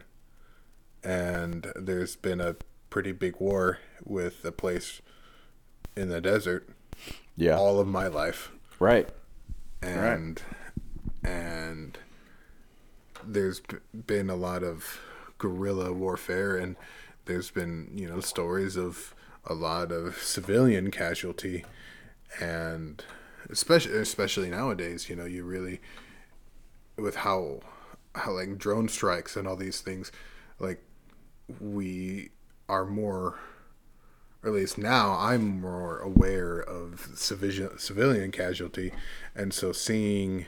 and 1.02 1.72
there's 1.74 2.14
been 2.16 2.40
a 2.40 2.54
pretty 2.88 3.12
big 3.12 3.36
war 3.40 3.78
with 4.04 4.44
a 4.44 4.52
place 4.52 5.00
in 5.96 6.08
the 6.08 6.20
desert 6.20 6.68
Yeah. 7.36 7.56
all 7.56 7.80
of 7.80 7.86
my 7.88 8.06
life 8.06 8.50
right. 8.78 9.08
and 9.82 10.40
and 11.24 11.98
there's 13.24 13.60
been 14.06 14.30
a 14.30 14.36
lot 14.36 14.62
of 14.62 15.00
guerrilla 15.40 15.92
warfare 15.92 16.56
and 16.56 16.76
there's 17.24 17.50
been 17.50 17.90
you 17.94 18.08
know 18.08 18.20
stories 18.20 18.76
of 18.76 19.14
a 19.44 19.54
lot 19.54 19.90
of 19.90 20.18
civilian 20.18 20.92
casualty. 20.92 21.64
And 22.40 23.02
especially 23.48 23.96
especially 23.96 24.50
nowadays 24.50 25.08
you 25.08 25.16
know 25.16 25.24
you 25.24 25.42
really 25.42 25.80
with 26.96 27.16
how 27.16 27.60
how 28.14 28.32
like 28.32 28.56
drone 28.58 28.88
strikes 28.88 29.36
and 29.36 29.48
all 29.48 29.56
these 29.56 29.80
things 29.80 30.12
like 30.60 30.82
we 31.58 32.30
are 32.68 32.84
more 32.84 33.38
or 34.42 34.50
at 34.50 34.54
least 34.54 34.78
now 34.78 35.16
I'm 35.18 35.60
more 35.60 35.98
aware 35.98 36.60
of 36.60 37.10
civilian 37.14 37.78
civilian 37.78 38.30
casualty, 38.30 38.92
and 39.34 39.52
so 39.52 39.72
seeing 39.72 40.46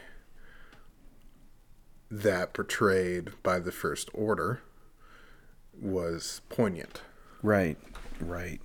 that 2.11 2.53
portrayed 2.53 3.33
by 3.43 3.59
the 3.59 3.73
First 3.73 4.11
Order 4.15 4.63
was 5.83 6.41
poignant. 6.49 7.03
Right, 7.43 7.77
right. 8.21 8.61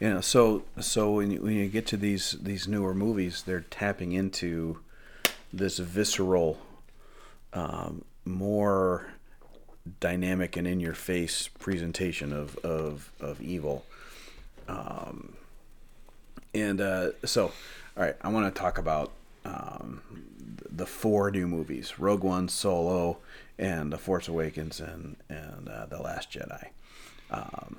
Know, 0.00 0.20
so 0.22 0.64
so 0.80 1.12
when 1.12 1.30
you, 1.30 1.42
when 1.42 1.54
you 1.54 1.68
get 1.68 1.86
to 1.88 1.96
these 1.96 2.36
these 2.40 2.66
newer 2.66 2.94
movies, 2.94 3.42
they're 3.42 3.60
tapping 3.60 4.12
into 4.12 4.80
this 5.52 5.78
visceral, 5.78 6.58
um, 7.52 8.04
more 8.24 9.12
dynamic 9.98 10.56
and 10.56 10.66
in 10.66 10.80
your 10.80 10.94
face 10.94 11.48
presentation 11.48 12.32
of 12.32 12.56
of 12.58 13.12
of 13.20 13.42
evil. 13.42 13.84
Um, 14.68 15.34
and 16.54 16.80
uh, 16.80 17.10
so, 17.24 17.52
all 17.96 18.02
right, 18.02 18.16
I 18.22 18.28
want 18.28 18.52
to 18.52 18.58
talk 18.58 18.78
about 18.78 19.12
um, 19.44 20.02
the 20.70 20.86
four 20.86 21.30
new 21.30 21.46
movies: 21.46 21.98
Rogue 21.98 22.24
One, 22.24 22.48
Solo, 22.48 23.18
and 23.58 23.92
The 23.92 23.98
Force 23.98 24.28
Awakens, 24.28 24.80
and 24.80 25.16
and 25.28 25.68
uh, 25.68 25.86
The 25.86 26.00
Last 26.00 26.30
Jedi. 26.30 26.68
Um, 27.30 27.76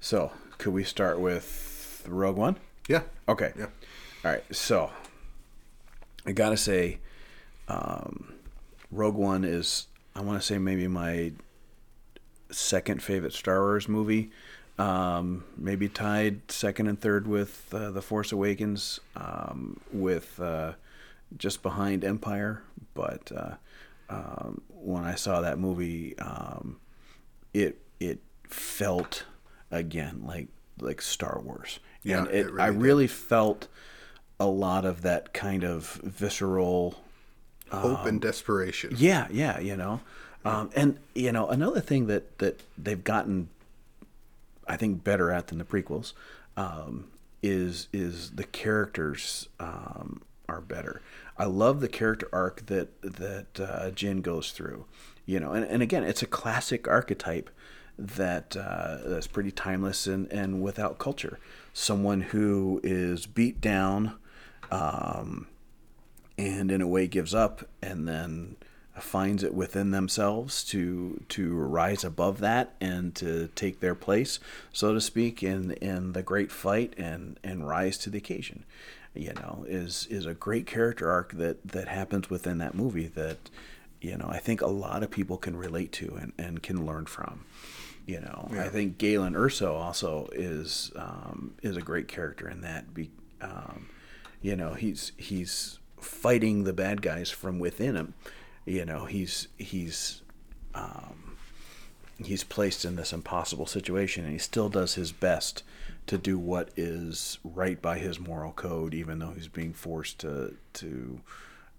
so, 0.00 0.32
could 0.58 0.72
we 0.72 0.84
start 0.84 1.18
with 1.18 2.04
Rogue 2.06 2.36
One? 2.36 2.56
Yeah. 2.88 3.02
Okay. 3.28 3.52
Yeah. 3.58 3.66
All 4.24 4.30
right. 4.30 4.44
So, 4.54 4.90
I 6.26 6.32
gotta 6.32 6.56
say, 6.56 6.98
um, 7.68 8.34
Rogue 8.90 9.16
One 9.16 9.44
is 9.44 9.86
I 10.14 10.20
want 10.20 10.40
to 10.40 10.46
say 10.46 10.58
maybe 10.58 10.86
my 10.86 11.32
second 12.50 13.02
favorite 13.02 13.32
Star 13.32 13.60
Wars 13.60 13.88
movie. 13.88 14.30
Um, 14.78 15.44
maybe 15.56 15.88
tied 15.88 16.50
second 16.50 16.88
and 16.88 17.00
third 17.00 17.26
with 17.28 17.72
uh, 17.72 17.90
The 17.90 18.02
Force 18.02 18.32
Awakens, 18.32 18.98
um, 19.14 19.80
with 19.92 20.40
uh, 20.40 20.72
just 21.38 21.62
behind 21.62 22.04
Empire. 22.04 22.62
But 22.94 23.32
uh, 23.34 23.54
um, 24.08 24.60
when 24.68 25.04
I 25.04 25.14
saw 25.14 25.40
that 25.40 25.58
movie, 25.58 26.18
um, 26.18 26.78
it 27.52 27.78
it 28.00 28.20
felt 28.48 29.24
again 29.70 30.22
like 30.24 30.48
like 30.80 31.00
Star 31.02 31.40
Wars. 31.42 31.80
Yeah, 32.02 32.18
and 32.18 32.28
it, 32.28 32.46
it 32.46 32.52
I 32.58 32.66
really 32.66 32.72
did. 32.72 32.82
really 32.82 33.06
felt 33.06 33.68
a 34.40 34.46
lot 34.46 34.84
of 34.84 35.02
that 35.02 35.32
kind 35.32 35.64
of 35.64 36.00
visceral 36.02 37.02
hope 37.70 38.04
and 38.04 38.20
desperation. 38.20 38.94
Yeah, 38.96 39.26
yeah, 39.30 39.58
you 39.58 39.76
know, 39.76 40.00
um, 40.44 40.70
and 40.74 40.98
you 41.14 41.32
know 41.32 41.48
another 41.48 41.80
thing 41.80 42.06
that 42.06 42.38
that 42.38 42.62
they've 42.76 43.02
gotten, 43.02 43.48
I 44.68 44.76
think, 44.76 45.02
better 45.04 45.30
at 45.30 45.48
than 45.48 45.58
the 45.58 45.64
prequels, 45.64 46.12
um, 46.56 47.06
is 47.42 47.88
is 47.92 48.30
the 48.32 48.44
characters 48.44 49.48
um, 49.58 50.22
are 50.54 50.60
better. 50.60 51.02
I 51.36 51.44
love 51.44 51.80
the 51.80 51.88
character 51.88 52.28
arc 52.32 52.66
that 52.66 52.88
that 53.02 53.60
uh, 53.60 53.90
Jyn 53.90 54.22
goes 54.22 54.52
through, 54.52 54.86
you 55.26 55.40
know, 55.40 55.52
and, 55.52 55.64
and 55.64 55.82
again, 55.82 56.04
it's 56.04 56.22
a 56.22 56.26
classic 56.26 56.86
archetype 56.88 57.50
that 57.98 58.56
uh, 58.56 58.98
that's 59.04 59.26
pretty 59.26 59.50
timeless 59.50 60.06
and, 60.06 60.30
and 60.32 60.62
without 60.62 60.98
culture. 60.98 61.38
Someone 61.72 62.20
who 62.20 62.80
is 62.82 63.26
beat 63.26 63.60
down, 63.60 64.14
um, 64.70 65.46
and 66.38 66.70
in 66.70 66.80
a 66.80 66.86
way 66.88 67.06
gives 67.06 67.34
up, 67.34 67.68
and 67.82 68.08
then 68.08 68.56
finds 69.00 69.42
it 69.42 69.54
within 69.54 69.90
themselves 69.90 70.62
to 70.62 71.20
to 71.28 71.52
rise 71.52 72.04
above 72.04 72.38
that 72.38 72.74
and 72.80 73.14
to 73.16 73.48
take 73.54 73.80
their 73.80 73.94
place, 73.94 74.38
so 74.72 74.94
to 74.94 75.00
speak, 75.00 75.42
in 75.42 75.72
in 75.72 76.12
the 76.12 76.22
great 76.22 76.52
fight 76.52 76.94
and 76.96 77.38
and 77.42 77.66
rise 77.66 77.98
to 77.98 78.10
the 78.10 78.18
occasion. 78.18 78.64
You 79.14 79.32
know, 79.34 79.64
is 79.68 80.06
is 80.10 80.26
a 80.26 80.34
great 80.34 80.66
character 80.66 81.10
arc 81.10 81.32
that 81.34 81.66
that 81.68 81.88
happens 81.88 82.28
within 82.30 82.58
that 82.58 82.74
movie 82.74 83.06
that 83.08 83.50
you 84.00 84.16
know 84.16 84.26
I 84.28 84.38
think 84.38 84.60
a 84.60 84.66
lot 84.66 85.02
of 85.02 85.10
people 85.10 85.36
can 85.36 85.56
relate 85.56 85.92
to 85.92 86.16
and, 86.20 86.32
and 86.38 86.62
can 86.62 86.84
learn 86.84 87.06
from. 87.06 87.44
You 88.06 88.20
know, 88.20 88.50
yeah. 88.52 88.64
I 88.64 88.68
think 88.68 88.98
Galen 88.98 89.32
Erso 89.32 89.72
also 89.72 90.28
is 90.32 90.92
um, 90.96 91.54
is 91.62 91.76
a 91.76 91.80
great 91.80 92.06
character 92.08 92.48
in 92.48 92.60
that. 92.60 92.92
Be, 92.92 93.10
um, 93.40 93.88
you 94.42 94.56
know, 94.56 94.74
he's 94.74 95.12
he's 95.16 95.78
fighting 95.98 96.64
the 96.64 96.72
bad 96.74 97.00
guys 97.00 97.30
from 97.30 97.58
within 97.58 97.96
him. 97.96 98.14
You 98.66 98.84
know, 98.84 99.06
he's 99.06 99.48
he's 99.56 100.20
um, 100.74 101.36
he's 102.22 102.44
placed 102.44 102.84
in 102.84 102.96
this 102.96 103.12
impossible 103.12 103.66
situation, 103.66 104.24
and 104.24 104.32
he 104.32 104.38
still 104.38 104.68
does 104.68 104.94
his 104.94 105.12
best 105.12 105.62
to 106.06 106.18
do 106.18 106.38
what 106.38 106.70
is 106.76 107.38
right 107.42 107.80
by 107.80 107.98
his 107.98 108.20
moral 108.20 108.52
code, 108.52 108.94
even 108.94 109.18
though 109.18 109.32
he's 109.32 109.48
being 109.48 109.72
forced 109.72 110.18
to 110.20 110.54
to 110.74 111.20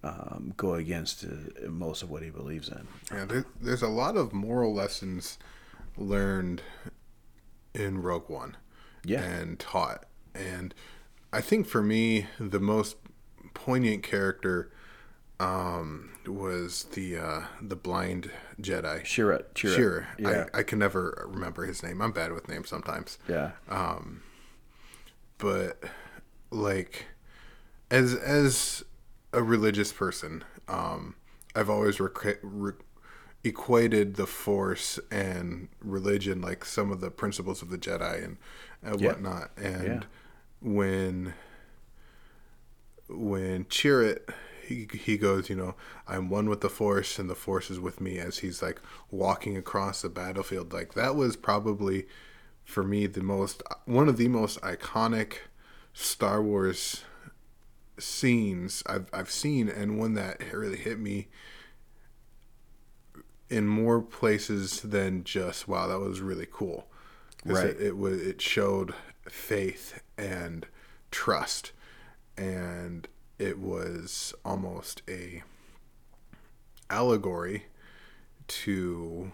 um, 0.03 0.53
go 0.55 0.75
against 0.75 1.25
uh, 1.25 1.67
most 1.69 2.03
of 2.03 2.09
what 2.09 2.23
he 2.23 2.29
believes 2.29 2.69
in. 2.69 2.87
Yeah, 3.11 3.25
there, 3.25 3.45
there's 3.59 3.81
a 3.81 3.87
lot 3.87 4.15
of 4.15 4.33
moral 4.33 4.73
lessons 4.73 5.37
learned 5.97 6.61
in 7.73 8.01
Rogue 8.01 8.29
One. 8.29 8.57
Yeah. 9.03 9.21
And 9.21 9.59
taught. 9.59 10.05
And 10.33 10.73
I 11.31 11.41
think 11.41 11.67
for 11.67 11.81
me, 11.81 12.27
the 12.39 12.59
most 12.59 12.97
poignant 13.53 14.03
character 14.03 14.71
um, 15.39 16.11
was 16.25 16.83
the 16.93 17.17
uh, 17.17 17.41
the 17.61 17.75
blind 17.75 18.31
Jedi. 18.61 19.03
Chirrut. 19.03 19.53
Chirrut. 19.53 20.05
Yeah. 20.17 20.45
I, 20.53 20.59
I 20.59 20.63
can 20.63 20.79
never 20.79 21.27
remember 21.29 21.65
his 21.65 21.83
name. 21.83 22.01
I'm 22.01 22.11
bad 22.11 22.31
with 22.31 22.47
names 22.47 22.69
sometimes. 22.69 23.17
Yeah. 23.27 23.51
Um, 23.67 24.23
but 25.37 25.83
like, 26.51 27.07
as 27.91 28.13
as 28.13 28.83
a 29.33 29.43
religious 29.43 29.91
person, 29.91 30.43
um, 30.67 31.15
I've 31.55 31.69
always 31.69 31.99
rec- 31.99 32.39
re- 32.41 32.73
equated 33.43 34.15
the 34.15 34.25
Force 34.25 34.99
and 35.11 35.67
religion, 35.81 36.41
like 36.41 36.63
some 36.63 36.91
of 36.91 37.01
the 37.01 37.11
principles 37.11 37.61
of 37.61 37.69
the 37.69 37.77
Jedi 37.77 38.23
and, 38.23 38.37
and 38.81 39.01
yeah. 39.01 39.07
whatnot. 39.07 39.51
And 39.57 39.87
yeah. 39.87 39.99
when 40.61 41.33
when 43.09 43.65
Chirrut 43.65 44.29
he 44.65 44.87
he 44.93 45.17
goes, 45.17 45.49
you 45.49 45.55
know, 45.55 45.75
I'm 46.07 46.29
one 46.29 46.49
with 46.49 46.61
the 46.61 46.69
Force, 46.69 47.19
and 47.19 47.29
the 47.29 47.35
Force 47.35 47.69
is 47.69 47.79
with 47.79 48.01
me 48.01 48.17
as 48.17 48.39
he's 48.39 48.61
like 48.61 48.81
walking 49.11 49.57
across 49.57 50.01
the 50.01 50.09
battlefield. 50.09 50.73
Like 50.73 50.93
that 50.93 51.15
was 51.15 51.35
probably 51.35 52.07
for 52.63 52.83
me 52.83 53.07
the 53.07 53.23
most 53.23 53.61
one 53.85 54.09
of 54.09 54.17
the 54.17 54.27
most 54.27 54.59
iconic 54.61 55.35
Star 55.93 56.41
Wars 56.41 57.03
scenes 57.97 58.83
I've 58.87 59.07
I've 59.13 59.31
seen, 59.31 59.69
and 59.69 59.99
one 59.99 60.13
that 60.15 60.41
really 60.53 60.77
hit 60.77 60.99
me 60.99 61.27
in 63.49 63.67
more 63.67 64.01
places 64.01 64.81
than 64.81 65.23
just 65.23 65.67
wow 65.67 65.87
that 65.87 65.99
was 65.99 66.19
really 66.19 66.47
cool 66.51 66.87
right 67.45 67.67
it, 67.67 67.79
it 67.79 67.97
was 67.97 68.19
it 68.19 68.41
showed 68.41 68.93
faith 69.29 70.01
and 70.17 70.65
trust 71.11 71.71
and 72.37 73.07
it 73.37 73.59
was 73.59 74.33
almost 74.43 75.01
a 75.09 75.43
allegory 76.89 77.65
to 78.47 79.31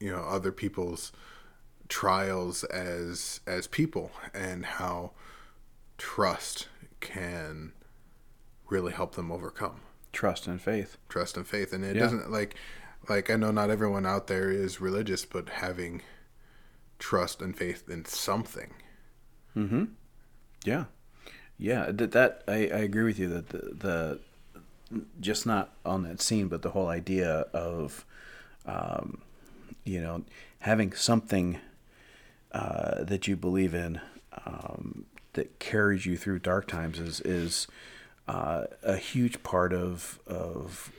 you 0.00 0.10
know 0.10 0.22
other 0.22 0.52
people's 0.52 1.12
trials 1.88 2.64
as 2.64 3.40
as 3.46 3.66
people 3.66 4.10
and 4.34 4.64
how 4.64 5.12
trust 5.98 6.68
can 7.00 7.72
really 8.68 8.92
help 8.92 9.14
them 9.14 9.30
overcome 9.30 9.80
trust 10.12 10.46
and 10.46 10.60
faith 10.60 10.96
trust 11.08 11.36
and 11.36 11.46
faith 11.46 11.72
and 11.72 11.84
it 11.84 11.94
yeah. 11.94 12.02
doesn't 12.02 12.30
like 12.30 12.56
like 13.08 13.30
I 13.30 13.36
know 13.36 13.50
not 13.50 13.70
everyone 13.70 14.06
out 14.06 14.26
there 14.26 14.50
is 14.50 14.80
religious, 14.80 15.24
but 15.24 15.48
having 15.48 16.02
trust 16.98 17.40
and 17.40 17.56
faith 17.56 17.88
in 17.88 18.04
something. 18.04 18.74
Mm-hmm. 19.56 19.84
Yeah, 20.64 20.84
yeah. 21.60 21.90
That, 21.90 22.42
I, 22.48 22.54
I 22.54 22.80
agree 22.80 23.04
with 23.04 23.18
you 23.18 23.28
that 23.28 23.50
the, 23.50 23.58
the 23.58 24.18
just 25.20 25.46
not 25.46 25.70
on 25.84 26.02
that 26.02 26.20
scene, 26.20 26.48
but 26.48 26.62
the 26.62 26.70
whole 26.70 26.88
idea 26.88 27.46
of, 27.52 28.04
um, 28.66 29.18
you 29.84 30.00
know, 30.00 30.24
having 30.60 30.92
something 30.92 31.58
uh, 32.52 33.04
that 33.04 33.28
you 33.28 33.36
believe 33.36 33.74
in 33.74 34.00
um, 34.46 35.04
that 35.34 35.58
carries 35.58 36.06
you 36.06 36.16
through 36.16 36.40
dark 36.40 36.66
times 36.66 36.98
is 36.98 37.20
is 37.20 37.66
uh, 38.26 38.64
a 38.82 38.96
huge 38.96 39.42
part 39.42 39.72
of 39.72 40.18
of 40.26 40.90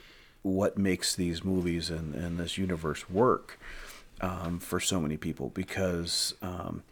what 0.43 0.77
makes 0.77 1.15
these 1.15 1.43
movies 1.43 1.89
and, 1.89 2.15
and 2.15 2.39
this 2.39 2.57
universe 2.57 3.09
work 3.09 3.59
um, 4.21 4.59
for 4.59 4.79
so 4.79 4.99
many 4.99 5.17
people 5.17 5.49
because 5.53 6.33
um, 6.41 6.83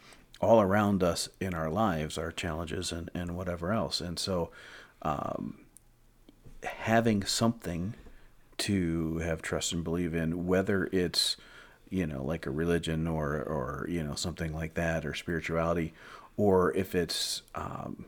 all 0.42 0.62
around 0.62 1.04
us 1.04 1.30
in 1.40 1.54
our 1.54 1.70
lives 1.70 2.18
our 2.18 2.32
challenges 2.32 2.92
and, 2.92 3.10
and 3.14 3.36
whatever 3.36 3.74
else. 3.74 4.00
And 4.00 4.18
so 4.18 4.52
um, 5.02 5.60
having 6.64 7.24
something 7.24 7.96
to 8.60 9.18
have 9.20 9.42
trust 9.42 9.74
and 9.74 9.84
believe 9.84 10.14
in, 10.14 10.46
whether 10.46 10.90
it's 10.92 11.38
you 11.90 12.06
know 12.06 12.24
like 12.24 12.46
a 12.46 12.52
religion 12.52 13.08
or 13.08 13.42
or 13.42 13.88
you 13.90 14.04
know 14.04 14.16
something 14.16 14.54
like 14.54 14.76
that 14.76 15.06
or 15.06 15.14
spirituality, 15.14 15.94
or 16.38 16.74
if 16.76 16.94
it's 16.94 17.42
um, 17.56 18.06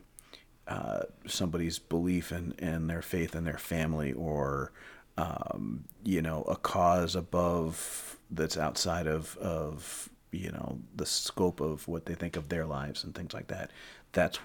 uh, 0.68 1.02
somebody's 1.26 1.78
belief 1.78 2.30
in, 2.32 2.52
in 2.58 2.86
their 2.86 3.02
faith 3.02 3.34
in 3.34 3.44
their 3.44 3.58
family 3.58 4.12
or 4.12 4.72
um, 5.16 5.84
you 6.04 6.22
know, 6.22 6.42
a 6.42 6.56
cause 6.56 7.14
above 7.14 8.18
that's 8.30 8.56
outside 8.56 9.06
of, 9.06 9.36
of, 9.38 10.08
you 10.32 10.50
know, 10.50 10.78
the 10.96 11.06
scope 11.06 11.60
of 11.60 11.86
what 11.86 12.06
they 12.06 12.14
think 12.14 12.36
of 12.36 12.48
their 12.48 12.66
lives 12.66 13.04
and 13.04 13.14
things 13.14 13.34
like 13.34 13.48
that. 13.48 13.70
That's 14.12 14.38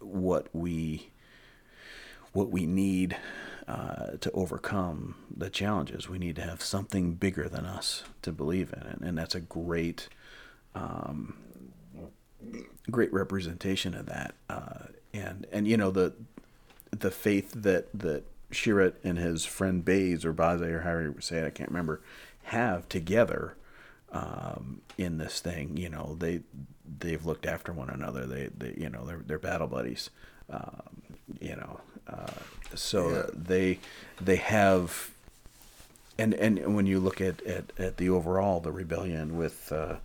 what 0.00 0.48
we, 0.52 1.10
what 2.32 2.50
we 2.50 2.66
need 2.66 3.16
uh, 3.68 4.16
to 4.20 4.30
overcome 4.32 5.14
the 5.34 5.48
challenges. 5.48 6.08
We 6.08 6.18
need 6.18 6.36
to 6.36 6.42
have 6.42 6.62
something 6.62 7.14
bigger 7.14 7.48
than 7.48 7.64
us 7.64 8.02
to 8.22 8.32
believe 8.32 8.72
in, 8.72 8.82
and, 8.82 9.02
and 9.02 9.16
that's 9.18 9.36
a 9.36 9.40
great, 9.40 10.08
um, 10.74 11.36
great 12.90 13.12
representation 13.12 13.94
of 13.94 14.06
that. 14.06 14.34
Uh, 14.50 14.86
and 15.14 15.46
and 15.52 15.68
you 15.68 15.76
know 15.76 15.90
the 15.90 16.14
the 16.90 17.10
faith 17.10 17.52
that 17.54 17.88
that 17.94 18.24
Chirrut 18.50 18.94
and 19.04 19.18
his 19.18 19.44
friend 19.44 19.84
Baze 19.84 20.24
or 20.24 20.32
Baze 20.32 20.60
or 20.60 21.14
you 21.14 21.20
say 21.20 21.38
it, 21.38 21.46
I 21.46 21.50
can't 21.50 21.70
remember, 21.70 22.00
have 22.44 22.88
together 22.88 23.56
um, 24.12 24.82
in 24.98 25.18
this 25.18 25.40
thing. 25.40 25.76
You 25.76 25.88
know, 25.88 26.16
they 26.18 26.40
they've 26.98 27.24
looked 27.24 27.46
after 27.46 27.72
one 27.72 27.90
another. 27.90 28.26
They, 28.26 28.50
they 28.56 28.74
you 28.76 28.88
know 28.88 29.04
they're 29.04 29.22
they're 29.26 29.38
battle 29.38 29.66
buddies. 29.66 30.10
Um, 30.50 30.82
you 31.40 31.56
know, 31.56 31.80
uh, 32.08 32.32
so 32.74 33.10
yeah. 33.10 33.22
they 33.34 33.78
they 34.20 34.36
have. 34.36 35.10
And, 36.18 36.34
and 36.34 36.76
when 36.76 36.84
you 36.86 37.00
look 37.00 37.22
at, 37.22 37.42
at, 37.46 37.72
at 37.78 37.96
the 37.96 38.10
overall 38.10 38.60
the 38.60 38.70
rebellion 38.70 39.36
with 39.36 39.72
uh, 39.72 39.96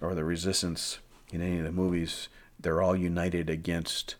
or 0.00 0.14
the 0.14 0.22
resistance 0.22 0.98
in 1.32 1.40
any 1.40 1.58
of 1.58 1.64
the 1.64 1.72
movies, 1.72 2.28
they're 2.60 2.82
all 2.82 2.94
united 2.94 3.48
against 3.48 4.14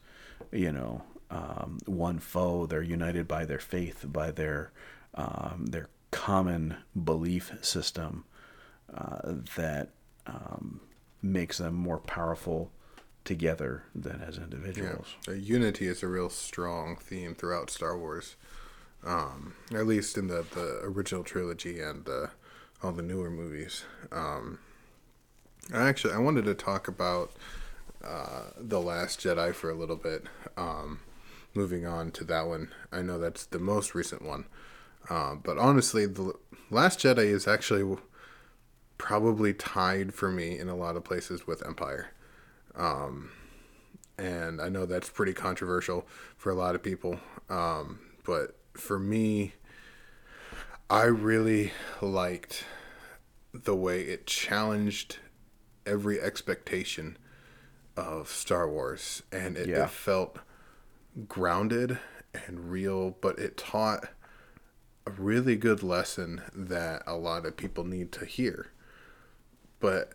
you 0.51 0.73
know 0.73 1.03
um, 1.31 1.79
one 1.85 2.19
foe. 2.19 2.67
They're 2.67 2.83
united 2.83 3.29
by 3.29 3.45
their 3.45 3.59
faith, 3.59 4.07
by 4.09 4.31
their 4.31 4.73
um, 5.15 5.67
their 5.67 5.89
common 6.11 6.77
belief 7.05 7.53
system 7.61 8.25
uh, 8.97 9.33
that 9.57 9.91
um, 10.27 10.81
makes 11.23 11.59
them 11.59 11.75
more 11.75 11.99
powerful 11.99 12.71
together 13.25 13.85
than 13.95 14.21
as 14.21 14.37
individuals. 14.39 15.15
Yeah. 15.27 15.35
Unity 15.35 15.87
is 15.87 16.03
a 16.03 16.07
real 16.09 16.29
strong 16.31 16.97
theme 16.97 17.35
throughout 17.35 17.71
Star 17.71 17.99
Wars. 17.99 18.37
um, 19.07 19.55
at 19.75 19.87
least 19.87 20.17
in 20.17 20.29
the, 20.29 20.45
the 20.55 20.81
original 20.83 21.23
trilogy 21.25 21.81
and 21.81 22.09
uh, 22.09 22.27
all 22.83 22.93
the 22.93 23.03
newer 23.03 23.31
movies. 23.31 23.85
Um, 24.11 24.59
actually, 25.73 26.15
I 26.15 26.19
wanted 26.19 26.45
to 26.47 26.55
talk 26.55 26.89
about 26.89 27.33
uh, 28.03 28.45
the 28.59 28.81
Last 28.81 29.21
Jedi 29.21 29.55
for 29.55 29.71
a 29.71 29.75
little 29.75 29.97
bit. 29.97 30.25
Um, 30.57 31.01
moving 31.55 31.87
on 31.87 32.11
to 32.13 32.25
that 32.25 32.47
one, 32.47 32.73
I 32.93 33.03
know 33.03 33.19
that's 33.19 33.47
the 33.47 33.59
most 33.59 33.95
recent 33.95 34.23
one, 34.23 34.47
uh, 35.09 35.35
but 35.37 35.59
honestly, 35.59 36.07
the 36.07 36.35
Last 36.71 36.99
Jedi 37.01 37.27
is 37.27 37.47
actually 37.47 37.97
probably 38.99 39.53
tied 39.55 40.15
for 40.15 40.31
me 40.31 40.59
in 40.59 40.69
a 40.69 40.77
lot 40.77 40.97
of 40.97 41.05
places 41.05 41.47
with 41.47 41.65
Empire. 41.67 42.11
Um, 42.75 43.31
and 44.19 44.61
I 44.61 44.69
know 44.69 44.87
that's 44.87 45.11
pretty 45.11 45.33
controversial 45.33 46.07
for 46.37 46.51
a 46.51 46.55
lot 46.55 46.75
of 46.75 46.83
people. 46.83 47.19
Um, 47.49 48.01
but 48.25 48.57
for 48.75 48.99
me, 48.99 49.55
I 50.91 51.05
really 51.05 51.73
liked 52.01 52.65
the 53.53 53.75
way 53.75 54.03
it 54.03 54.27
challenged 54.27 55.19
every 55.87 56.21
expectation 56.21 57.17
of 57.97 58.29
Star 58.29 58.69
Wars, 58.69 59.23
and 59.31 59.57
it, 59.57 59.69
Yeah. 59.69 59.85
it 59.85 59.91
felt 59.91 60.39
grounded 61.29 61.99
and 62.33 62.71
real, 62.71 63.11
but 63.21 63.39
it 63.39 63.57
taught 63.57 64.09
a 65.07 65.11
really 65.13 65.55
good 65.57 65.83
lesson 65.83 66.43
that 66.53 67.03
a 67.07 67.15
lot 67.15 67.47
of 67.47 67.57
people 67.57 67.85
need 67.85 68.11
to 68.13 68.25
hear. 68.25 68.69
But 69.85 70.13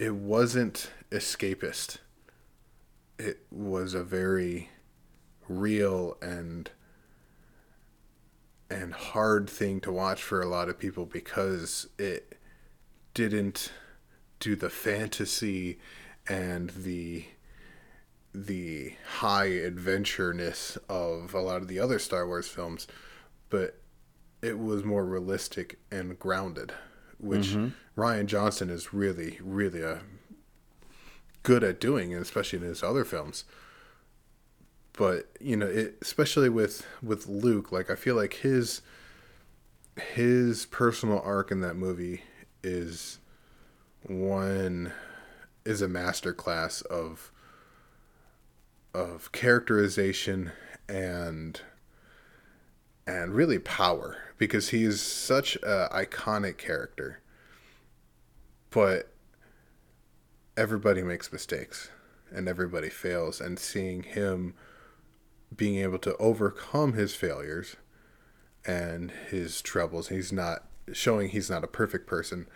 it 0.00 0.16
wasn't 0.16 0.90
escapist. 1.12 1.98
It 3.16 3.46
was 3.52 3.94
a 3.94 4.02
very 4.02 4.70
real 5.48 6.16
and 6.20 6.68
and 8.68 8.94
hard 8.94 9.48
thing 9.48 9.78
to 9.82 9.92
watch 9.92 10.20
for 10.20 10.42
a 10.42 10.48
lot 10.48 10.68
of 10.68 10.76
people 10.76 11.06
because 11.06 11.86
it 12.00 12.36
didn't 13.14 13.70
do 14.40 14.56
the 14.56 14.70
fantasy 14.70 15.78
and 16.28 16.70
the 16.70 17.26
the 18.34 18.94
high 19.18 19.50
adventureness 19.50 20.76
of 20.88 21.32
a 21.32 21.40
lot 21.40 21.62
of 21.62 21.68
the 21.68 21.78
other 21.78 22.00
Star 22.00 22.26
Wars 22.26 22.48
films, 22.48 22.88
but 23.50 23.78
it 24.42 24.58
was 24.58 24.82
more 24.82 25.04
realistic 25.04 25.78
and 25.92 26.18
grounded, 26.18 26.72
which 27.18 27.50
mm-hmm. 27.50 27.68
Rian 27.98 28.26
Johnson 28.26 28.70
is 28.70 28.94
really, 28.94 29.38
really 29.42 29.82
a 29.82 30.02
good 31.42 31.64
at 31.64 31.80
doing, 31.80 32.12
and 32.14 32.22
especially 32.22 32.60
in 32.60 32.64
his 32.64 32.82
other 32.82 33.04
films. 33.04 33.44
But 34.92 35.26
you 35.40 35.56
know, 35.56 35.66
it, 35.66 35.98
especially 36.00 36.48
with 36.48 36.86
with 37.02 37.26
Luke, 37.26 37.72
like 37.72 37.90
I 37.90 37.96
feel 37.96 38.14
like 38.14 38.34
his 38.34 38.82
his 40.14 40.64
personal 40.66 41.20
arc 41.24 41.50
in 41.50 41.60
that 41.62 41.74
movie 41.74 42.22
is 42.62 43.18
one 44.02 44.92
is 45.64 45.82
a 45.82 45.88
masterclass 45.88 46.86
of 46.86 47.32
of 48.94 49.32
characterization 49.32 50.52
and 50.88 51.60
and 53.08 53.34
really 53.34 53.58
power 53.58 54.18
because 54.38 54.68
he's 54.68 55.00
such 55.00 55.56
a 55.56 55.88
iconic 55.92 56.58
character 56.58 57.20
but 58.78 59.08
everybody 60.56 61.02
makes 61.02 61.32
mistakes 61.32 61.90
and 62.30 62.46
everybody 62.46 62.88
fails 62.88 63.40
and 63.40 63.58
seeing 63.58 64.04
him 64.04 64.54
being 65.56 65.78
able 65.78 65.98
to 65.98 66.16
overcome 66.18 66.92
his 66.92 67.12
failures 67.12 67.74
and 68.64 69.10
his 69.30 69.60
troubles 69.62 70.10
he's 70.10 70.32
not 70.32 70.62
showing 70.92 71.30
he's 71.30 71.50
not 71.50 71.64
a 71.64 71.66
perfect 71.66 72.06
person 72.06 72.46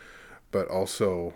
but 0.52 0.68
also 0.68 1.34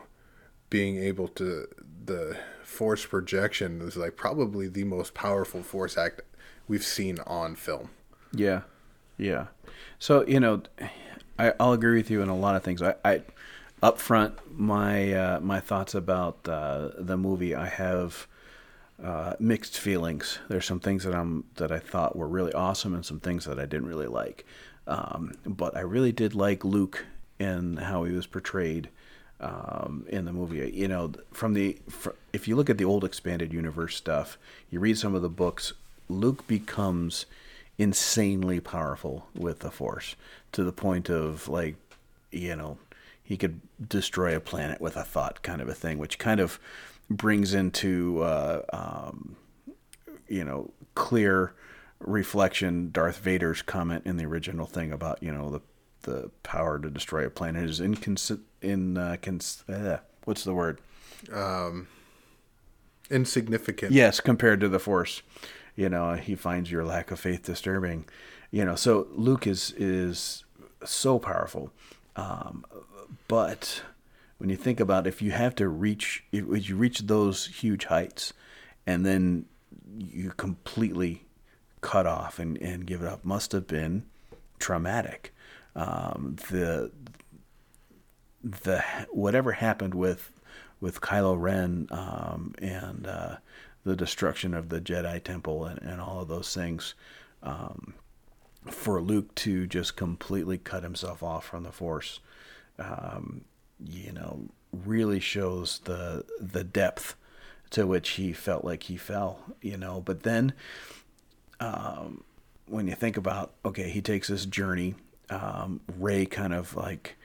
being 0.70 0.96
able 0.98 1.26
to 1.26 1.66
the 2.04 2.38
force 2.62 3.04
projection 3.04 3.80
is 3.80 3.96
like 3.96 4.14
probably 4.14 4.68
the 4.68 4.84
most 4.84 5.14
powerful 5.14 5.64
force 5.64 5.98
act 5.98 6.20
we've 6.68 6.84
seen 6.84 7.18
on 7.26 7.56
film 7.56 7.90
Yeah, 8.32 8.62
yeah. 9.18 9.46
So 9.98 10.26
you 10.26 10.40
know, 10.40 10.62
I, 11.38 11.52
I'll 11.58 11.72
agree 11.72 11.96
with 11.96 12.10
you 12.10 12.22
in 12.22 12.28
a 12.28 12.36
lot 12.36 12.56
of 12.56 12.62
things. 12.62 12.82
I, 12.82 12.94
I 13.04 13.22
up 13.82 13.98
front 13.98 14.38
my 14.58 15.12
uh, 15.12 15.40
my 15.40 15.60
thoughts 15.60 15.94
about 15.94 16.38
uh, 16.48 16.90
the 16.98 17.16
movie. 17.16 17.54
I 17.54 17.66
have 17.66 18.26
uh, 19.02 19.34
mixed 19.38 19.78
feelings. 19.78 20.38
There's 20.48 20.64
some 20.64 20.80
things 20.80 21.04
that 21.04 21.14
I'm 21.14 21.44
that 21.56 21.70
I 21.70 21.78
thought 21.78 22.16
were 22.16 22.28
really 22.28 22.52
awesome, 22.52 22.94
and 22.94 23.04
some 23.04 23.20
things 23.20 23.44
that 23.44 23.58
I 23.58 23.66
didn't 23.66 23.86
really 23.86 24.06
like. 24.06 24.46
Um, 24.86 25.34
but 25.44 25.76
I 25.76 25.80
really 25.80 26.12
did 26.12 26.34
like 26.34 26.64
Luke 26.64 27.04
and 27.38 27.78
how 27.78 28.04
he 28.04 28.12
was 28.12 28.26
portrayed 28.26 28.88
um, 29.40 30.06
in 30.08 30.24
the 30.24 30.32
movie. 30.32 30.70
You 30.72 30.88
know, 30.88 31.12
from 31.32 31.54
the 31.54 31.78
fr- 31.88 32.10
if 32.32 32.48
you 32.48 32.56
look 32.56 32.70
at 32.70 32.78
the 32.78 32.84
old 32.84 33.04
expanded 33.04 33.52
universe 33.52 33.96
stuff, 33.96 34.38
you 34.70 34.80
read 34.80 34.98
some 34.98 35.14
of 35.14 35.22
the 35.22 35.28
books. 35.28 35.72
Luke 36.08 36.46
becomes 36.46 37.26
insanely 37.78 38.60
powerful 38.60 39.26
with 39.34 39.58
the 39.58 39.70
Force 39.70 40.14
to 40.52 40.64
the 40.64 40.72
point 40.72 41.10
of 41.10 41.48
like, 41.48 41.74
you 42.30 42.54
know, 42.54 42.78
he 43.26 43.36
could 43.36 43.60
destroy 43.88 44.36
a 44.36 44.40
planet 44.40 44.80
with 44.80 44.96
a 44.96 45.02
thought, 45.02 45.42
kind 45.42 45.60
of 45.60 45.68
a 45.68 45.74
thing, 45.74 45.98
which 45.98 46.16
kind 46.16 46.38
of 46.38 46.60
brings 47.10 47.54
into 47.54 48.22
uh, 48.22 48.62
um, 48.72 49.36
you 50.28 50.44
know 50.44 50.70
clear 50.94 51.52
reflection 51.98 52.90
Darth 52.92 53.18
Vader's 53.18 53.62
comment 53.62 54.06
in 54.06 54.16
the 54.16 54.24
original 54.24 54.64
thing 54.66 54.92
about 54.92 55.20
you 55.22 55.32
know 55.32 55.50
the 55.50 55.60
the 56.02 56.30
power 56.44 56.78
to 56.78 56.88
destroy 56.88 57.26
a 57.26 57.30
planet 57.30 57.68
is 57.68 57.80
incons 57.80 58.38
in 58.62 58.96
uh, 58.96 59.16
cons- 59.20 59.64
uh, 59.68 59.98
what's 60.24 60.44
the 60.44 60.54
word? 60.54 60.80
Insignificant. 63.10 63.90
Yes 63.90 64.20
compared 64.20 64.60
to 64.60 64.68
the 64.68 64.78
force. 64.78 65.22
You 65.74 65.88
know 65.88 66.14
he 66.14 66.36
finds 66.36 66.70
your 66.70 66.84
lack 66.84 67.10
of 67.10 67.18
faith 67.18 67.42
disturbing. 67.42 68.04
You 68.52 68.64
know 68.64 68.76
so 68.76 69.08
luke 69.10 69.48
is 69.48 69.74
is 69.76 70.44
so 70.84 71.18
powerful. 71.18 71.72
Um, 72.14 72.64
but 73.28 73.82
when 74.38 74.50
you 74.50 74.56
think 74.56 74.80
about 74.80 75.06
if 75.06 75.22
you 75.22 75.30
have 75.30 75.54
to 75.56 75.68
reach 75.68 76.24
if 76.32 76.68
you 76.68 76.76
reach 76.76 77.00
those 77.00 77.46
huge 77.46 77.86
heights 77.86 78.32
and 78.86 79.04
then 79.04 79.46
you 79.98 80.32
completely 80.36 81.24
cut 81.80 82.06
off 82.06 82.38
and, 82.38 82.56
and 82.58 82.86
give 82.86 83.02
it 83.02 83.08
up 83.08 83.24
must 83.24 83.52
have 83.52 83.66
been 83.66 84.04
traumatic. 84.58 85.34
Um, 85.74 86.36
the 86.50 86.90
the 88.42 88.82
whatever 89.10 89.52
happened 89.52 89.94
with 89.94 90.32
with 90.80 91.00
Kylo 91.00 91.40
Ren 91.40 91.88
um, 91.90 92.54
and 92.60 93.06
uh, 93.06 93.36
the 93.84 93.96
destruction 93.96 94.54
of 94.54 94.68
the 94.68 94.80
Jedi 94.80 95.22
Temple 95.22 95.64
and, 95.64 95.80
and 95.82 96.00
all 96.00 96.20
of 96.20 96.28
those 96.28 96.54
things, 96.54 96.94
um, 97.42 97.94
for 98.70 99.00
Luke 99.00 99.34
to 99.36 99.66
just 99.66 99.96
completely 99.96 100.58
cut 100.58 100.82
himself 100.82 101.22
off 101.22 101.46
from 101.46 101.62
the 101.62 101.72
Force, 101.72 102.20
um, 102.78 103.42
you 103.84 104.12
know, 104.12 104.40
really 104.72 105.20
shows 105.20 105.80
the 105.84 106.24
the 106.40 106.64
depth 106.64 107.16
to 107.70 107.86
which 107.86 108.10
he 108.10 108.32
felt 108.32 108.64
like 108.64 108.84
he 108.84 108.96
fell. 108.96 109.40
You 109.60 109.76
know, 109.76 110.00
but 110.00 110.22
then 110.22 110.52
um, 111.60 112.24
when 112.66 112.86
you 112.86 112.94
think 112.94 113.16
about 113.16 113.52
okay, 113.64 113.90
he 113.90 114.00
takes 114.00 114.28
this 114.28 114.46
journey. 114.46 114.94
Um, 115.28 115.80
Rey 115.98 116.24
kind 116.24 116.54
of 116.54 116.76
like 116.76 117.16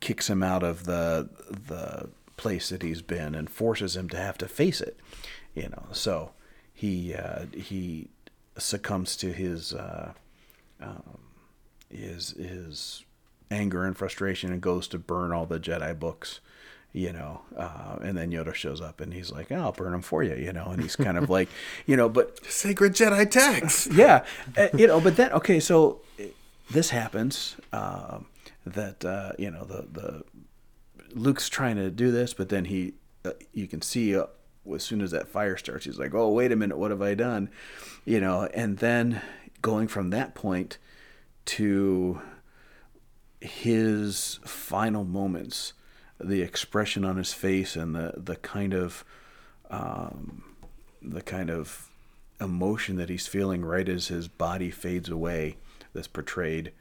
kicks 0.00 0.30
him 0.30 0.42
out 0.42 0.62
of 0.62 0.84
the 0.84 1.28
the 1.48 2.10
place 2.36 2.70
that 2.70 2.82
he's 2.82 3.02
been 3.02 3.34
and 3.34 3.50
forces 3.50 3.96
him 3.96 4.08
to 4.08 4.16
have 4.16 4.38
to 4.38 4.48
face 4.48 4.80
it. 4.80 4.98
You 5.54 5.68
know, 5.68 5.84
so 5.92 6.30
he 6.72 7.14
uh, 7.14 7.46
he 7.52 8.08
succumbs 8.56 9.16
to 9.16 9.32
his 9.32 9.74
uh, 9.74 10.12
um, 10.80 11.18
his 11.90 12.30
his 12.30 13.04
anger 13.50 13.84
and 13.84 13.96
frustration 13.96 14.52
and 14.52 14.60
goes 14.60 14.86
to 14.88 14.98
burn 14.98 15.32
all 15.32 15.46
the 15.46 15.60
Jedi 15.60 15.98
books. 15.98 16.40
You 16.92 17.12
know, 17.12 17.42
uh, 17.56 17.98
and 18.02 18.18
then 18.18 18.32
Yoda 18.32 18.52
shows 18.52 18.80
up 18.80 19.00
and 19.00 19.14
he's 19.14 19.30
like, 19.30 19.52
"I'll 19.52 19.70
burn 19.70 19.92
them 19.92 20.02
for 20.02 20.24
you," 20.24 20.34
you 20.34 20.52
know, 20.52 20.66
and 20.66 20.82
he's 20.82 20.96
kind 20.96 21.16
of 21.16 21.30
like, 21.30 21.48
you 21.86 21.96
know, 21.96 22.08
but 22.08 22.44
sacred 22.44 22.94
jedi 22.94 23.30
text 23.30 23.92
yeah, 23.92 24.24
uh, 24.58 24.66
you 24.76 24.88
know, 24.88 25.00
but 25.00 25.14
then 25.14 25.30
okay, 25.34 25.60
so 25.60 26.00
uh, 26.18 26.24
this 26.68 26.90
happens 26.90 27.54
um, 27.72 28.26
that 28.66 29.04
uh, 29.04 29.32
you 29.38 29.52
know 29.52 29.62
the 29.64 29.86
the 29.92 30.24
Luke's 31.14 31.48
trying 31.48 31.76
to 31.76 31.92
do 31.92 32.10
this, 32.10 32.34
but 32.34 32.48
then 32.48 32.64
he 32.64 32.94
uh, 33.24 33.32
you 33.52 33.68
can 33.68 33.82
see 33.82 34.16
uh, 34.16 34.26
as 34.74 34.82
soon 34.82 35.00
as 35.00 35.12
that 35.12 35.28
fire 35.28 35.56
starts, 35.56 35.84
he's 35.84 35.98
like, 35.98 36.12
oh 36.12 36.30
wait 36.30 36.50
a 36.50 36.56
minute, 36.56 36.76
what 36.76 36.90
have 36.90 37.02
I 37.02 37.14
done? 37.14 37.50
You 38.04 38.20
know, 38.20 38.48
and 38.52 38.78
then 38.78 39.22
going 39.62 39.88
from 39.88 40.10
that 40.10 40.34
point 40.34 40.78
to 41.46 42.20
his 43.40 44.38
final 44.44 45.04
moments, 45.04 45.72
the 46.18 46.42
expression 46.42 47.04
on 47.04 47.16
his 47.16 47.32
face 47.32 47.76
and 47.76 47.94
the 47.94 48.14
the 48.16 48.36
kind 48.36 48.74
of 48.74 49.04
um, 49.70 50.44
the 51.00 51.22
kind 51.22 51.50
of 51.50 51.88
emotion 52.40 52.96
that 52.96 53.08
he's 53.08 53.26
feeling 53.26 53.64
right 53.64 53.88
as 53.88 54.08
his 54.08 54.28
body 54.28 54.70
fades 54.70 55.08
away 55.08 55.56
that's 55.92 56.08
portrayed 56.08 56.72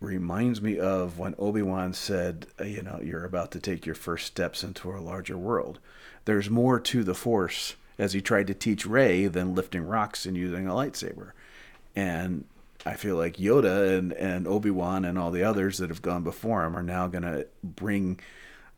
reminds 0.00 0.62
me 0.62 0.78
of 0.78 1.18
when 1.18 1.34
Obi-Wan 1.38 1.92
said, 1.92 2.46
you 2.64 2.82
know, 2.82 3.00
you're 3.02 3.24
about 3.24 3.50
to 3.52 3.60
take 3.60 3.84
your 3.84 3.94
first 3.94 4.26
steps 4.26 4.64
into 4.64 4.90
a 4.90 4.98
larger 4.98 5.36
world. 5.36 5.78
There's 6.24 6.48
more 6.48 6.80
to 6.80 7.04
the 7.04 7.14
Force 7.14 7.76
as 7.98 8.14
he 8.14 8.22
tried 8.22 8.46
to 8.46 8.54
teach 8.54 8.86
Rey 8.86 9.26
than 9.26 9.54
lifting 9.54 9.86
rocks 9.86 10.24
and 10.24 10.36
using 10.36 10.66
a 10.66 10.72
lightsaber. 10.72 11.32
And 11.94 12.44
I 12.86 12.94
feel 12.94 13.16
like 13.16 13.36
Yoda 13.36 13.98
and, 13.98 14.12
and 14.14 14.46
Obi-Wan 14.46 15.04
and 15.04 15.18
all 15.18 15.30
the 15.30 15.42
others 15.44 15.78
that 15.78 15.90
have 15.90 16.02
gone 16.02 16.22
before 16.22 16.64
him 16.64 16.76
are 16.76 16.82
now 16.82 17.06
going 17.08 17.24
to 17.24 17.46
bring 17.62 18.20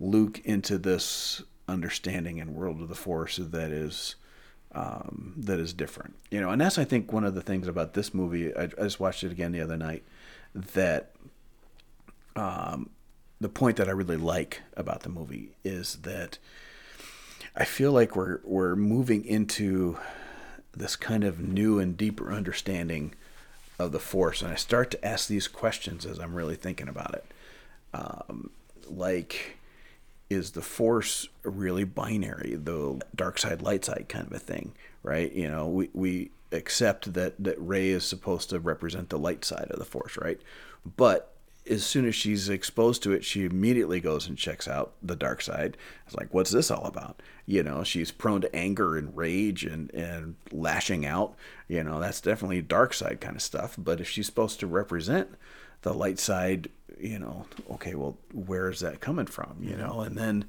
Luke 0.01 0.41
into 0.45 0.77
this 0.79 1.43
understanding 1.69 2.41
and 2.41 2.55
world 2.55 2.81
of 2.81 2.89
the 2.89 2.95
Force 2.95 3.37
that 3.37 3.71
is 3.71 4.17
um, 4.75 5.35
that 5.37 5.61
is 5.61 5.73
different. 5.73 6.17
You 6.31 6.41
know, 6.41 6.51
and 6.51 6.61
that's 6.61 6.79
I 6.79 6.85
think 6.85 7.13
one 7.13 7.25
of 7.25 7.35
the 7.35 7.43
things 7.43 7.69
about 7.69 7.95
this 7.95 8.13
movie. 8.15 8.55
I, 8.57 8.65
I 8.65 8.85
just 8.85 9.01
watched 9.01 9.23
it 9.23 9.31
again 9.33 9.53
the 9.53 9.61
other 9.61 9.77
night. 9.77 10.03
That 10.55 11.13
um, 12.35 12.91
the 13.41 13.49
point 13.49 13.77
that 13.77 13.89
I 13.89 13.93
really 13.93 14.17
like 14.17 14.63
about 14.77 15.03
the 15.03 15.09
movie 15.09 15.53
is 15.63 15.97
that 16.03 16.39
I 17.55 17.65
feel 17.65 17.93
like 17.93 18.17
we're 18.17 18.41
we're 18.45 18.75
moving 18.77 19.25
into 19.25 19.99
this 20.73 20.97
kind 20.97 21.23
of 21.23 21.39
new 21.39 21.79
and 21.79 21.97
deeper 21.97 22.33
understanding 22.33 23.15
of 23.87 23.93
the 23.93 23.99
force, 23.99 24.43
and 24.43 24.53
I 24.53 24.57
start 24.57 24.91
to 24.93 25.05
ask 25.05 25.29
these 25.29 25.49
questions 25.49 26.07
as 26.07 26.19
I'm 26.19 26.35
really 26.35 26.57
thinking 26.57 26.89
about 26.89 27.15
it. 27.15 27.25
Um, 27.95 28.51
like, 28.89 29.57
is 30.31 30.53
the 30.53 30.63
force 30.63 31.29
really 31.43 31.85
binary, 31.85 32.57
the 32.57 33.01
dark 33.15 33.39
side, 33.39 33.63
light 33.63 33.85
side 33.85 34.07
kind 34.09 34.27
of 34.27 34.33
a 34.33 34.39
thing, 34.39 34.73
right? 35.03 35.33
You 35.33 35.49
know, 35.49 35.67
we 35.67 35.91
we 35.93 36.31
accept 36.51 37.13
that 37.15 37.43
that 37.43 37.61
Rey 37.61 37.91
is 37.91 38.05
supposed 38.05 38.51
to 38.51 38.61
represent 38.61 39.11
the 39.11 39.19
light 39.19 39.45
side 39.45 39.69
of 39.71 39.79
the 39.79 39.85
force, 39.85 40.17
right? 40.17 40.41
But 40.97 41.32
as 41.69 41.85
soon 41.85 42.07
as 42.07 42.15
she's 42.15 42.49
exposed 42.49 43.03
to 43.03 43.13
it, 43.13 43.25
she 43.25 43.45
immediately 43.45 44.01
goes 44.01 44.27
and 44.27 44.37
checks 44.37 44.67
out 44.67 44.95
the 45.03 45.15
dark 45.15 45.41
side. 45.41 45.77
It's 46.07 46.17
like, 46.17 46.33
what's 46.35 46.51
this 46.51 46.71
all 46.71 46.85
about? 46.85 47.23
You 47.47 47.63
know, 47.63 47.85
she's 47.85 48.11
prone 48.11 48.41
to 48.41 48.55
anger 48.55 48.97
and 48.97 49.17
rage 49.17 49.65
and, 49.65 49.93
and 49.95 50.35
lashing 50.51 51.07
out. 51.07 51.35
You 51.69 51.85
know, 51.85 52.01
that's 52.01 52.21
definitely 52.21 52.63
dark 52.63 52.95
side 52.95 53.21
kind 53.21 53.37
of 53.37 53.43
stuff. 53.43 53.77
But 53.79 54.01
if 54.01 54.09
she's 54.09 54.27
supposed 54.27 54.59
to 54.61 54.67
represent 54.67 55.31
the 55.83 55.95
light 55.95 56.19
side, 56.19 56.69
you 56.99 57.19
know, 57.19 57.47
okay, 57.71 57.95
well, 57.95 58.17
where 58.33 58.69
is 58.69 58.81
that 58.81 59.01
coming 59.01 59.27
from? 59.27 59.59
You 59.61 59.77
know, 59.77 60.01
and 60.01 60.17
then. 60.19 60.45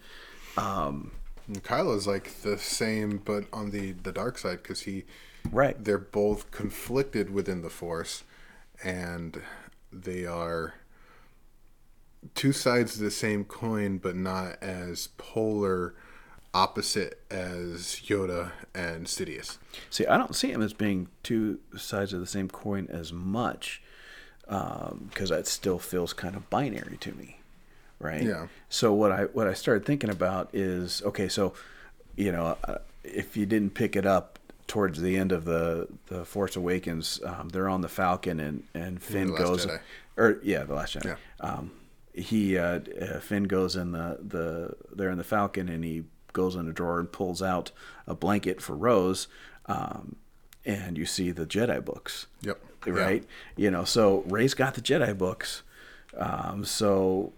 Um, 0.57 1.11
and 1.47 1.64
Kylo's 1.64 2.07
like 2.07 2.41
the 2.41 2.57
same, 2.57 3.18
but 3.24 3.45
on 3.53 3.72
the, 3.72 3.91
the 3.91 4.11
dark 4.11 4.38
side 4.38 4.64
because 4.64 4.82
he. 4.82 5.03
Right. 5.51 5.82
They're 5.84 5.97
both 5.97 6.51
conflicted 6.51 7.30
within 7.30 7.64
the 7.64 7.70
Force, 7.70 8.24
and 8.82 9.41
they 9.91 10.26
are 10.26 10.74
two 12.36 12.51
sides 12.51 12.95
of 12.95 13.01
the 13.01 13.11
same 13.11 13.43
coin, 13.43 13.97
but 13.97 14.15
not 14.15 14.61
as 14.61 15.09
polar 15.17 15.93
opposite 16.53 17.19
as 17.32 18.01
Yoda 18.05 18.51
and 18.76 19.07
Sidious. 19.07 19.57
See, 19.89 20.05
I 20.05 20.17
don't 20.17 20.36
see 20.36 20.51
him 20.51 20.61
as 20.61 20.74
being 20.74 21.07
two 21.24 21.59
sides 21.76 22.13
of 22.13 22.19
the 22.19 22.28
same 22.28 22.47
coin 22.47 22.88
as 22.91 23.11
much, 23.11 23.82
because 24.45 24.91
um, 24.91 25.38
that 25.38 25.47
still 25.47 25.80
feels 25.80 26.13
kind 26.13 26.36
of 26.36 26.49
binary 26.49 26.97
to 26.97 27.13
me, 27.13 27.39
right? 27.99 28.24
Yeah. 28.24 28.47
So 28.69 28.93
what 28.93 29.11
I 29.11 29.24
what 29.26 29.47
I 29.47 29.53
started 29.53 29.86
thinking 29.86 30.09
about 30.09 30.49
is 30.53 31.01
okay, 31.03 31.28
so 31.28 31.53
you 32.15 32.32
know, 32.32 32.57
uh, 32.65 32.78
if 33.03 33.36
you 33.36 33.45
didn't 33.45 33.74
pick 33.74 33.95
it 33.95 34.05
up 34.05 34.39
towards 34.67 35.01
the 35.01 35.17
end 35.17 35.32
of 35.32 35.45
the 35.45 35.88
the 36.07 36.24
Force 36.26 36.55
Awakens, 36.55 37.19
um, 37.26 37.49
they're 37.49 37.69
on 37.69 37.82
the 37.82 37.89
Falcon 37.89 38.39
and 38.39 38.63
and 38.74 39.01
Finn 39.01 39.34
goes, 39.34 39.65
Jedi. 39.65 39.80
or 40.17 40.39
yeah, 40.43 40.63
the 40.63 40.76
Last 40.76 40.95
Jedi. 40.95 41.05
Yeah. 41.05 41.15
Um, 41.39 41.71
he 42.14 42.57
uh, 42.57 42.80
uh, 43.01 43.20
Finn 43.20 43.43
goes 43.45 43.76
in 43.76 43.91
the 43.91 44.20
the 44.22 44.76
they're 44.95 45.09
in 45.09 45.18
the 45.18 45.24
Falcon 45.24 45.68
and 45.68 45.84
he 45.84 46.03
goes 46.32 46.55
in 46.55 46.68
a 46.68 46.74
drawer 46.74 46.99
and 46.99 47.11
pulls 47.11 47.41
out 47.41 47.72
a 48.07 48.16
blanket 48.16 48.61
for 48.61 48.76
Rose, 48.76 49.28
um, 49.66 50.16
and 50.66 50.97
you 50.97 51.05
see 51.05 51.32
the 51.32 51.45
Jedi 51.45 51.84
books. 51.84 52.28
Yep. 52.41 52.59
Right. 52.86 53.24
Yeah. 53.55 53.64
You 53.64 53.72
know, 53.72 53.84
so 53.86 54.24
Rey's 54.28 54.53
got 54.53 54.76
the 54.76 54.82
Jedi 54.82 55.18
books, 55.18 55.64
um, 56.18 56.66
so 56.66 57.34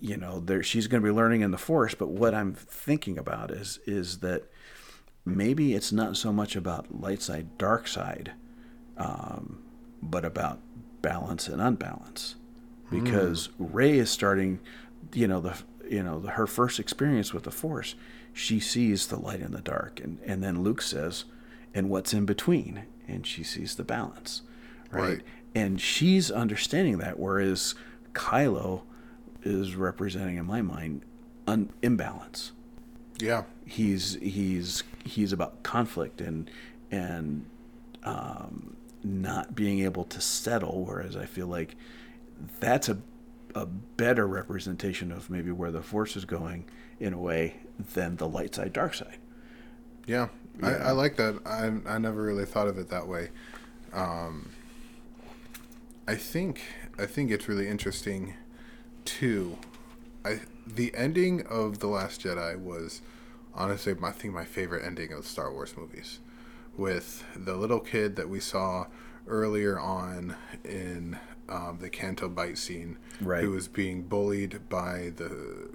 you 0.00 0.16
know 0.16 0.40
there 0.40 0.62
she's 0.62 0.86
going 0.86 1.02
to 1.02 1.06
be 1.06 1.14
learning 1.14 1.42
in 1.42 1.50
the 1.50 1.58
Force. 1.58 1.94
But 1.94 2.08
what 2.08 2.34
I'm 2.34 2.54
thinking 2.54 3.18
about 3.18 3.50
is 3.50 3.78
is 3.86 4.18
that 4.18 4.44
maybe 5.24 5.74
it's 5.74 5.92
not 5.92 6.16
so 6.16 6.32
much 6.32 6.56
about 6.56 7.00
light 7.00 7.22
side, 7.22 7.56
dark 7.58 7.86
side, 7.86 8.32
um, 8.96 9.62
but 10.02 10.24
about 10.24 10.58
balance 11.02 11.46
and 11.46 11.60
unbalance 11.60 12.34
because 12.90 13.48
mm. 13.48 13.68
Rey 13.72 13.98
is 13.98 14.10
starting, 14.10 14.60
you 15.12 15.28
know, 15.28 15.40
the 15.40 15.56
you 15.88 16.02
know 16.02 16.20
the, 16.20 16.30
her 16.30 16.46
first 16.46 16.78
experience 16.78 17.32
with 17.32 17.44
the 17.44 17.50
Force, 17.50 17.94
she 18.32 18.60
sees 18.60 19.06
the 19.06 19.16
light 19.18 19.40
in 19.40 19.52
the 19.52 19.60
dark, 19.60 20.00
and 20.00 20.18
and 20.24 20.42
then 20.42 20.62
Luke 20.62 20.82
says, 20.82 21.24
and 21.74 21.90
what's 21.90 22.12
in 22.12 22.24
between, 22.26 22.84
and 23.06 23.26
she 23.26 23.42
sees 23.42 23.76
the 23.76 23.84
balance, 23.84 24.42
right? 24.90 25.02
right. 25.02 25.22
And 25.54 25.80
she's 25.80 26.30
understanding 26.30 26.98
that, 26.98 27.18
whereas 27.18 27.74
Kylo 28.12 28.82
is 29.42 29.74
representing, 29.74 30.36
in 30.36 30.44
my 30.44 30.62
mind, 30.62 31.02
an 31.46 31.72
imbalance. 31.82 32.52
Yeah, 33.18 33.44
he's 33.66 34.16
he's 34.20 34.84
he's 35.04 35.32
about 35.32 35.62
conflict 35.62 36.20
and 36.20 36.50
and 36.90 37.46
um, 38.04 38.76
not 39.02 39.54
being 39.54 39.80
able 39.80 40.04
to 40.04 40.20
settle, 40.20 40.84
whereas 40.84 41.16
I 41.16 41.26
feel 41.26 41.46
like 41.46 41.76
that's 42.60 42.88
a 42.88 42.98
a 43.54 43.66
better 43.66 44.26
representation 44.26 45.10
of 45.10 45.30
maybe 45.30 45.50
where 45.50 45.70
the 45.70 45.82
force 45.82 46.16
is 46.16 46.24
going 46.24 46.64
in 47.00 47.12
a 47.12 47.18
way 47.18 47.56
than 47.94 48.16
the 48.16 48.28
light 48.28 48.54
side 48.54 48.72
dark 48.72 48.94
side. 48.94 49.16
Yeah, 50.06 50.28
yeah. 50.60 50.68
I, 50.68 50.72
I, 50.72 50.90
like 50.92 51.16
that. 51.16 51.40
I, 51.46 51.72
I 51.90 51.98
never 51.98 52.22
really 52.22 52.44
thought 52.44 52.68
of 52.68 52.78
it 52.78 52.88
that 52.90 53.08
way. 53.08 53.30
Um, 53.92 54.50
i 56.08 56.14
think 56.14 56.62
i 56.98 57.04
think 57.04 57.30
it's 57.30 57.48
really 57.48 57.68
interesting 57.68 58.34
too. 59.04 59.58
I 60.24 60.40
the 60.66 60.94
ending 60.94 61.46
of 61.46 61.78
the 61.78 61.86
last 61.86 62.22
jedi 62.22 62.58
was 62.58 63.02
honestly 63.54 63.94
i 64.02 64.10
think 64.10 64.34
my 64.34 64.44
favorite 64.44 64.84
ending 64.84 65.12
of 65.12 65.22
the 65.22 65.28
star 65.28 65.52
wars 65.52 65.74
movies 65.76 66.20
with 66.76 67.24
the 67.36 67.56
little 67.56 67.80
kid 67.80 68.16
that 68.16 68.28
we 68.28 68.40
saw 68.40 68.86
earlier 69.26 69.78
on 69.78 70.34
in 70.64 71.18
um, 71.48 71.78
the 71.80 71.90
Canto 71.90 72.28
Bight 72.28 72.58
scene, 72.58 72.98
right. 73.20 73.42
who 73.42 73.50
was 73.50 73.68
being 73.68 74.02
bullied 74.02 74.68
by 74.68 75.12
the 75.16 75.70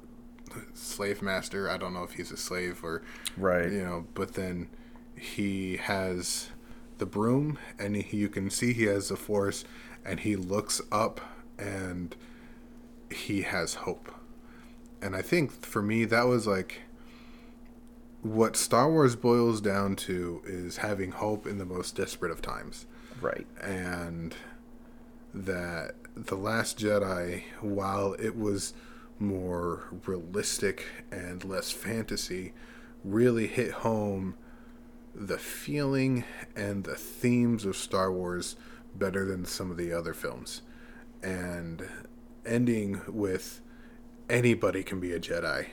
slave 0.73 1.21
master. 1.21 1.69
I 1.69 1.77
don't 1.77 1.93
know 1.93 2.03
if 2.03 2.13
he's 2.13 2.31
a 2.31 2.37
slave 2.37 2.83
or 2.83 3.03
right, 3.37 3.71
you 3.71 3.83
know. 3.83 4.05
But 4.13 4.33
then 4.33 4.69
he 5.17 5.77
has 5.77 6.49
the 6.97 7.05
broom, 7.05 7.57
and 7.79 7.95
he, 7.95 8.17
you 8.17 8.29
can 8.29 8.49
see 8.49 8.73
he 8.73 8.83
has 8.83 9.09
the 9.09 9.17
force, 9.17 9.65
and 10.05 10.19
he 10.19 10.35
looks 10.35 10.81
up, 10.91 11.21
and 11.57 12.15
he 13.11 13.43
has 13.43 13.75
hope. 13.75 14.13
And 15.01 15.15
I 15.15 15.21
think 15.21 15.51
for 15.51 15.81
me 15.81 16.05
that 16.05 16.27
was 16.27 16.47
like 16.47 16.81
what 18.21 18.55
Star 18.55 18.89
Wars 18.89 19.17
boils 19.17 19.59
down 19.59 19.97
to 19.97 20.41
is 20.45 20.77
having 20.77 21.11
hope 21.11 21.45
in 21.45 21.57
the 21.57 21.65
most 21.65 21.95
desperate 21.95 22.31
of 22.31 22.41
times. 22.41 22.85
Right. 23.21 23.45
And 23.61 24.33
that 25.33 25.95
The 26.15 26.35
Last 26.35 26.77
Jedi, 26.77 27.43
while 27.61 28.13
it 28.19 28.37
was 28.37 28.73
more 29.19 29.87
realistic 30.05 30.85
and 31.11 31.43
less 31.43 31.71
fantasy, 31.71 32.53
really 33.03 33.47
hit 33.47 33.71
home 33.71 34.35
the 35.15 35.37
feeling 35.37 36.23
and 36.55 36.83
the 36.83 36.95
themes 36.95 37.65
of 37.65 37.75
Star 37.75 38.11
Wars 38.11 38.55
better 38.95 39.25
than 39.25 39.45
some 39.45 39.71
of 39.71 39.77
the 39.77 39.91
other 39.91 40.13
films. 40.13 40.61
And 41.21 41.87
ending 42.45 43.01
with 43.07 43.61
anybody 44.29 44.83
can 44.83 44.99
be 44.99 45.13
a 45.13 45.19
Jedi. 45.19 45.67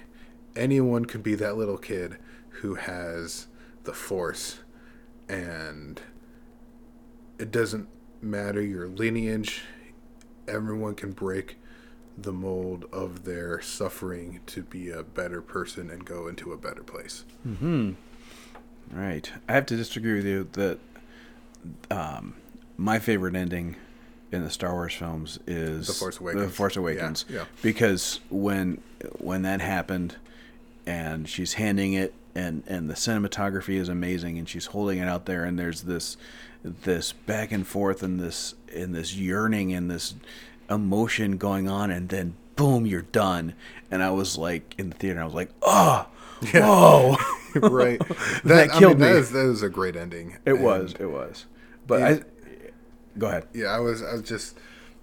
Anyone 0.56 1.04
can 1.04 1.22
be 1.22 1.34
that 1.36 1.56
little 1.56 1.78
kid 1.78 2.18
who 2.48 2.74
has 2.74 3.46
the 3.84 3.92
Force. 3.92 4.60
And 5.28 6.00
it 7.38 7.50
doesn't 7.50 7.88
matter 8.22 8.60
your 8.60 8.88
lineage, 8.88 9.62
everyone 10.46 10.94
can 10.94 11.12
break 11.12 11.56
the 12.18 12.32
mold 12.32 12.84
of 12.92 13.24
their 13.24 13.60
suffering 13.62 14.40
to 14.46 14.62
be 14.62 14.90
a 14.90 15.02
better 15.02 15.40
person 15.40 15.90
and 15.90 16.04
go 16.04 16.28
into 16.28 16.52
a 16.52 16.56
better 16.56 16.82
place. 16.82 17.24
Hmm. 17.44 17.92
Right. 18.90 19.30
I 19.48 19.52
have 19.52 19.66
to 19.66 19.76
disagree 19.76 20.14
with 20.14 20.26
you 20.26 20.48
that 20.52 20.78
um, 21.90 22.34
my 22.76 22.98
favorite 22.98 23.36
ending 23.36 23.76
in 24.32 24.44
the 24.44 24.50
Star 24.50 24.72
Wars 24.72 24.94
films 24.94 25.38
is 25.46 25.86
The 25.86 25.92
Force 25.92 26.20
Awakens. 26.20 26.44
The 26.44 26.50
Force 26.50 26.76
Awakens. 26.76 27.24
Yeah, 27.28 27.36
yeah. 27.36 27.44
Because 27.62 28.20
when 28.30 28.82
when 29.18 29.42
that 29.42 29.60
happened, 29.60 30.16
and 30.86 31.28
she's 31.28 31.54
handing 31.54 31.92
it 31.92 32.14
and 32.34 32.62
and 32.66 32.88
the 32.88 32.94
cinematography 32.94 33.74
is 33.74 33.88
amazing 33.88 34.38
and 34.38 34.48
she's 34.48 34.66
holding 34.66 34.98
it 34.98 35.06
out 35.06 35.26
there 35.26 35.44
and 35.44 35.58
there's 35.58 35.82
this 35.82 36.16
this 36.62 37.12
back 37.12 37.52
and 37.52 37.66
forth 37.66 38.02
and 38.02 38.20
this 38.20 38.54
and 38.74 38.94
this 38.94 39.14
yearning 39.14 39.72
and 39.72 39.90
this 39.90 40.14
emotion 40.68 41.36
going 41.36 41.68
on 41.68 41.90
and 41.90 42.08
then 42.10 42.34
boom 42.56 42.84
you're 42.86 43.02
done 43.02 43.54
and 43.90 44.02
i 44.02 44.10
was 44.10 44.36
like 44.36 44.74
in 44.78 44.90
the 44.90 44.96
theater 44.96 45.20
i 45.20 45.24
was 45.24 45.34
like 45.34 45.50
oh 45.62 46.06
whoa 46.54 47.16
right. 47.54 47.98
That, 48.44 48.44
That 48.44 48.70
I 48.70 48.78
killed 48.78 48.98
mean, 48.98 49.08
me. 49.08 49.12
That 49.14 49.16
is, 49.16 49.30
that 49.32 49.46
is 49.46 49.62
a 49.62 49.68
great 49.68 49.96
ending. 49.96 50.36
it 50.44 50.52
And, 50.52 50.62
was 50.62 50.94
it 51.00 51.06
was 51.10 51.46
but 51.86 52.00
Yeah. 52.00 52.08
i 52.08 52.20
go 53.18 53.26
ahead 53.28 53.46
Yeah, 53.52 53.66
I 53.68 53.80
was. 53.80 54.02
I 54.02 54.12
was 54.12 54.22
just. 54.22 54.56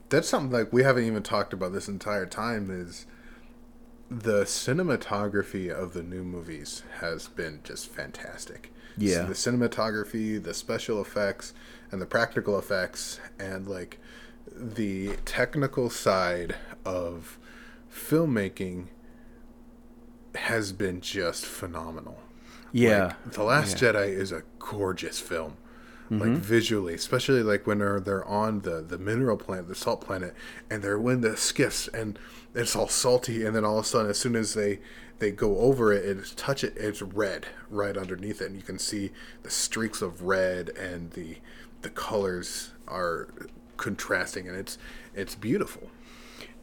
That's 0.10 0.30
something 0.30 0.52
like 0.58 0.72
we 0.72 0.84
haven't 0.84 1.04
even 1.04 1.22
talked 1.24 1.52
about 1.52 1.74
this 1.74 1.90
entire 1.90 2.26
time. 2.26 2.70
Is 2.72 3.06
the 4.10 4.44
cinematography 4.44 5.70
of 5.70 5.94
the 5.94 6.04
new 6.04 6.24
movies 6.24 6.84
has 7.00 7.28
been 7.28 7.60
just 7.64 7.88
fantastic. 7.88 8.72
Yeah. 8.98 9.24
the 9.24 9.34
cinematography, 9.34 10.42
the 10.42 10.54
special 10.54 11.02
effects, 11.02 11.54
and 11.92 12.02
the 12.02 12.06
practical 12.06 12.58
effects, 12.58 13.20
and 13.38 13.68
like 13.68 14.00
the 14.52 15.18
technical 15.26 15.90
side 15.90 16.56
of 16.84 17.38
filmmaking 17.94 18.88
has 20.36 20.72
been 20.72 21.02
just 21.02 21.46
phenomenal. 21.46 22.20
yeah 22.72 23.06
Like, 23.06 23.34
the 23.34 23.44
Last 23.44 23.78
Jedi 23.78 24.08
is 24.08 24.32
a 24.32 24.44
gorgeous 24.60 25.20
film. 25.20 25.58
Like 26.10 26.38
visually, 26.38 26.94
especially 26.94 27.44
like 27.44 27.68
when 27.68 27.80
they're 27.80 28.00
they're 28.00 28.26
on 28.26 28.62
the 28.62 28.82
the 28.82 28.98
mineral 28.98 29.38
planet, 29.38 29.68
the 29.68 29.76
salt 29.76 30.02
planet, 30.02 30.34
and 30.70 30.82
they're 30.82 31.00
when 31.00 31.22
the 31.22 31.36
skiffs, 31.36 31.88
and 31.90 32.18
it's 32.56 32.76
all 32.76 32.88
salty, 32.88 33.46
and 33.46 33.56
then 33.56 33.66
all 33.66 33.80
of 33.80 33.86
a 33.86 33.88
sudden, 33.88 34.10
as 34.10 34.18
soon 34.18 34.36
as 34.36 34.54
they 34.54 34.80
they 35.20 35.32
go 35.32 35.58
over 35.60 35.92
it 35.92 36.06
and 36.06 36.38
touch 36.38 36.64
it, 36.64 36.74
it's 36.78 37.02
red 37.02 37.48
right 37.70 37.98
underneath 37.98 38.42
it, 38.42 38.48
and 38.48 38.56
you 38.56 38.62
can 38.62 38.80
see 38.80 39.12
the 39.44 39.50
streaks 39.50 40.02
of 40.02 40.22
red, 40.22 40.70
and 40.70 41.12
the 41.12 41.38
the 41.82 41.90
colors 41.90 42.72
are 42.88 43.28
contrasting, 43.78 44.48
and 44.48 44.58
it's 44.58 44.78
it's 45.14 45.36
beautiful. 45.36 45.90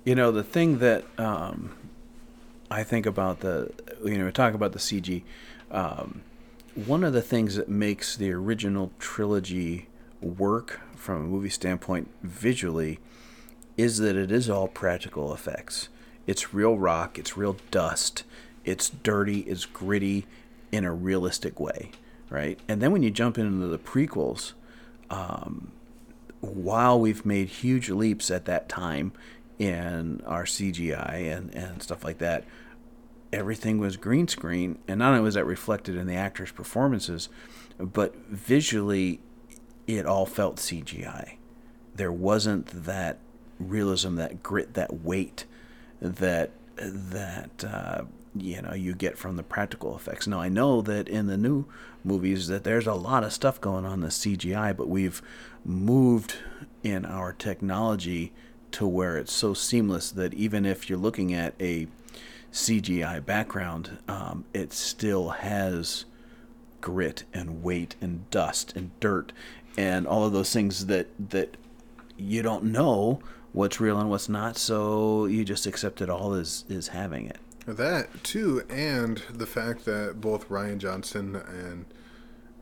You 0.05 0.15
know, 0.15 0.31
the 0.31 0.45
thing 0.45 0.79
that 0.79 1.05
um, 1.19 1.75
I 2.71 2.83
think 2.83 3.07
about 3.07 3.41
the, 3.41 3.73
you 4.05 4.19
know, 4.19 4.27
we 4.27 4.33
talk 4.33 4.55
about 4.55 4.73
the 4.73 4.79
CG. 4.79 5.23
Um, 5.71 6.23
one 6.75 7.05
of 7.05 7.13
the 7.13 7.23
things 7.23 7.55
that 7.57 7.69
makes 7.69 8.17
the 8.17 8.33
original 8.33 8.91
trilogy 8.99 9.89
work 10.21 10.81
from 10.97 11.17
a 11.17 11.27
movie 11.27 11.51
standpoint 11.51 12.09
visually 12.23 12.99
is 13.77 13.99
that 13.99 14.17
it 14.17 14.33
is 14.33 14.51
all 14.51 14.69
practical 14.69 15.33
effects. 15.33 15.89
It's 16.27 16.55
real 16.55 16.77
rock, 16.77 17.19
it's 17.19 17.37
real 17.37 17.57
dust, 17.71 18.25
it's 18.65 18.89
dirty, 18.89 19.41
it's 19.41 19.67
gritty 19.67 20.27
in 20.73 20.85
a 20.85 20.93
realistic 20.93 21.61
way, 21.61 21.91
right? 22.31 22.59
And 22.69 22.81
then 22.81 22.91
when 22.91 23.03
you 23.03 23.11
jump 23.11 23.39
into 23.39 23.67
the 23.67 23.79
prequels, 23.79 24.53
um, 25.11 25.71
while 26.41 26.99
we've 26.99 27.25
made 27.25 27.49
huge 27.49 27.91
leaps 27.91 28.31
at 28.31 28.47
that 28.47 28.69
time 28.69 29.13
in 29.59 30.23
our 30.27 30.45
CGI 30.45 31.37
and, 31.37 31.55
and 31.55 31.83
stuff 31.83 32.05
like 32.05 32.19
that, 32.19 32.45
everything 33.35 33.79
was 33.79 33.97
green 33.97 34.29
screen. 34.29 34.79
And 34.89 34.99
not 34.99 35.11
only 35.11 35.23
was 35.23 35.35
that 35.35 35.45
reflected 35.45 35.97
in 35.97 36.07
the 36.07 36.15
actors' 36.15 36.53
performances, 36.53 37.29
but 37.79 38.17
visually, 38.29 39.21
it 39.87 40.07
all 40.07 40.27
felt 40.27 40.57
CGI. 40.57 41.37
There 41.95 42.13
wasn't 42.13 42.85
that 42.85 43.19
realism, 43.59 44.17
that 44.17 44.43
grit, 44.43 44.75
that 44.75 45.03
weight 45.03 45.45
that 46.01 46.51
that 46.77 47.65
uh, 47.65 48.03
you 48.37 48.61
know 48.61 48.75
you 48.75 48.95
get 48.95 49.17
from 49.17 49.37
the 49.37 49.43
practical 49.43 49.95
effects. 49.95 50.27
Now 50.27 50.41
I 50.41 50.49
know 50.49 50.83
that 50.83 51.09
in 51.09 51.27
the 51.27 51.37
new 51.37 51.67
movies 52.03 52.49
that 52.49 52.65
there's 52.65 52.87
a 52.87 52.95
lot 52.95 53.25
of 53.25 53.33
stuff 53.33 53.61
going 53.61 53.85
on 53.85 54.01
the 54.01 54.09
CGI, 54.09 54.77
but 54.77 54.89
we've 54.89 55.23
moved 55.65 56.37
in 56.83 57.05
our 57.05 57.33
technology 57.33 58.33
to 58.73 58.87
where 58.87 59.17
it's 59.17 59.33
so 59.33 59.55
seamless 59.55 60.11
that 60.11 60.35
even 60.35 60.67
if 60.67 60.89
you're 60.89 60.99
looking 60.99 61.33
at 61.33 61.55
a 61.61 61.87
CGI 62.55 63.25
background, 63.27 63.99
um, 64.09 64.45
it 64.55 64.73
still 64.73 65.31
has 65.31 66.05
grit 66.81 67.25
and 67.35 67.63
weight 67.63 67.97
and 68.01 68.31
dust 68.31 68.73
and 68.77 68.91
dirt 69.01 69.33
and 69.77 70.07
all 70.07 70.25
of 70.25 70.33
those 70.33 70.53
things 70.53 70.87
that 70.87 71.09
that 71.31 71.57
you 72.17 72.43
don't 72.43 72.63
know 72.63 73.19
what's 73.53 73.81
real 73.81 73.99
and 73.99 74.11
what's 74.11 74.29
not 74.29 74.57
so 74.57 75.25
you 75.25 75.45
just 75.45 75.67
accept 75.67 76.03
it 76.03 76.11
all 76.11 76.35
as 76.35 76.65
is 76.69 76.89
having 76.89 77.27
it 77.27 77.39
That 77.67 78.23
too, 78.23 78.63
and 78.69 79.17
the 79.33 79.47
fact 79.47 79.87
that 79.87 80.21
both 80.21 80.49
Rian 80.51 80.79
Johnson 80.79 81.37
and 81.37 81.87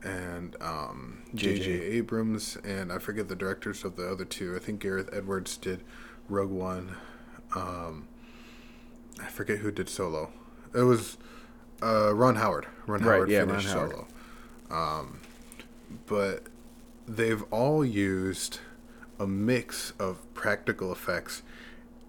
and 0.05 0.57
um, 0.61 1.22
J.J. 1.34 1.59
J.J. 1.59 1.84
Abrams 1.99 2.57
and 2.64 2.93
I 2.93 2.99
forget 2.99 3.28
the 3.28 3.36
directors 3.36 3.84
of 3.84 3.97
the 3.97 4.09
other 4.09 4.24
two. 4.24 4.55
I 4.57 4.59
think 4.61 4.80
Gareth 4.80 5.11
Edwards 5.12 5.57
did 5.57 5.82
Rogue 6.28 6.51
One. 6.51 6.97
Um, 7.55 8.09
I 9.21 9.27
forget 9.27 9.59
who 9.59 9.71
did 9.71 9.89
Solo. 9.89 10.31
It 10.75 10.83
was 10.83 11.17
uh, 11.83 12.15
Ron 12.15 12.37
Howard. 12.37 12.67
Ron 12.87 13.01
Right, 13.03 13.15
Howard 13.15 13.31
yeah, 13.31 13.39
Ron 13.41 13.49
finished 13.51 13.69
Howard. 13.69 13.91
Solo. 13.91 14.07
Um, 14.71 15.21
but 16.07 16.45
they've 17.07 17.43
all 17.51 17.85
used 17.85 18.59
a 19.19 19.27
mix 19.27 19.93
of 19.99 20.19
practical 20.35 20.91
effects 20.93 21.43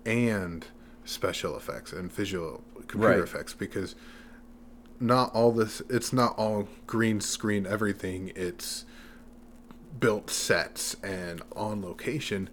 and 0.06 0.66
special 1.06 1.58
effects 1.58 1.91
and 1.91 2.12
visual 2.12 2.64
computer 2.88 3.16
Right. 3.16 3.24
effects 3.24 3.54
because 3.54 3.95
not 4.99 5.34
all 5.34 5.51
this 5.51 5.82
it's 5.89 6.14
not 6.14 6.34
all 6.38 6.68
green 6.88 7.20
screen 7.20 7.66
everything 7.66 8.32
it's 8.36 8.86
built 9.99 10.30
sets 10.30 10.95
and 11.04 11.41
on 11.56 11.82
location 11.82 12.49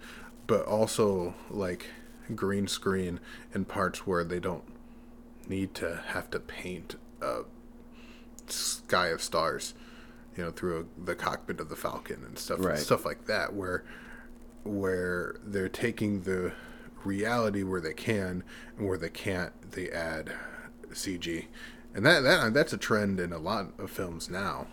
but 0.47 0.65
also 0.67 1.35
like 1.49 1.87
green 2.37 2.67
screen 2.69 3.21
in 3.55 3.65
parts 3.65 4.07
where 4.07 4.25
they 4.25 4.41
don't 4.41 4.65
need 5.49 5.75
to 5.75 6.03
have 6.09 6.31
to 6.31 6.39
paint 6.41 6.97
a 7.21 7.43
sky 8.47 9.09
of 9.09 9.23
stars 9.23 9.75
you 10.37 10.45
know 10.45 10.51
through 10.51 10.81
a, 10.81 11.05
the 11.05 11.15
cockpit 11.15 11.61
of 11.61 11.69
the 11.69 11.77
falcon 11.77 12.23
and 12.27 12.39
stuff 12.39 12.59
Right. 12.61 12.79
stuff 12.79 13.05
like 13.05 13.27
that 13.27 13.55
where 13.55 13.85
where 14.65 15.37
they're 15.45 15.69
taking 15.69 16.23
the 16.23 16.53
reality 17.05 17.63
where 17.63 17.81
they 17.81 17.95
can 17.95 18.43
and 18.77 18.87
where 18.87 18.99
they 18.99 19.09
can't 19.09 19.53
they 19.73 19.89
add 19.91 20.33
CG 20.91 21.47
and 21.95 22.05
that, 22.05 22.21
that 22.21 22.53
that's 22.55 22.73
a 22.73 22.77
trend 22.79 23.19
in 23.21 23.33
a 23.33 23.39
lot 23.39 23.73
of 23.79 23.91
films 23.91 24.29
now 24.29 24.67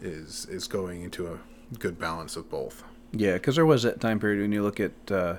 is 0.00 0.46
is 0.50 0.66
going 0.66 1.02
into 1.02 1.26
a 1.28 1.38
good 1.78 1.98
balance 1.98 2.36
of 2.36 2.48
both 2.50 2.82
yeah 3.12 3.34
because 3.34 3.54
there 3.56 3.66
was 3.66 3.82
that 3.82 4.00
time 4.00 4.18
period 4.18 4.40
when 4.40 4.52
you 4.52 4.62
look 4.62 4.80
at 4.80 4.92
uh, 5.10 5.36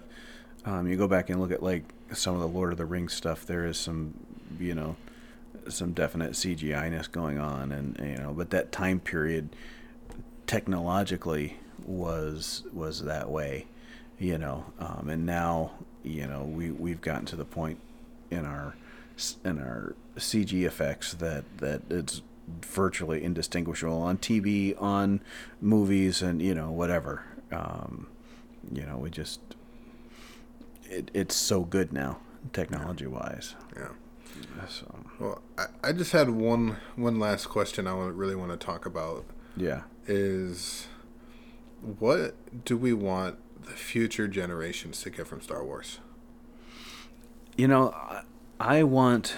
um, 0.65 0.87
you 0.87 0.95
go 0.95 1.07
back 1.07 1.29
and 1.29 1.39
look 1.39 1.51
at 1.51 1.63
like 1.63 1.83
some 2.13 2.33
of 2.35 2.41
the 2.41 2.47
lord 2.47 2.71
of 2.71 2.77
the 2.77 2.85
rings 2.85 3.13
stuff 3.13 3.45
there 3.45 3.65
is 3.65 3.77
some 3.77 4.13
you 4.59 4.73
know 4.73 4.95
some 5.67 5.91
definite 5.93 6.31
cgi-ness 6.31 7.07
going 7.11 7.37
on 7.37 7.71
and 7.71 7.97
you 7.99 8.17
know 8.17 8.33
but 8.33 8.49
that 8.49 8.71
time 8.71 8.99
period 8.99 9.49
technologically 10.47 11.57
was 11.85 12.63
was 12.73 13.03
that 13.03 13.29
way 13.29 13.65
you 14.19 14.37
know. 14.37 14.65
Um, 14.79 15.09
and 15.09 15.25
now 15.25 15.71
you 16.03 16.27
know 16.27 16.43
we 16.43 16.71
we've 16.71 17.01
gotten 17.01 17.25
to 17.27 17.35
the 17.35 17.45
point 17.45 17.79
in 18.29 18.45
our 18.45 18.75
in 19.43 19.59
our 19.59 19.95
CG 20.17 20.65
effects 20.65 21.13
that 21.15 21.45
that 21.57 21.81
it's 21.89 22.21
virtually 22.61 23.23
indistinguishable 23.23 24.01
on 24.01 24.17
TV 24.17 24.79
on 24.81 25.21
movies 25.61 26.21
and 26.21 26.41
you 26.41 26.53
know 26.53 26.69
whatever. 26.69 27.23
Um, 27.51 28.07
you 28.71 28.85
know 28.85 28.97
we 28.97 29.09
just 29.09 29.39
it, 30.89 31.11
it's 31.13 31.35
so 31.35 31.61
good 31.61 31.93
now 31.93 32.19
technology 32.53 33.07
wise 33.07 33.55
yeah. 33.75 33.89
So. 34.67 34.99
Well 35.19 35.41
I, 35.57 35.65
I 35.83 35.91
just 35.91 36.11
had 36.11 36.29
one 36.29 36.77
one 36.95 37.19
last 37.19 37.47
question 37.47 37.87
I 37.87 37.93
want 37.93 38.15
really 38.15 38.35
want 38.35 38.51
to 38.51 38.57
talk 38.57 38.85
about. 38.85 39.25
Yeah. 39.57 39.83
Is 40.07 40.87
what 41.81 42.35
do 42.65 42.77
we 42.77 42.93
want 42.93 43.37
the 43.63 43.71
future 43.71 44.27
generations 44.27 45.01
to 45.03 45.09
get 45.09 45.27
from 45.27 45.41
Star 45.41 45.63
Wars? 45.63 45.99
You 47.57 47.67
know 47.67 47.91
I, 47.91 48.23
I 48.59 48.83
want 48.83 49.35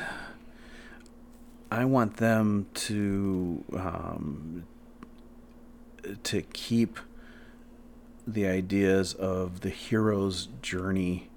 I 1.72 1.86
want 1.86 2.18
them 2.18 2.68
to 2.74 3.64
um, 3.74 4.66
to 6.24 6.42
keep 6.42 7.00
the 8.28 8.46
ideas 8.46 9.14
of 9.14 9.62
the 9.62 9.70
hero's 9.70 10.50
journey 10.62 11.31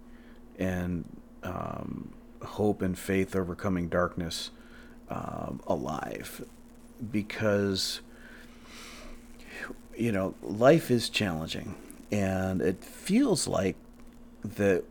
and 0.58 1.04
um, 1.42 2.12
hope 2.42 2.82
and 2.82 2.98
faith 2.98 3.34
overcoming 3.34 3.88
darkness 3.88 4.50
um, 5.08 5.60
alive 5.66 6.44
because 7.10 8.00
you 9.96 10.10
know 10.10 10.34
life 10.42 10.90
is 10.90 11.08
challenging 11.08 11.74
and 12.10 12.60
it 12.60 12.82
feels 12.82 13.46
like 13.46 13.76
that 14.42 14.84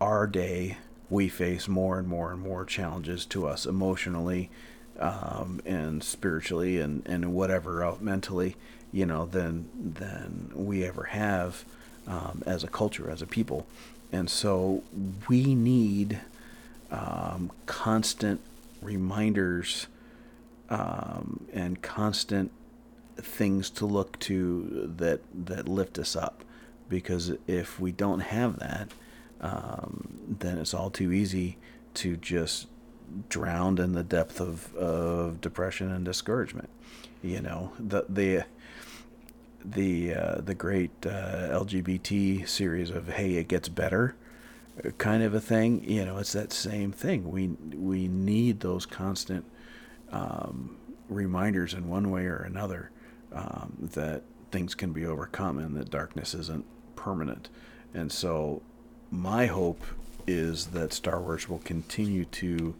our 0.00 0.26
day 0.26 0.76
we 1.08 1.28
face 1.28 1.68
more 1.68 1.98
and 1.98 2.08
more 2.08 2.32
and 2.32 2.40
more 2.40 2.64
challenges 2.64 3.24
to 3.26 3.46
us 3.46 3.66
emotionally 3.66 4.50
um, 4.98 5.60
and 5.64 6.02
spiritually 6.02 6.80
and, 6.80 7.06
and 7.06 7.34
whatever 7.34 7.82
else 7.82 8.00
mentally, 8.00 8.56
you 8.92 9.06
know, 9.06 9.26
than 9.26 9.68
than 9.76 10.50
we 10.54 10.84
ever 10.84 11.04
have 11.04 11.64
um, 12.06 12.42
as 12.46 12.64
a 12.64 12.68
culture, 12.68 13.10
as 13.10 13.22
a 13.22 13.26
people. 13.26 13.66
And 14.12 14.30
so 14.30 14.82
we 15.28 15.54
need 15.54 16.20
um, 16.90 17.50
constant 17.66 18.40
reminders 18.80 19.88
um, 20.68 21.46
and 21.52 21.80
constant 21.82 22.50
things 23.16 23.70
to 23.70 23.86
look 23.86 24.18
to 24.20 24.92
that 24.96 25.20
that 25.46 25.68
lift 25.68 25.98
us 25.98 26.16
up. 26.16 26.44
Because 26.88 27.32
if 27.46 27.80
we 27.80 27.90
don't 27.90 28.20
have 28.20 28.58
that, 28.60 28.88
um, 29.40 30.08
then 30.38 30.58
it's 30.58 30.72
all 30.72 30.90
too 30.90 31.12
easy 31.12 31.56
to 31.94 32.16
just 32.16 32.68
drown 33.28 33.78
in 33.78 33.92
the 33.92 34.02
depth 34.02 34.40
of, 34.40 34.74
of 34.74 35.40
depression 35.40 35.90
and 35.90 36.04
discouragement. 36.04 36.68
You 37.22 37.40
know, 37.40 37.72
the 37.78 38.04
the 38.08 38.44
the 39.66 40.14
uh, 40.14 40.40
the 40.40 40.54
great 40.54 40.90
uh, 41.04 41.48
LGBT 41.50 42.48
series 42.48 42.90
of 42.90 43.08
"Hey, 43.08 43.34
it 43.34 43.48
gets 43.48 43.68
better," 43.68 44.14
kind 44.98 45.22
of 45.22 45.34
a 45.34 45.40
thing. 45.40 45.88
You 45.88 46.04
know, 46.04 46.18
it's 46.18 46.32
that 46.32 46.52
same 46.52 46.92
thing. 46.92 47.30
We 47.30 47.48
we 47.76 48.08
need 48.08 48.60
those 48.60 48.86
constant 48.86 49.44
um, 50.12 50.76
reminders 51.08 51.74
in 51.74 51.88
one 51.88 52.10
way 52.10 52.26
or 52.26 52.38
another 52.38 52.90
um, 53.32 53.76
that 53.94 54.22
things 54.50 54.74
can 54.74 54.92
be 54.92 55.04
overcome 55.04 55.58
and 55.58 55.76
that 55.76 55.90
darkness 55.90 56.34
isn't 56.34 56.64
permanent. 56.94 57.48
And 57.92 58.12
so, 58.12 58.62
my 59.10 59.46
hope 59.46 59.82
is 60.26 60.66
that 60.68 60.92
Star 60.92 61.20
Wars 61.20 61.48
will 61.48 61.58
continue 61.58 62.24
to 62.24 62.74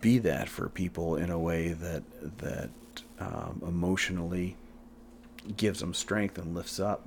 be 0.00 0.18
that 0.18 0.48
for 0.48 0.68
people 0.68 1.16
in 1.16 1.30
a 1.30 1.38
way 1.38 1.72
that 1.72 2.02
that 2.38 2.70
um, 3.18 3.62
emotionally 3.66 4.56
gives 5.56 5.80
them 5.80 5.94
strength 5.94 6.38
and 6.38 6.54
lifts 6.54 6.78
up. 6.80 7.06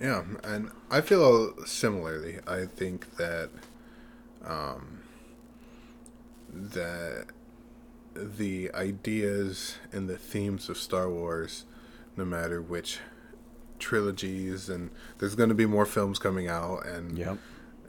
Yeah, 0.00 0.24
and 0.42 0.70
I 0.90 1.00
feel 1.00 1.54
similarly. 1.66 2.38
I 2.46 2.66
think 2.66 3.16
that 3.16 3.50
um, 4.44 5.00
that 6.52 7.26
the 8.14 8.70
ideas 8.74 9.76
and 9.92 10.08
the 10.08 10.16
themes 10.16 10.68
of 10.68 10.76
Star 10.78 11.08
Wars, 11.08 11.64
no 12.16 12.24
matter 12.24 12.60
which 12.60 12.98
trilogies, 13.78 14.68
and 14.68 14.90
there's 15.18 15.34
going 15.34 15.48
to 15.48 15.54
be 15.54 15.66
more 15.66 15.86
films 15.86 16.18
coming 16.18 16.48
out, 16.48 16.86
and 16.86 17.18
Yep. 17.18 17.38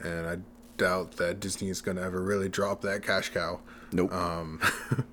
and 0.00 0.26
I 0.26 0.38
doubt 0.76 1.12
that 1.12 1.40
Disney 1.40 1.68
is 1.70 1.80
going 1.80 1.96
to 1.96 2.02
ever 2.02 2.20
really 2.22 2.48
drop 2.48 2.82
that 2.82 3.02
cash 3.02 3.30
cow. 3.30 3.60
Nope. 3.92 4.12
Um, 4.12 4.60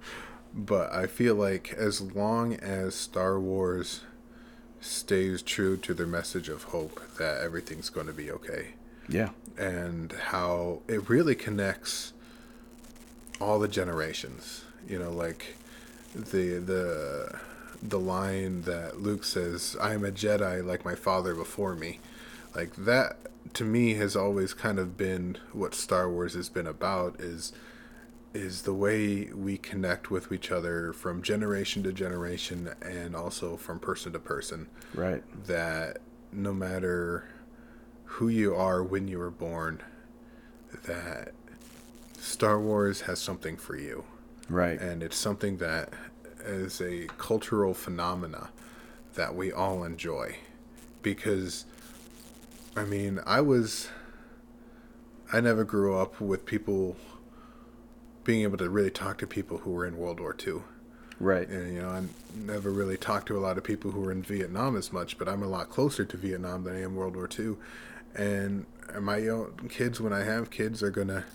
but 0.54 0.92
I 0.94 1.08
feel 1.08 1.36
like 1.36 1.74
as 1.74 2.02
long 2.02 2.54
as 2.56 2.96
Star 2.96 3.40
Wars 3.40 4.02
stays 4.84 5.42
true 5.42 5.78
to 5.78 5.94
their 5.94 6.08
message 6.08 6.50
of 6.50 6.64
hope, 6.64 7.02
that 7.18 7.42
everything's 7.42 7.90
going 7.90 8.08
to 8.08 8.14
be 8.14 8.32
okay, 8.32 8.70
yeah. 9.08 9.30
and 9.58 10.12
how 10.12 10.82
it 10.88 11.10
really 11.10 11.36
connects 11.36 12.14
all 13.40 13.60
the 13.60 13.68
generations. 13.68 14.66
You 14.88 15.00
know, 15.00 15.12
like 15.12 15.56
the 16.14 16.60
the 16.60 17.40
the 17.82 18.00
line 18.00 18.64
that 18.64 19.02
Luke 19.02 19.24
says, 19.24 19.76
"I 19.80 19.94
am 19.94 20.06
a 20.06 20.12
Jedi 20.12 20.66
like 20.66 20.86
my 20.86 20.96
father 20.96 21.34
before 21.34 21.76
me," 21.76 22.00
like 22.56 22.76
that 22.76 23.18
to 23.54 23.64
me 23.64 23.96
has 23.96 24.16
always 24.16 24.54
kind 24.54 24.80
of 24.80 24.98
been 24.98 25.38
what 25.52 25.76
Star 25.76 26.10
Wars 26.10 26.34
has 26.34 26.50
been 26.50 26.68
about 26.68 27.20
is 27.20 27.54
is 28.34 28.64
the 28.64 28.74
way 28.74 29.26
we 29.34 29.58
connect 29.58 30.10
with 30.10 30.32
each 30.32 30.52
other 30.52 30.92
from 30.94 31.22
generation 31.22 31.84
to 31.84 31.94
generation 31.94 32.70
and 32.82 33.16
also 33.16 33.56
from 33.58 33.80
person 33.80 34.12
to 34.14 34.20
person 34.20 34.68
Right. 34.94 35.24
that 35.46 36.00
no 36.32 36.54
matter 36.54 37.26
who 38.06 38.28
you 38.28 38.56
are 38.56 38.84
when 38.84 39.08
you 39.08 39.20
were 39.20 39.30
born 39.32 39.82
that 40.86 41.34
Star 42.20 42.60
Wars 42.60 43.02
has 43.02 43.20
something 43.20 43.56
for 43.58 43.76
you 43.78 44.04
Right. 44.50 44.80
and 44.82 45.04
it's 45.04 45.18
something 45.18 45.58
that 45.58 45.94
is 46.44 46.82
a 46.82 47.08
cultural 47.18 47.74
phenomena 47.74 48.50
that 49.16 49.36
we 49.36 49.52
all 49.52 49.84
enjoy 49.84 50.38
because 51.04 51.66
I 52.76 52.86
mean, 52.86 53.20
I 53.28 53.42
was 53.42 53.90
I 55.32 55.40
never 55.40 55.64
grew 55.64 55.96
up 55.96 56.20
with 56.20 56.46
people 56.46 56.96
being 58.24 58.44
able 58.44 58.58
to 58.58 58.70
really 58.70 58.92
talk 58.92 59.18
to 59.20 59.28
people 59.28 59.60
who 59.60 59.72
were 59.72 59.86
in 59.86 59.98
World 59.98 60.20
War 60.20 60.36
II. 60.46 60.62
right. 61.20 61.48
And 61.48 61.74
you 61.74 61.82
know, 61.82 61.90
I 61.90 62.04
never 62.36 62.72
really 62.72 62.98
talked 62.98 63.28
to 63.28 63.38
a 63.38 63.42
lot 63.42 63.58
of 63.58 63.64
people 63.64 63.92
who 63.92 64.02
were 64.02 64.12
in 64.12 64.24
Vietnam 64.24 64.76
as 64.76 64.92
much, 64.92 65.18
but 65.18 65.28
I'm 65.28 65.44
a 65.44 65.48
lot 65.48 65.70
closer 65.70 66.06
to 66.06 66.18
Vietnam 66.18 66.64
than 66.64 66.76
I 66.76 66.82
am 66.82 66.96
World 66.96 67.16
War 67.16 67.30
II. 67.38 67.56
And 68.16 68.66
my 69.00 69.28
own 69.28 69.70
kids, 69.70 70.00
when 70.00 70.14
I 70.14 70.24
have 70.24 70.52
kids, 70.52 70.84
are 70.84 70.92
gonna 70.92 71.26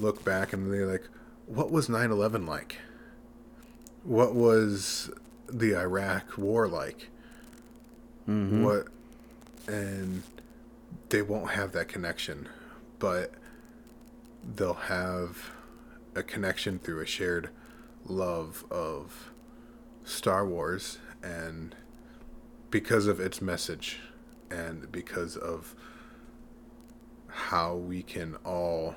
look 0.00 0.24
back 0.24 0.52
and 0.52 0.72
they're 0.72 0.86
like, 0.86 1.08
"What 1.46 1.70
was 1.70 1.88
9/11 1.88 2.46
like? 2.46 2.78
What 4.04 4.34
was 4.34 5.10
the 5.48 5.76
Iraq 5.76 6.38
War 6.38 6.66
like? 6.68 7.08
Mm-hmm. 8.28 8.64
What?" 8.64 8.88
And 9.66 10.22
they 11.10 11.22
won't 11.22 11.50
have 11.50 11.72
that 11.72 11.88
connection, 11.88 12.48
but 12.98 13.32
they'll 14.56 14.74
have 14.74 15.50
a 16.14 16.22
connection 16.22 16.78
through 16.78 17.00
a 17.00 17.06
shared 17.06 17.50
love 18.04 18.64
of 18.70 19.30
Star 20.04 20.46
Wars 20.46 20.98
and 21.22 21.74
because 22.70 23.06
of 23.06 23.20
its 23.20 23.40
message 23.40 24.00
and 24.50 24.90
because 24.90 25.36
of 25.36 25.74
how 27.28 27.74
we 27.74 28.02
can 28.02 28.36
all 28.44 28.94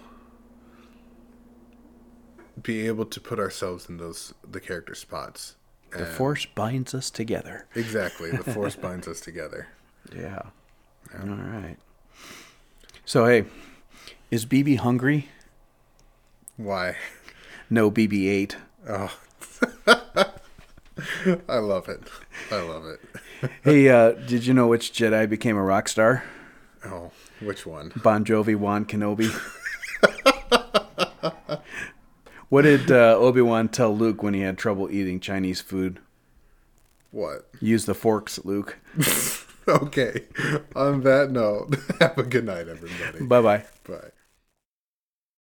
be 2.61 2.88
able 2.88 3.05
to 3.05 3.20
put 3.20 3.39
ourselves 3.39 3.88
in 3.89 3.97
those 3.97 4.34
the 4.49 4.59
character 4.59 4.95
spots. 4.95 5.55
The 5.91 6.05
force 6.05 6.45
binds 6.45 6.93
us 6.93 7.09
together. 7.09 7.68
Exactly. 7.74 8.32
The 8.32 8.43
force 8.53 8.76
binds 8.76 9.07
us 9.07 9.22
together. 9.22 9.68
Yeah. 10.13 10.41
All 11.18 11.28
right. 11.28 11.78
So 13.05 13.26
hey, 13.26 13.45
is 14.32 14.45
BB 14.45 14.80
hungry? 14.80 15.30
Why? 16.57 16.95
No, 17.69 17.91
BB-8. 17.91 18.55
Oh. 18.87 19.17
I 21.49 21.57
love 21.57 21.89
it. 21.89 22.01
I 22.51 22.61
love 22.61 22.85
it. 22.85 23.01
hey, 23.63 23.89
uh, 23.89 24.11
did 24.11 24.45
you 24.45 24.53
know 24.53 24.67
which 24.67 24.93
Jedi 24.93 25.29
became 25.29 25.57
a 25.57 25.63
rock 25.63 25.87
star? 25.87 26.23
Oh, 26.85 27.11
which 27.41 27.65
one? 27.65 27.91
Bon 28.03 28.23
Jovi, 28.23 28.55
Juan 28.55 28.86
Kenobi. 28.86 29.29
what 32.49 32.61
did 32.61 32.91
uh, 32.91 33.17
Obi 33.17 33.41
Wan 33.41 33.67
tell 33.67 33.95
Luke 33.95 34.23
when 34.23 34.33
he 34.33 34.41
had 34.41 34.57
trouble 34.57 34.89
eating 34.91 35.19
Chinese 35.19 35.61
food? 35.61 35.99
What? 37.11 37.49
Use 37.59 37.86
the 37.86 37.95
forks, 37.95 38.39
Luke. 38.45 38.77
Okay. 39.67 40.21
On 40.75 41.01
that 41.01 41.32
note, 41.32 41.75
have 41.99 42.17
a 42.17 42.23
good 42.23 42.45
night, 42.45 42.67
everybody. 42.67 43.25
Bye 43.25 43.41
bye. 43.41 43.63
Bye. 43.87 44.11